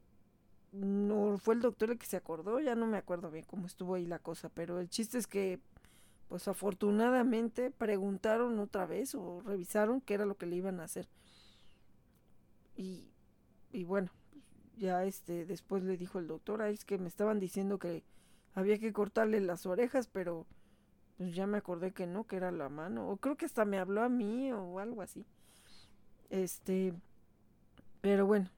[0.72, 3.94] no fue el doctor el que se acordó, ya no me acuerdo bien cómo estuvo
[3.94, 5.60] ahí la cosa, pero el chiste es que,
[6.28, 11.08] pues afortunadamente preguntaron otra vez o revisaron qué era lo que le iban a hacer.
[12.76, 13.08] Y,
[13.72, 14.10] y bueno,
[14.76, 18.04] ya este, después le dijo el doctor, ahí es que me estaban diciendo que
[18.54, 20.46] había que cortarle las orejas, pero
[21.16, 23.08] pues ya me acordé que no, que era la mano.
[23.08, 25.24] O creo que hasta me habló a mí o algo así.
[26.30, 26.94] Este,
[28.00, 28.48] pero bueno,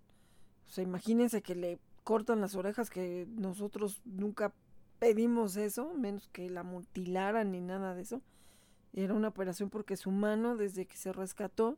[0.67, 4.53] o sea, imagínense que le cortan las orejas, que nosotros nunca
[4.99, 8.23] pedimos eso, menos que la mutilaran ni nada de eso.
[8.93, 11.77] Era una operación porque su mano, desde que se rescató,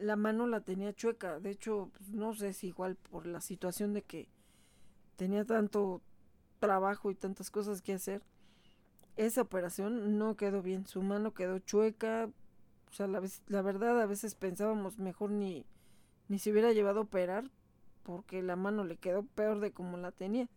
[0.00, 1.40] la mano la tenía chueca.
[1.40, 4.28] De hecho, pues, no sé si igual por la situación de que
[5.16, 6.02] tenía tanto
[6.58, 8.22] trabajo y tantas cosas que hacer,
[9.16, 10.86] esa operación no quedó bien.
[10.86, 12.30] Su mano quedó chueca.
[12.90, 15.64] O sea, la, la verdad, a veces pensábamos mejor ni,
[16.28, 17.50] ni se hubiera llevado a operar
[18.02, 20.48] porque la mano le quedó peor de como la tenía.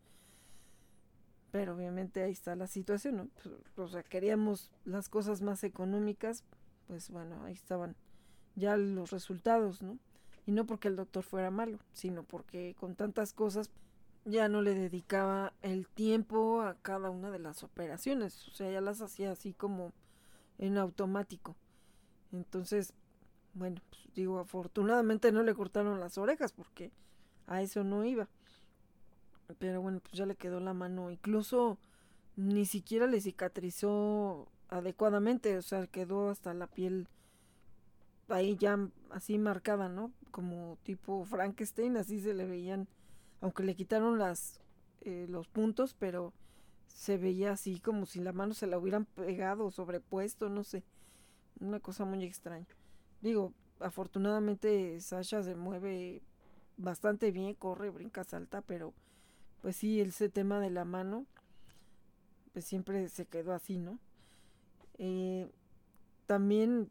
[1.52, 3.28] Pero obviamente ahí está la situación, ¿no?
[3.42, 6.44] Pues, o sea, queríamos las cosas más económicas,
[6.86, 7.96] pues bueno, ahí estaban
[8.56, 9.98] ya los resultados, ¿no?
[10.46, 13.72] Y no porque el doctor fuera malo, sino porque con tantas cosas
[14.26, 18.82] ya no le dedicaba el tiempo a cada una de las operaciones, o sea, ya
[18.82, 19.94] las hacía así como
[20.58, 21.56] en automático.
[22.32, 22.94] Entonces,
[23.54, 26.92] bueno, pues digo, afortunadamente no le cortaron las orejas porque
[27.48, 28.30] a eso no iba.
[29.58, 31.80] Pero bueno, pues ya le quedó la mano, incluso
[32.36, 37.08] ni siquiera le cicatrizó adecuadamente, o sea, quedó hasta la piel
[38.28, 38.78] ahí ya
[39.10, 40.12] así marcada, ¿no?
[40.32, 42.88] Como tipo Frankenstein, así se le veían
[43.42, 44.60] aunque le quitaron las
[45.02, 46.34] eh, los puntos, pero
[46.88, 50.84] se veía así como si la mano se la hubieran pegado o sobrepuesto, no sé,
[51.60, 52.68] una cosa muy extraña.
[53.22, 56.22] Digo, afortunadamente Sasha se mueve
[56.78, 58.94] bastante bien, corre, brinca, salta, pero
[59.62, 61.26] pues sí, ese tema de la mano,
[62.52, 64.00] pues siempre se quedó así, ¿no?
[64.98, 65.50] Eh,
[66.26, 66.90] también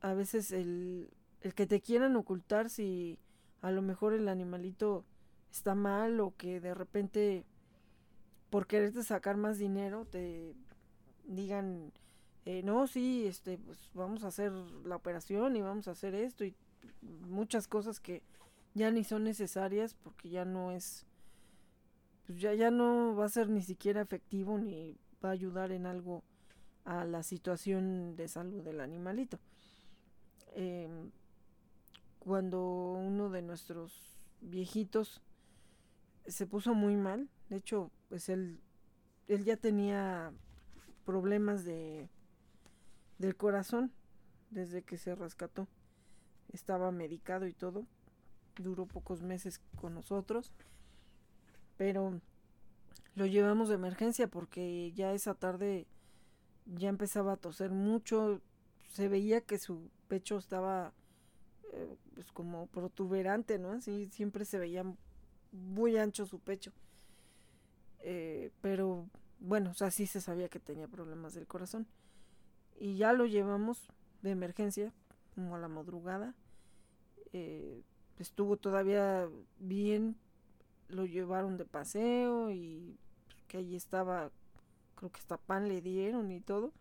[0.00, 1.10] a veces el,
[1.42, 3.18] el que te quieran ocultar si
[3.60, 5.04] a lo mejor el animalito
[5.54, 7.44] está mal o que de repente
[8.50, 10.52] por quererte sacar más dinero te
[11.24, 11.92] digan
[12.44, 16.44] eh, no sí este pues vamos a hacer la operación y vamos a hacer esto
[16.44, 16.56] y
[17.02, 18.22] muchas cosas que
[18.74, 21.06] ya ni son necesarias porque ya no es
[22.26, 25.86] pues ya ya no va a ser ni siquiera efectivo ni va a ayudar en
[25.86, 26.24] algo
[26.84, 29.38] a la situación de salud del animalito.
[30.54, 31.10] Em,
[32.18, 35.22] cuando uno de nuestros viejitos
[36.26, 37.28] se puso muy mal.
[37.48, 38.60] De hecho, pues él,
[39.28, 40.32] él ya tenía
[41.04, 42.08] problemas de
[43.18, 43.92] del corazón
[44.50, 45.68] desde que se rescató.
[46.52, 47.86] Estaba medicado y todo.
[48.56, 50.52] Duró pocos meses con nosotros.
[51.76, 52.20] Pero
[53.14, 55.86] lo llevamos de emergencia porque ya esa tarde
[56.66, 58.40] ya empezaba a toser mucho,
[58.88, 60.92] se veía que su pecho estaba
[61.72, 63.72] eh, pues como protuberante, ¿no?
[63.72, 64.84] Así siempre se veía
[65.54, 66.72] muy ancho su pecho.
[68.00, 69.08] Eh, pero
[69.38, 71.86] bueno, o sea, sí se sabía que tenía problemas del corazón.
[72.78, 73.88] Y ya lo llevamos
[74.22, 74.92] de emergencia,
[75.34, 76.34] como a la madrugada.
[77.32, 77.82] Eh,
[78.18, 79.28] estuvo todavía
[79.58, 80.16] bien,
[80.88, 84.30] lo llevaron de paseo y pues, que allí estaba,
[84.94, 86.72] creo que hasta pan le dieron y todo.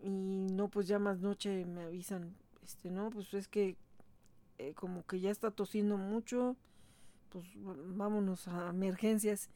[0.00, 3.76] Y no, pues ya más noche me avisan, este, no, pues es que
[4.58, 6.56] eh, como que ya está tosiendo mucho,
[7.30, 9.50] pues vámonos a emergencias.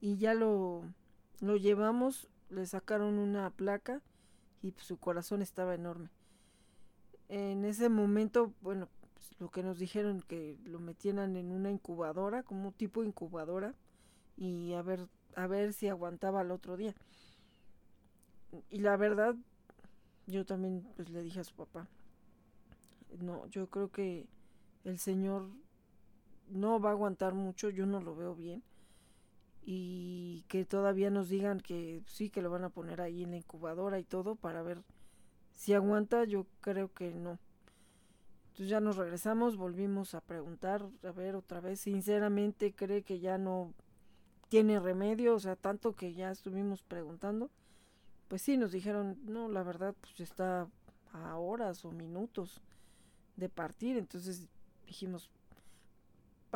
[0.00, 0.82] Y ya lo,
[1.40, 4.02] lo llevamos, le sacaron una placa
[4.62, 6.10] y pues, su corazón estaba enorme.
[7.28, 12.42] En ese momento, bueno, pues, lo que nos dijeron que lo metieran en una incubadora,
[12.42, 13.74] como tipo incubadora,
[14.36, 16.94] y a ver, a ver si aguantaba el otro día.
[18.70, 19.34] Y la verdad,
[20.26, 21.88] yo también pues le dije a su papá,
[23.18, 24.26] no, yo creo que
[24.84, 25.48] el señor
[26.48, 28.62] no va a aguantar mucho, yo no lo veo bien.
[29.64, 33.38] Y que todavía nos digan que sí, que lo van a poner ahí en la
[33.38, 34.82] incubadora y todo para ver
[35.52, 37.38] si aguanta, yo creo que no.
[38.48, 43.38] Entonces ya nos regresamos, volvimos a preguntar, a ver otra vez, sinceramente cree que ya
[43.38, 43.74] no
[44.48, 47.50] tiene remedio, o sea, tanto que ya estuvimos preguntando.
[48.28, 50.68] Pues sí, nos dijeron, no, la verdad, pues está
[51.12, 52.60] a horas o minutos
[53.36, 54.48] de partir, entonces
[54.86, 55.30] dijimos,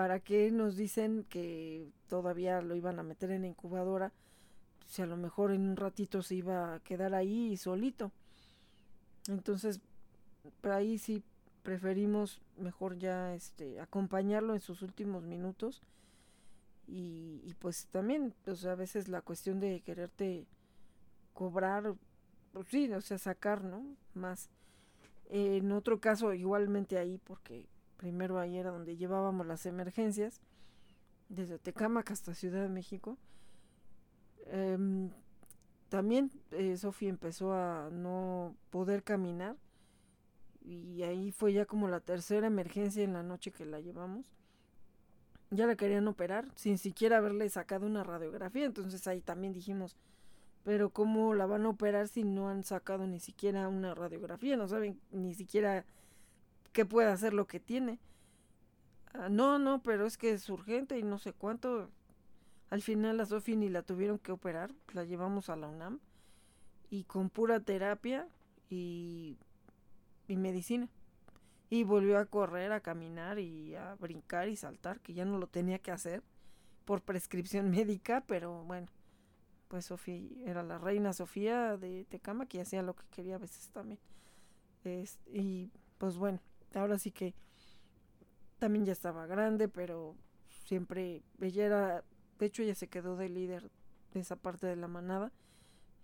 [0.01, 4.15] ¿para qué nos dicen que todavía lo iban a meter en la incubadora?
[4.87, 8.11] Si a lo mejor en un ratito se iba a quedar ahí solito.
[9.29, 9.79] Entonces,
[10.63, 11.23] por ahí sí
[11.63, 15.83] preferimos mejor ya este acompañarlo en sus últimos minutos.
[16.87, 20.47] Y, pues también, sea, a veces la cuestión de quererte
[21.35, 21.95] cobrar,
[22.55, 23.85] pues sí, o sea, sacar, ¿no?
[24.15, 24.49] Más.
[25.29, 27.67] En otro caso, igualmente ahí, porque
[28.01, 30.41] primero ahí era donde llevábamos las emergencias,
[31.29, 33.19] desde Tecámac hasta Ciudad de México.
[34.47, 35.11] Em,
[35.91, 39.57] también eh, Sofía empezó a no poder caminar
[40.63, 44.33] y ahí fue ya como la tercera emergencia en la noche que la llevamos.
[45.51, 49.99] Ya la querían operar sin siquiera haberle sacado una radiografía, entonces ahí también dijimos,
[50.65, 54.57] pero ¿cómo la van a operar si no han sacado ni siquiera una radiografía?
[54.57, 55.85] No saben ni siquiera
[56.73, 57.99] que pueda hacer lo que tiene.
[59.13, 61.91] Ah, no, no, pero es que es urgente y no sé cuánto.
[62.69, 65.99] Al final la Sofi ni la tuvieron que operar, la llevamos a la UNAM
[66.89, 68.29] y con pura terapia
[68.69, 69.37] y,
[70.29, 70.89] y medicina.
[71.69, 75.47] Y volvió a correr, a caminar y a brincar y saltar, que ya no lo
[75.47, 76.23] tenía que hacer
[76.85, 78.89] por prescripción médica, pero bueno,
[79.69, 83.69] pues Sofía era la reina Sofía de Tecama que hacía lo que quería a veces
[83.71, 84.01] también.
[85.33, 86.41] y pues bueno,
[86.75, 87.35] ahora sí que
[88.59, 90.15] también ya estaba grande, pero
[90.65, 92.05] siempre ella era,
[92.39, 93.71] de hecho ella se quedó de líder
[94.13, 95.33] de esa parte de la manada.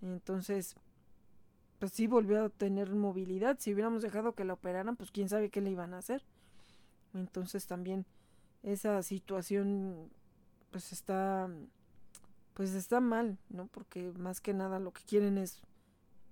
[0.02, 0.76] Entonces,
[1.78, 3.59] pues sí volvió a tener movilidad.
[3.59, 6.24] Si hubiéramos dejado que la operaran, pues quién sabe qué le iban a hacer.
[7.14, 8.06] Entonces también
[8.62, 10.10] esa situación
[10.70, 11.48] pues está
[12.55, 13.66] pues está mal, ¿no?
[13.66, 15.60] Porque más que nada lo que quieren es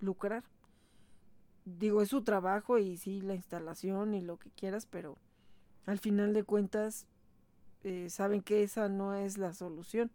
[0.01, 0.43] lucrar
[1.65, 5.17] digo, es su trabajo y sí, la instalación y lo que quieras, pero
[5.87, 7.07] al final de cuentas
[7.83, 10.11] eh, saben que esa no es la solución.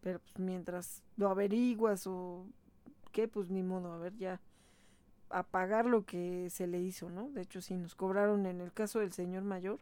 [0.00, 2.46] Pero pues, mientras lo averiguas o
[3.12, 4.40] qué, pues ni modo, a ver ya
[5.30, 7.30] a pagar lo que se le hizo, ¿no?
[7.30, 9.78] De hecho, sí nos cobraron en el caso del señor mayor,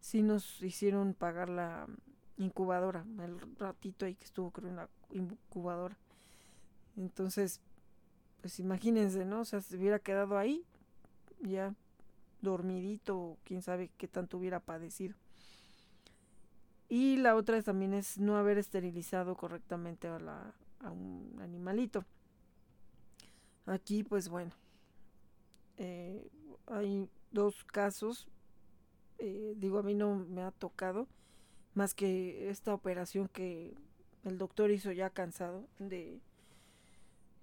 [0.00, 1.86] sí nos hicieron pagar la
[2.38, 5.96] incubadora, el ratito ahí que estuvo creo en la incubadora.
[6.96, 7.60] Entonces,
[8.42, 9.40] pues imagínense, ¿no?
[9.40, 10.66] O sea, se hubiera quedado ahí,
[11.40, 11.74] ya
[12.42, 15.14] dormidito, quién sabe qué tanto hubiera padecido.
[16.88, 22.04] Y la otra también es no haber esterilizado correctamente a, la, a un animalito.
[23.64, 24.52] Aquí, pues bueno,
[25.78, 26.28] eh,
[26.66, 28.28] hay dos casos.
[29.18, 31.06] Eh, digo, a mí no me ha tocado
[31.74, 33.74] más que esta operación que
[34.24, 36.20] el doctor hizo ya cansado de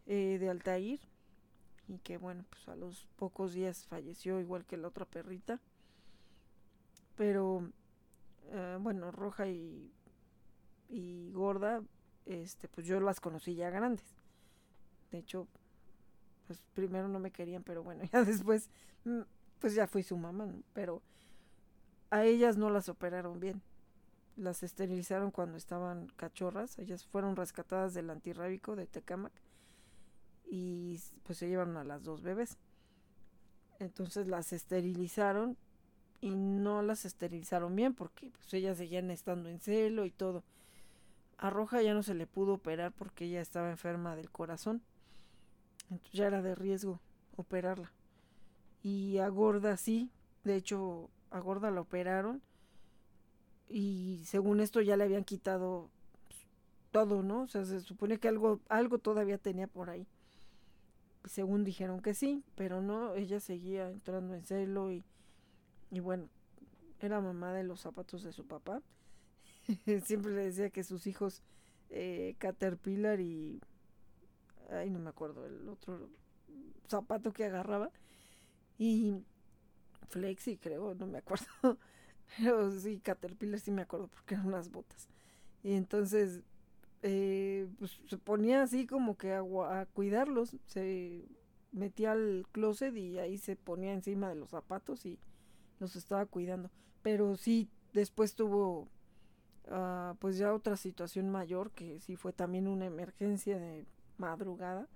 [0.09, 0.99] eh, de Altair
[1.87, 5.59] y que bueno, pues a los pocos días falleció igual que la otra perrita.
[7.15, 7.69] Pero
[8.51, 9.93] eh, bueno, Roja y,
[10.89, 11.83] y Gorda,
[12.25, 14.05] este, pues yo las conocí ya grandes.
[15.11, 15.47] De hecho,
[16.47, 18.71] pues primero no me querían, pero bueno, ya después,
[19.05, 19.21] mm,
[19.59, 21.03] pues ya fui su mamá, pero
[22.09, 23.61] a ellas no las operaron bien.
[24.37, 26.79] Las esterilizaron cuando estaban cachorras.
[26.79, 29.33] Ellas fueron rescatadas del antirrábico de Tecamac
[30.49, 32.57] y pues se llevaron a las dos bebés.
[33.79, 35.57] Entonces las esterilizaron
[36.21, 40.43] y no las esterilizaron bien porque pues ellas seguían estando en celo y todo.
[41.37, 44.81] A Roja ya no se le pudo operar porque ella estaba enferma del corazón.
[45.89, 46.99] Entonces ya era de riesgo
[47.37, 47.93] operarla.
[48.83, 50.11] Y a Gorda sí,
[50.43, 52.41] de hecho a Gorda la operaron
[53.69, 55.89] y según esto ya le habían quitado
[56.27, 56.39] pues,
[56.91, 57.43] todo, ¿no?
[57.43, 60.07] O sea, se supone que algo, algo todavía tenía por ahí.
[61.25, 65.03] Según dijeron que sí, pero no, ella seguía entrando en celo y,
[65.91, 66.29] y bueno,
[66.99, 68.81] era mamá de los zapatos de su papá.
[70.05, 71.43] Siempre le decía que sus hijos
[71.89, 73.61] eh, Caterpillar y...
[74.71, 76.09] Ay, no me acuerdo, el otro
[76.87, 77.91] zapato que agarraba.
[78.77, 79.23] Y
[80.09, 81.45] Flexi, creo, no me acuerdo.
[82.37, 85.07] Pero sí, Caterpillar sí me acuerdo porque eran unas botas.
[85.63, 86.41] Y entonces,
[87.01, 90.55] eh, pues se ponía así como que a, a, cuidarlos.
[90.65, 91.25] Se
[91.71, 95.19] metía al closet y ahí se ponía encima de los zapatos y
[95.79, 96.69] los estaba cuidando.
[97.01, 98.87] Pero sí, después tuvo
[99.67, 103.85] uh, pues ya otra situación mayor que sí fue también una emergencia de
[104.17, 104.87] madrugada.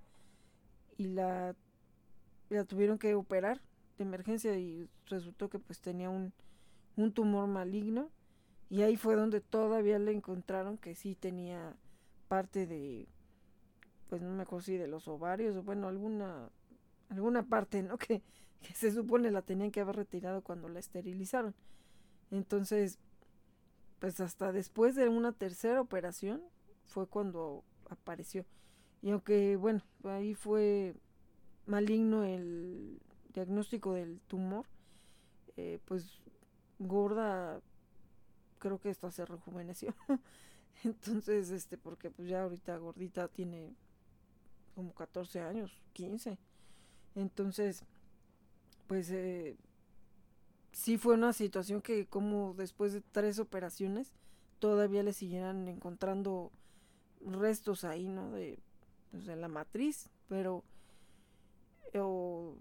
[0.97, 1.55] Y la,
[2.49, 3.61] la tuvieron que operar
[3.97, 6.33] de emergencia y resultó que pues tenía un,
[6.95, 8.09] un tumor maligno
[8.69, 11.75] y ahí fue donde todavía le encontraron que sí tenía
[12.33, 13.07] parte de
[14.09, 16.49] pues no me acuerdo si de los ovarios o bueno alguna
[17.09, 18.23] alguna parte no que,
[18.73, 21.53] se supone la tenían que haber retirado cuando la esterilizaron.
[22.31, 22.97] Entonces
[23.99, 26.41] pues hasta después de una tercera operación
[26.85, 28.45] fue cuando apareció.
[29.03, 30.95] Y aunque bueno ahí fue
[31.67, 32.99] maligno el
[33.31, 34.65] diagnóstico del tumor,
[35.55, 36.19] eh, pues
[36.79, 37.61] gorda,
[38.57, 39.93] creo que esta se rejuveneció.
[40.85, 43.73] Entonces, este, porque pues ya ahorita gordita tiene
[44.75, 46.37] como 14 años, 15.
[47.15, 47.83] Entonces,
[48.87, 49.55] pues eh,
[50.71, 54.13] sí fue una situación que como después de tres operaciones
[54.59, 56.51] todavía le siguieran encontrando
[57.21, 58.31] restos ahí, ¿no?
[58.31, 58.59] De,
[59.11, 60.63] pues, de la matriz, pero
[61.95, 62.55] o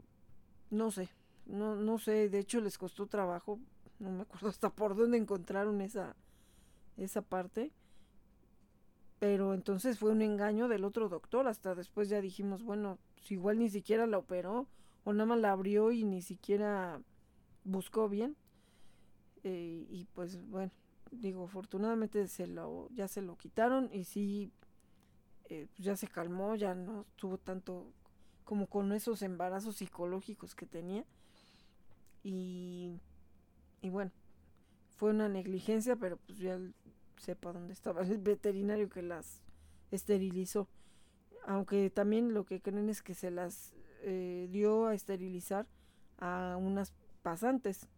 [0.70, 1.09] no sé,
[1.47, 3.59] no, no sé, de hecho les costó trabajo,
[3.99, 6.15] no me acuerdo hasta por dónde encontraron esa,
[6.99, 7.73] esa parte.
[9.23, 13.61] Pero entonces fue un engaño del otro doctor, hasta después ya dijimos, bueno, si igual
[13.61, 14.66] ni siquiera la operó,
[15.05, 17.01] o nada más la abrió y ni siquiera
[17.62, 18.35] buscó bien.
[19.44, 20.73] Eh, y pues bueno,
[21.12, 24.51] digo, afortunadamente se lo, ya se lo quitaron y sí,
[25.44, 27.93] eh, pues ya se calmó, ya no tuvo tanto
[28.43, 31.05] como con esos embarazos psicológicos que tenía.
[32.24, 32.99] Y,
[33.82, 34.11] y bueno,
[34.97, 36.59] fue una negligencia, pero pues ya
[37.23, 39.43] sepa dónde estaba el veterinario que las
[39.90, 40.69] esterilizó.
[41.47, 43.73] Aunque también lo que creen es que se las
[44.03, 45.66] eh, dio a esterilizar
[46.19, 46.93] a unas
[47.23, 47.89] pasantes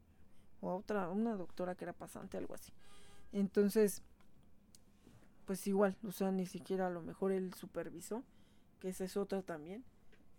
[0.60, 2.72] o a otra, una doctora que era pasante, algo así.
[3.32, 4.02] Entonces,
[5.44, 8.22] pues igual, o sea, ni siquiera a lo mejor él supervisó,
[8.80, 9.84] que esa es otra también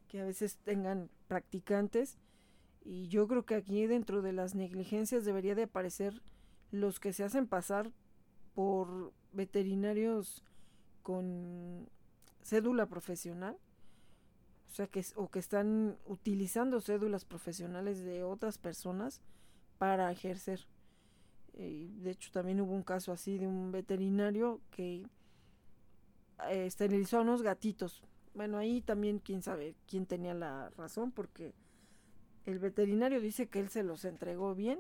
[0.07, 2.18] que a veces tengan practicantes.
[2.84, 6.22] Y yo creo que aquí dentro de las negligencias debería de aparecer
[6.72, 7.91] los que se hacen pasar
[8.56, 10.44] por veterinarios
[11.03, 11.88] con
[12.41, 13.57] cédula profesional,
[14.72, 19.22] o sea que o que están utilizando cédulas profesionales de otras personas
[19.77, 20.68] para ejercer.
[21.53, 25.06] Eh, de hecho también hubo un caso así de un veterinario que
[26.49, 28.03] eh, esterilizó a unos gatitos
[28.36, 31.53] bueno, ahí también quién sabe quién tenía la razón, porque
[32.45, 34.80] el veterinario dice que él se los entregó bien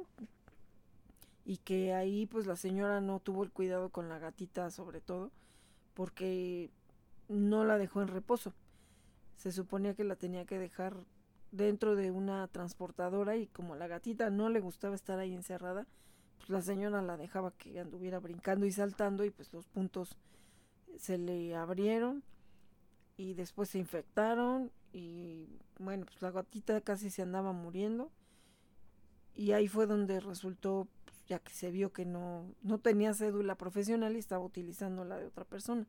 [1.45, 5.31] y que ahí pues la señora no tuvo el cuidado con la gatita sobre todo,
[5.93, 6.71] porque
[7.29, 8.53] no la dejó en reposo.
[9.37, 11.05] Se suponía que la tenía que dejar
[11.51, 15.87] dentro de una transportadora y como la gatita no le gustaba estar ahí encerrada,
[16.37, 20.17] pues la señora la dejaba que anduviera brincando y saltando y pues los puntos
[20.97, 22.23] se le abrieron
[23.17, 25.47] y después se infectaron y
[25.79, 28.11] bueno, pues la gatita casi se andaba muriendo
[29.35, 30.87] y ahí fue donde resultó,
[31.27, 35.25] ya que se vio que no, no tenía cédula profesional y estaba utilizando la de
[35.25, 35.87] otra persona.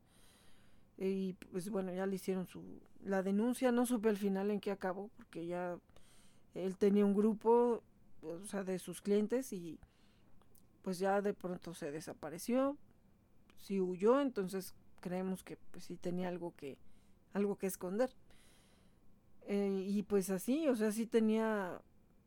[0.99, 2.63] Y pues bueno, ya le hicieron su
[3.05, 5.79] la denuncia, no supe al final en qué acabó, porque ya
[6.55, 7.83] él tenía un grupo,
[8.23, 9.79] o sea, de sus clientes y
[10.83, 12.77] pues ya de pronto se desapareció,
[13.59, 16.79] sí huyó, entonces creemos que pues sí tenía algo que,
[17.33, 18.11] algo que esconder.
[19.49, 21.81] Eh, y pues así, o sea, sí tenía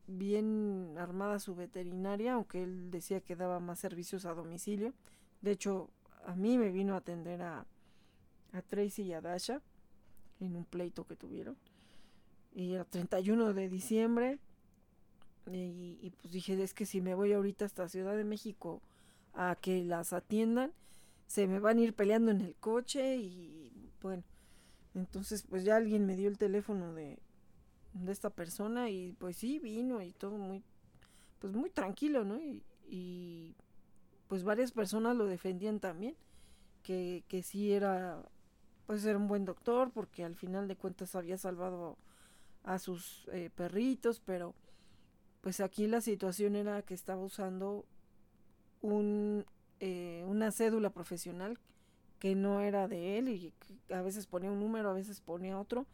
[0.09, 4.93] bien armada su veterinaria, aunque él decía que daba más servicios a domicilio.
[5.41, 5.89] De hecho,
[6.25, 7.65] a mí me vino a atender a,
[8.53, 9.61] a Tracy y a Dasha.
[10.39, 11.57] en un pleito que tuvieron.
[12.53, 14.39] Y era 31 de diciembre.
[15.51, 18.81] Y, y, pues dije, es que si me voy ahorita hasta Ciudad de México
[19.33, 20.73] a que las atiendan,
[21.27, 24.23] se me van a ir peleando en el coche y bueno,
[24.95, 27.19] entonces pues ya alguien me dio el teléfono de,
[27.93, 30.63] de esta persona y pues sí, vino y todo muy,
[31.39, 32.39] pues muy tranquilo, ¿no?
[32.39, 33.55] Y, y
[34.27, 36.15] pues varias personas lo defendían también,
[36.83, 38.23] que, que sí era,
[38.85, 41.97] pues era un buen doctor porque al final de cuentas había salvado
[42.63, 44.53] a sus eh, perritos, pero
[45.41, 47.85] pues aquí la situación era que estaba usando
[48.81, 49.45] un,
[49.79, 51.57] eh, una cédula profesional
[52.19, 53.53] que no era de él y
[53.93, 55.87] a veces ponía un número, a veces ponía otro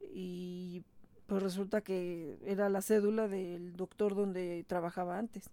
[0.00, 0.84] y
[1.30, 5.48] pues resulta que era la cédula del doctor donde trabajaba antes.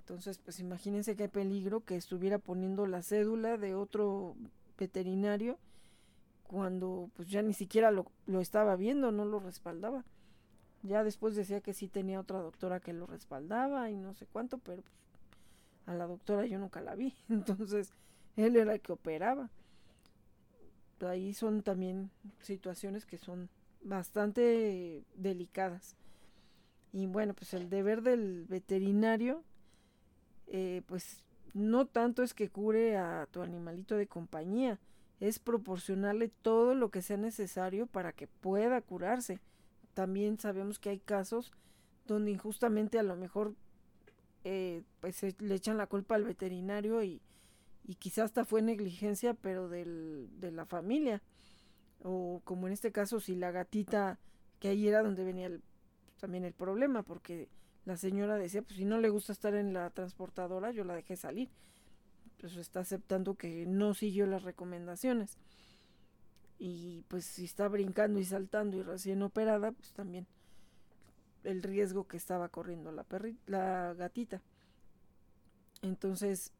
[0.00, 4.34] Entonces, pues imagínense qué peligro que estuviera poniendo la cédula de otro
[4.76, 5.60] veterinario
[6.42, 10.04] cuando pues ya ni siquiera lo, lo estaba viendo, no lo respaldaba.
[10.82, 14.58] Ya después decía que sí tenía otra doctora que lo respaldaba y no sé cuánto,
[14.58, 14.96] pero pues,
[15.86, 17.14] a la doctora yo nunca la vi.
[17.28, 17.92] Entonces,
[18.34, 19.50] él era el que operaba.
[20.98, 22.10] Ahí son también
[22.40, 23.50] situaciones que son
[23.82, 25.96] bastante delicadas.
[26.92, 29.42] Y bueno, pues el deber del veterinario,
[30.46, 31.22] eh, pues
[31.54, 34.78] no tanto es que cure a tu animalito de compañía,
[35.20, 39.40] es proporcionarle todo lo que sea necesario para que pueda curarse.
[39.94, 41.52] También sabemos que hay casos
[42.06, 43.54] donde injustamente a lo mejor
[44.44, 47.20] eh, pues le echan la culpa al veterinario y,
[47.86, 51.22] y quizás hasta fue negligencia, pero del, de la familia.
[52.02, 54.18] O como en este caso, si la gatita,
[54.58, 55.62] que ahí era donde venía el,
[56.18, 57.48] también el problema, porque
[57.84, 61.16] la señora decía, pues si no le gusta estar en la transportadora, yo la dejé
[61.16, 61.48] salir.
[62.38, 65.36] Pues está aceptando que no siguió las recomendaciones.
[66.58, 70.26] Y pues si está brincando y saltando y recién operada, pues también
[71.44, 73.06] el riesgo que estaba corriendo la,
[73.46, 74.42] la gatita.
[75.82, 76.52] Entonces,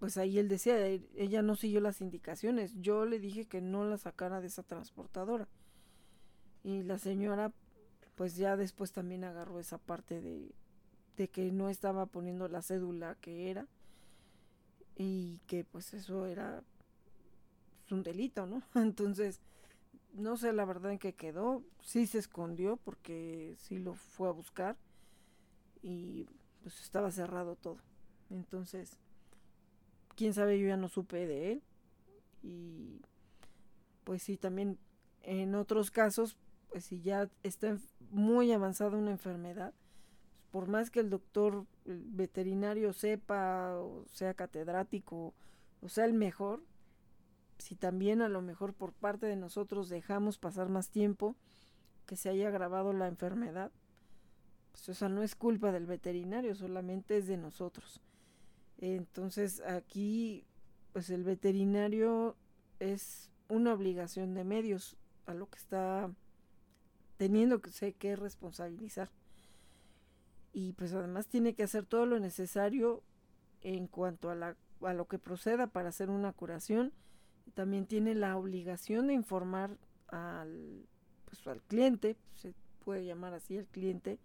[0.00, 2.74] pues ahí él decía, e, ella no siguió las indicaciones.
[2.80, 5.46] Yo le dije que no la sacara de esa transportadora.
[6.64, 7.52] Y la señora,
[8.14, 10.54] pues ya después también agarró esa parte de,
[11.18, 13.66] de que no estaba poniendo la cédula que era.
[14.96, 16.64] Y que pues eso era
[17.90, 18.62] un delito, ¿no?
[18.74, 19.42] Entonces,
[20.14, 21.62] no sé la verdad en qué quedó.
[21.82, 24.78] Sí se escondió porque sí lo fue a buscar.
[25.82, 26.26] Y
[26.62, 27.76] pues estaba cerrado todo.
[28.30, 28.96] Entonces,
[30.16, 31.62] quién sabe, yo ya no supe de él.
[32.42, 33.00] Y
[34.04, 34.78] pues sí, también
[35.22, 36.36] en otros casos,
[36.70, 37.76] pues si ya está
[38.10, 39.74] muy avanzada una enfermedad,
[40.50, 45.32] por más que el doctor veterinario sepa o sea catedrático
[45.82, 46.62] o sea el mejor,
[47.58, 51.36] si también a lo mejor por parte de nosotros dejamos pasar más tiempo
[52.06, 53.70] que se haya agravado la enfermedad,
[54.72, 58.00] pues esa no es culpa del veterinario, solamente es de nosotros.
[58.80, 60.46] Entonces aquí,
[60.92, 62.36] pues el veterinario
[62.78, 64.96] es una obligación de medios
[65.26, 66.10] a lo que está
[67.18, 69.10] teniendo que, que responsabilizar.
[70.54, 73.02] Y pues además tiene que hacer todo lo necesario
[73.60, 76.92] en cuanto a, la, a lo que proceda para hacer una curación.
[77.52, 79.76] También tiene la obligación de informar
[80.08, 80.86] al,
[81.26, 84.18] pues, al cliente, se puede llamar así el cliente,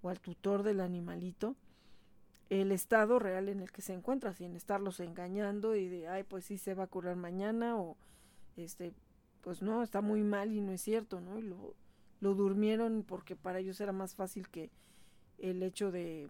[0.00, 1.54] o al tutor del animalito,
[2.50, 6.44] el estado real en el que se encuentra, sin estarlos engañando y de, ay, pues
[6.44, 7.96] sí se va a curar mañana o,
[8.56, 8.92] este,
[9.40, 11.38] pues no, está muy mal y no es cierto, ¿no?
[11.38, 11.74] Y lo,
[12.20, 14.70] durmieron porque para ellos era más fácil que
[15.38, 16.28] el hecho de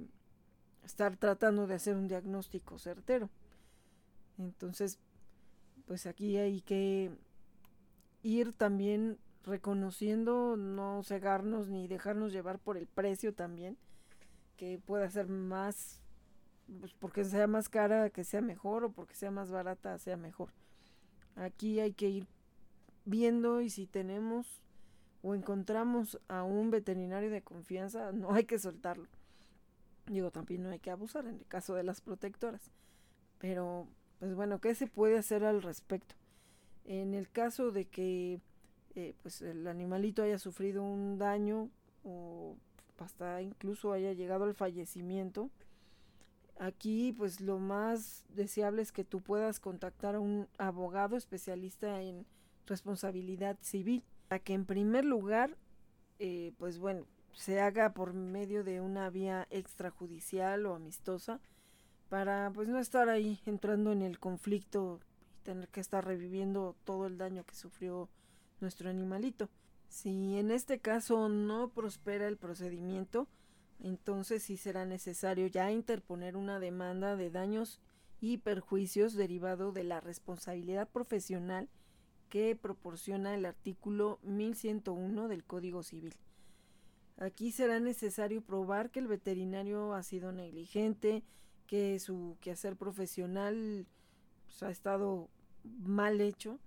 [0.84, 3.28] estar tratando de hacer un diagnóstico certero.
[4.38, 4.98] Entonces,
[5.86, 7.10] pues aquí hay que
[8.22, 13.76] ir también reconociendo, no cegarnos ni dejarnos llevar por el precio también,
[14.56, 16.00] que pueda ser más
[16.78, 20.50] pues porque sea más cara que sea mejor o porque sea más barata sea mejor.
[21.36, 22.26] Aquí hay que ir
[23.04, 24.62] viendo y si tenemos
[25.22, 29.08] o encontramos a un veterinario de confianza, no hay que soltarlo.
[30.06, 32.70] Digo, también no hay que abusar en el caso de las protectoras.
[33.38, 33.86] Pero,
[34.18, 36.14] pues bueno, ¿qué se puede hacer al respecto?
[36.84, 38.40] En el caso de que
[38.96, 41.70] eh, pues el animalito haya sufrido un daño
[42.02, 42.56] o
[42.98, 45.50] hasta incluso haya llegado al fallecimiento,
[46.60, 52.26] Aquí pues lo más deseable es que tú puedas contactar a un abogado especialista en
[52.66, 55.56] responsabilidad civil, para que en primer lugar
[56.18, 61.40] eh, pues bueno se haga por medio de una vía extrajudicial o amistosa
[62.10, 65.00] para pues no estar ahí entrando en el conflicto
[65.38, 68.10] y tener que estar reviviendo todo el daño que sufrió
[68.60, 69.48] nuestro animalito.
[69.88, 73.28] Si en este caso no prospera el procedimiento,
[73.82, 77.80] entonces sí será necesario ya interponer una demanda de daños
[78.20, 81.68] y perjuicios derivado de la responsabilidad profesional
[82.28, 86.14] que proporciona el artículo 1101 del Código Civil.
[87.18, 91.22] Aquí será necesario probar que el veterinario ha sido negligente,
[91.66, 93.86] que su quehacer profesional
[94.46, 95.28] pues, ha estado
[95.64, 96.58] mal hecho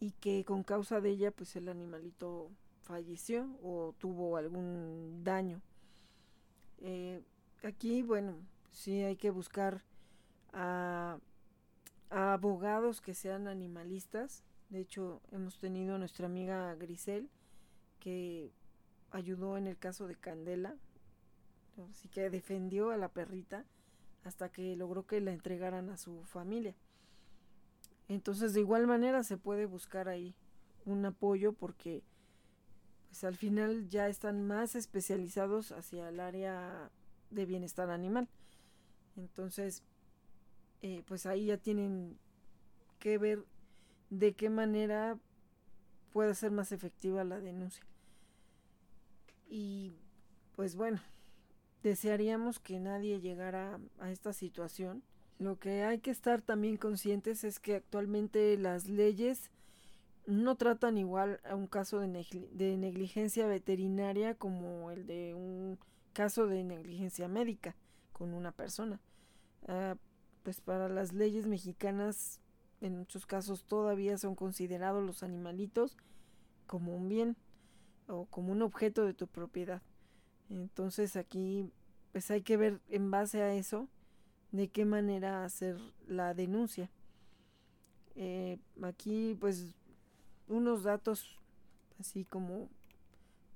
[0.00, 2.50] y que con causa de ella pues el animalito
[2.80, 5.62] falleció o tuvo algún daño.
[6.84, 7.22] Eh,
[7.62, 8.34] aquí, bueno,
[8.72, 9.82] sí hay que buscar
[10.52, 11.18] a,
[12.10, 14.42] abogados que sean animalistas.
[14.68, 17.30] De hecho, hemos tenido a nuestra amiga Grisel
[18.00, 18.50] que
[19.12, 20.76] ayudó en el caso de Candela.
[21.90, 23.64] Así que defendió a la perrita
[24.24, 26.74] hasta que logró que la entregaran a su familia.
[28.08, 30.34] Entonces, de igual manera se puede buscar ahí
[30.84, 32.02] un apoyo porque
[33.12, 36.90] pues al final ya están más especializados hacia el área
[37.28, 38.26] de bienestar animal.
[39.18, 39.82] Entonces,
[40.80, 42.16] eh, pues ahí ya tienen
[42.98, 43.44] que ver
[44.08, 45.18] de qué manera
[46.14, 47.84] puede ser más efectiva la denuncia.
[49.50, 49.92] Y
[50.56, 50.98] pues bueno,
[51.82, 55.02] desearíamos que nadie llegara a esta situación.
[55.38, 59.50] Lo que hay que estar también conscientes es que actualmente las leyes
[60.26, 62.08] no tratan igual a un caso de,
[62.76, 65.78] negligencia veterinaria como el de un
[66.12, 67.76] caso de negligencia médica
[68.12, 69.00] con una persona.
[69.66, 69.96] Ah,
[70.42, 72.40] pues para las leyes mexicanas
[72.80, 75.96] en muchos casos todavía son considerados los animalitos
[76.66, 77.36] como un bien
[78.08, 79.82] o como un objeto de tu propiedad.
[80.50, 81.70] Entonces aquí
[82.12, 83.88] pues hay que ver en base a eso
[84.50, 86.90] de qué manera hacer la denuncia.
[88.14, 89.74] Eh, aquí pues
[90.52, 91.38] unos datos
[91.98, 92.68] así como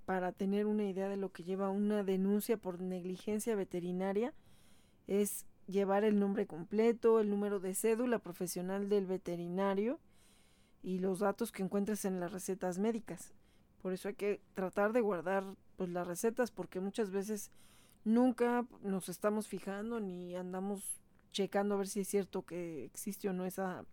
[0.07, 4.33] para tener una idea de lo que lleva una denuncia por negligencia veterinaria
[5.07, 9.99] es llevar el nombre completo, el número de cédula profesional del veterinario
[10.83, 13.35] y los datos que encuentres en las recetas médicas.
[13.83, 15.45] Por eso hay que tratar de guardar
[15.77, 17.51] pues, las recetas porque muchas veces
[18.05, 21.01] nunca nos estamos fijando ni andamos
[21.33, 23.85] checando a ver si es cierto que existe o no esa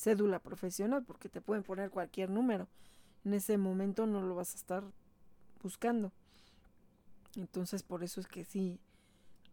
[0.00, 2.68] cédula profesional porque te pueden poner cualquier número.
[3.24, 4.84] En ese momento no lo vas a estar
[5.62, 6.10] buscando.
[7.36, 8.80] Entonces por eso es que sí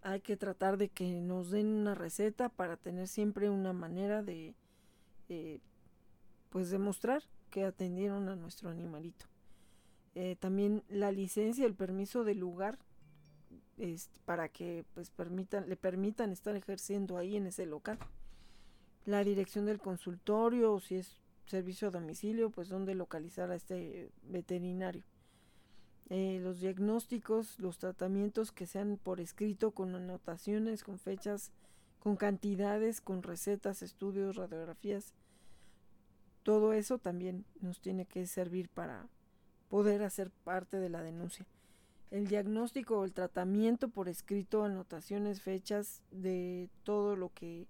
[0.02, 4.56] hay que tratar de que nos den una receta para tener siempre una manera de
[5.28, 5.60] eh,
[6.50, 9.26] pues demostrar que atendieron a nuestro animalito.
[10.16, 12.80] Eh, también la licencia, el permiso del lugar
[13.78, 18.00] este, para que pues permitan, le permitan estar ejerciendo ahí en ese local.
[19.08, 21.16] La dirección del consultorio o si es
[21.46, 25.02] servicio a domicilio, pues dónde localizar a este veterinario.
[26.10, 31.54] Eh, los diagnósticos, los tratamientos que sean por escrito con anotaciones, con fechas,
[32.00, 35.14] con cantidades, con recetas, estudios, radiografías.
[36.44, 39.08] Todo eso también nos tiene que servir para
[39.70, 41.46] poder hacer parte de la denuncia.
[42.12, 47.68] El diagnóstico o el tratamiento por escrito, anotaciones, fechas de todo lo que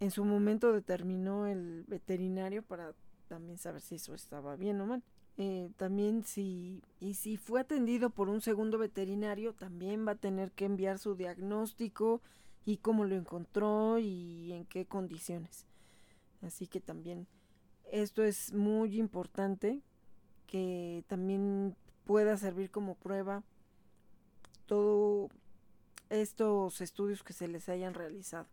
[0.00, 2.94] en su momento determinó el veterinario para
[3.28, 5.02] también saber si eso estaba bien o mal.
[5.36, 10.50] Eh, también si, y si fue atendido por un segundo veterinario, también va a tener
[10.50, 12.20] que enviar su diagnóstico
[12.64, 15.66] y cómo lo encontró y en qué condiciones.
[16.42, 17.26] Así que también
[17.90, 19.80] esto es muy importante
[20.46, 23.44] que también pueda servir como prueba
[24.66, 25.30] todos
[26.10, 28.48] estos estudios que se les hayan realizado.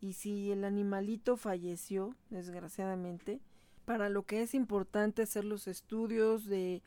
[0.00, 3.40] Y si el animalito falleció, desgraciadamente,
[3.84, 6.82] para lo que es importante hacer los estudios de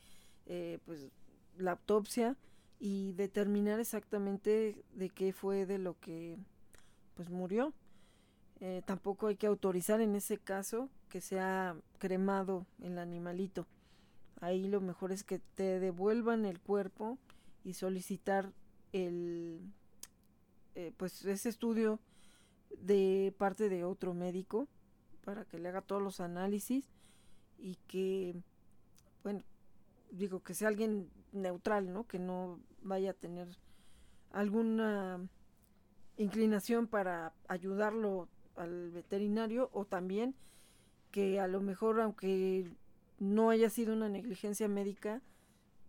[0.46, 1.10] eh, pues,
[1.58, 2.38] la autopsia
[2.80, 6.38] y determinar exactamente de qué fue de lo que
[7.14, 7.74] pues murió.
[8.60, 13.68] Eh, tampoco hay que autorizar en ese caso que sea cremado el animalito.
[14.42, 17.18] Ahí lo mejor es que te devuelvan el cuerpo
[17.64, 18.52] y solicitar
[18.92, 19.62] el
[20.76, 22.00] eh, pues ese estudio
[22.80, 24.68] de parte de otro médico
[25.24, 26.90] para que le haga todos los análisis
[27.58, 28.36] y que,
[29.24, 29.44] bueno,
[30.12, 32.06] digo que sea alguien neutral, ¿no?
[32.08, 33.48] Que no vaya a tener
[34.32, 35.20] alguna
[36.18, 40.36] inclinación para ayudarlo al veterinario o también
[41.12, 42.70] que a lo mejor aunque
[43.20, 45.22] no haya sido una negligencia médica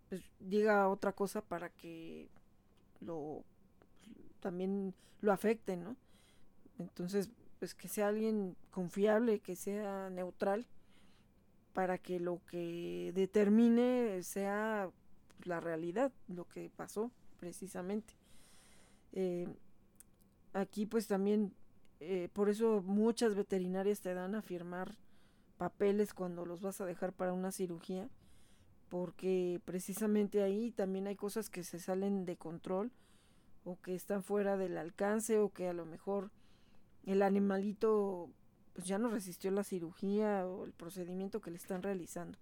[0.08, 2.28] pues diga otra cosa para que
[3.00, 3.44] lo
[4.40, 5.96] también lo afecte, ¿no?
[6.78, 10.66] Entonces, pues que sea alguien confiable, que sea neutral
[11.72, 14.90] para que lo que determine sea
[15.44, 18.14] la realidad, lo que pasó precisamente.
[19.12, 19.48] Eh,
[20.52, 21.52] aquí pues también,
[22.00, 24.96] eh, por eso muchas veterinarias te dan a firmar
[25.56, 28.08] papeles cuando los vas a dejar para una cirugía,
[28.88, 32.92] porque precisamente ahí también hay cosas que se salen de control
[33.64, 36.30] o que están fuera del alcance o que a lo mejor
[37.06, 38.30] el animalito
[38.74, 42.38] pues ya no resistió la cirugía o el procedimiento que le están realizando.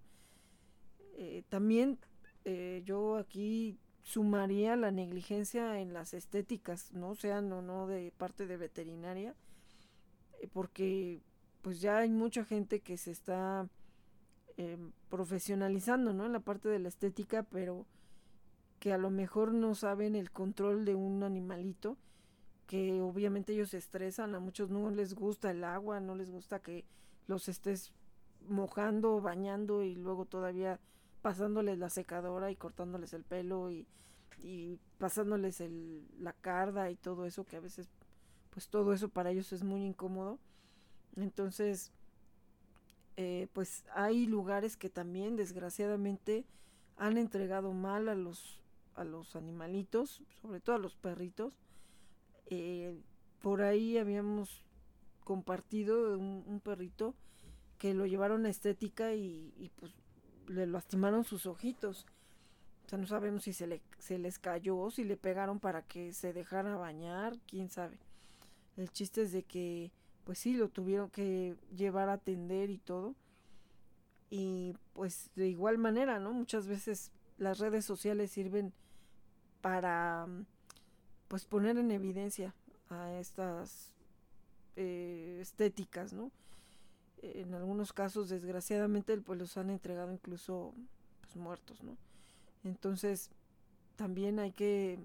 [1.15, 1.99] Eh, también
[2.45, 8.47] eh, yo aquí sumaría la negligencia en las estéticas, no sean o no de parte
[8.47, 9.37] de veterinaria,
[10.41, 11.21] eh, porque
[11.61, 13.69] pues ya hay mucha gente que se está
[15.09, 16.27] profesionalizando, ¿no?
[16.27, 17.87] En la parte de la estética, pero
[18.79, 21.97] que a lo mejor no saben el control de un animalito
[22.67, 26.61] que obviamente ellos se estresan, a muchos no les gusta el agua, no les gusta
[26.61, 26.85] que
[27.27, 27.93] los estés
[28.49, 30.81] mojando, bañando y luego todavía
[31.23, 33.87] pasándoles la secadora y cortándoles el pelo y,
[34.43, 37.89] y pasándoles el, la carda y todo eso que a veces
[38.53, 40.39] pues todo eso para ellos es muy incómodo.
[41.17, 41.91] Entonces,
[43.17, 46.45] eh, pues hay lugares que también desgraciadamente
[46.97, 48.61] han entregado mal a los,
[48.95, 51.55] a los animalitos, sobre todo a los perritos,
[52.53, 53.01] eh,
[53.41, 54.63] por ahí habíamos
[55.25, 57.15] compartido un, perrito
[57.79, 59.93] que lo llevaron a estética y, pues
[60.49, 62.07] le lastimaron sus ojitos.
[62.85, 66.13] O sea, no sabemos si se, le, se les cayó, si le pegaron para que
[66.13, 67.99] se dejara bañar, quién sabe.
[68.77, 69.93] El chiste es de que,
[70.25, 73.15] pues sí, lo tuvieron que llevar a atender y todo.
[74.29, 76.33] Y pues de igual manera, ¿no?
[76.33, 78.73] Muchas veces las redes sociales sirven
[79.63, 80.27] para
[81.33, 82.55] pues poner en evidencia
[82.91, 83.95] a estas
[84.77, 86.31] eh, estéticas, ¿no?
[87.23, 90.75] En algunos casos, desgraciadamente, pues los han entregado incluso
[91.23, 91.97] pues, muertos, ¿no?
[92.65, 93.31] Entonces,
[93.97, 94.99] también hay que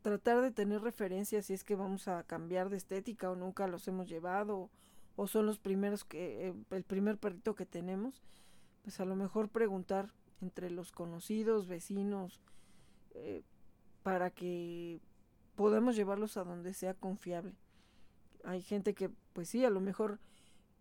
[0.00, 3.86] tratar de tener referencias si es que vamos a cambiar de estética o nunca los
[3.86, 4.70] hemos llevado
[5.16, 8.22] o son los primeros que eh, el primer perrito que tenemos
[8.82, 10.10] pues a lo mejor preguntar
[10.40, 12.40] entre los conocidos vecinos
[13.12, 13.42] eh,
[14.02, 15.02] para que
[15.60, 17.52] podemos llevarlos a donde sea confiable.
[18.44, 20.18] Hay gente que, pues sí, a lo mejor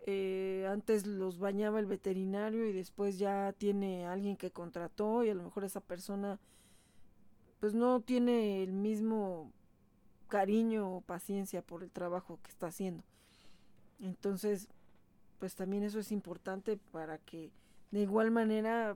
[0.05, 5.33] eh, antes los bañaba el veterinario y después ya tiene alguien que contrató y a
[5.33, 6.39] lo mejor esa persona
[7.59, 9.51] pues no tiene el mismo
[10.29, 13.03] cariño o paciencia por el trabajo que está haciendo.
[13.99, 14.69] Entonces,
[15.39, 17.51] pues también eso es importante para que
[17.91, 18.95] de igual manera,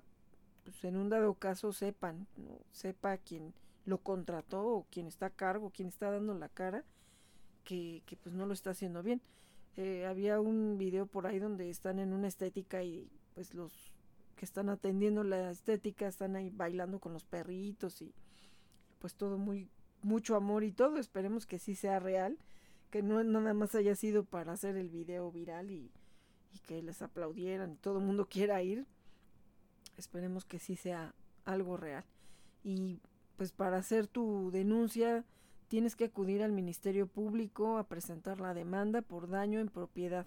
[0.63, 2.57] pues en un dado caso sepan, ¿no?
[2.71, 3.53] sepa quién
[3.85, 6.83] lo contrató o quien está a cargo, quien está dando la cara,
[7.63, 9.21] que, que pues no lo está haciendo bien.
[9.75, 13.93] Eh, había un video por ahí donde están en una estética y pues los
[14.35, 18.13] que están atendiendo la estética están ahí bailando con los perritos y
[18.99, 19.69] pues todo muy
[20.01, 20.97] mucho amor y todo.
[20.97, 22.37] Esperemos que sí sea real
[22.91, 25.91] que no nada más haya sido para hacer el video viral y,
[26.53, 28.85] y que les aplaudieran y todo el mundo quiera ir.
[29.97, 31.15] Esperemos que sí sea
[31.45, 32.05] algo real.
[32.63, 33.01] Y
[33.37, 35.25] pues para hacer tu denuncia
[35.67, 40.25] tienes que acudir al Ministerio Público a presentar la demanda por daño en propiedad.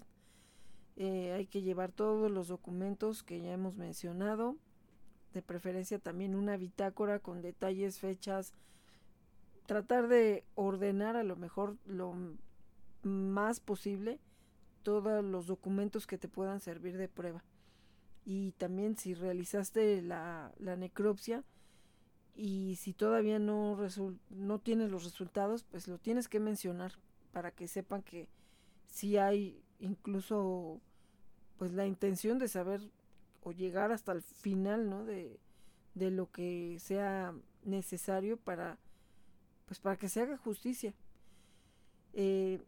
[0.97, 4.57] Eh, hay que llevar todos los documentos que ya hemos mencionado,
[5.35, 8.55] de preferencia también una bitácora con detalles, fechas,
[9.66, 12.15] tratar de ordenar a lo mejor lo
[13.03, 14.19] más posible
[14.83, 17.45] todos los documentos que te puedan servir de prueba.
[18.24, 21.45] Y también si realizaste la, la necropsia,
[22.36, 23.78] y si todavía no,
[24.30, 26.92] no tienes los resultados, pues lo tienes que mencionar
[27.32, 28.28] para que sepan que
[28.88, 30.80] si hay incluso
[31.58, 32.80] pues la intención de saber
[33.42, 35.04] o llegar hasta el final ¿no?
[35.04, 35.38] de,
[35.94, 37.34] de lo que sea
[37.64, 38.78] necesario para
[39.66, 40.94] pues para que se haga justicia.
[42.12, 42.62] Eh,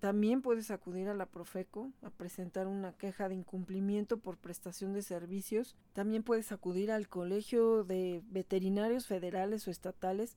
[0.00, 5.02] también puedes acudir a la Profeco a presentar una queja de incumplimiento por prestación de
[5.02, 5.74] servicios.
[5.94, 10.36] También puedes acudir al Colegio de Veterinarios Federales o Estatales,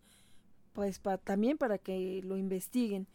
[0.74, 3.08] pues también para que lo investiguen.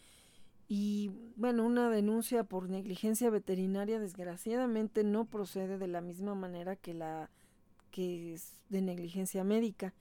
[0.69, 6.95] Y bueno, una denuncia por negligencia veterinaria desgraciadamente no procede de la misma manera que
[6.95, 7.31] la
[7.91, 9.95] que es de negligencia médica,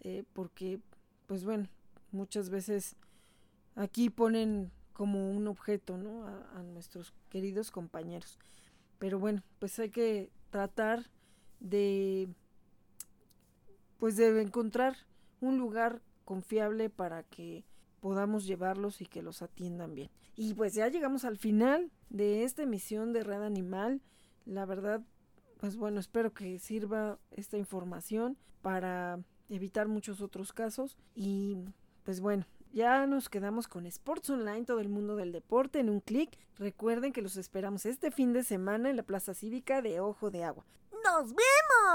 [0.00, 0.78] eh, porque
[1.26, 1.68] pues bueno,
[2.12, 2.96] muchas veces
[3.74, 6.26] aquí ponen como un objeto, ¿no?
[6.26, 8.38] A, nuestros queridos compañeros.
[8.98, 11.10] Pero bueno, pues hay que tratar
[11.60, 12.28] de,
[13.98, 14.96] pues de encontrar
[15.40, 17.64] un lugar confiable para que
[18.00, 20.10] podamos llevarlos y que los atiendan bien.
[20.36, 24.00] Y pues ya llegamos al final de esta emisión de Red Animal.
[24.46, 25.02] La verdad,
[25.58, 29.18] pues bueno, espero que sirva esta información para
[29.48, 31.58] evitar muchos otros casos y
[32.04, 36.00] pues bueno, ya nos quedamos con Sports Online, todo el mundo del deporte en un
[36.00, 36.36] clic.
[36.58, 40.44] Recuerden que los esperamos este fin de semana en la Plaza Cívica de Ojo de
[40.44, 40.66] Agua.
[40.92, 41.38] ¡Nos vemos!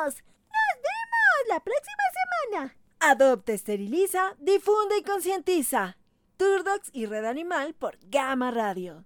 [0.06, 2.04] ¡Nos vemos la próxima
[2.50, 2.76] semana!
[3.02, 5.98] Adopta, esteriliza, difunde y concientiza.
[6.38, 9.04] Turdox y Red Animal por Gama Radio.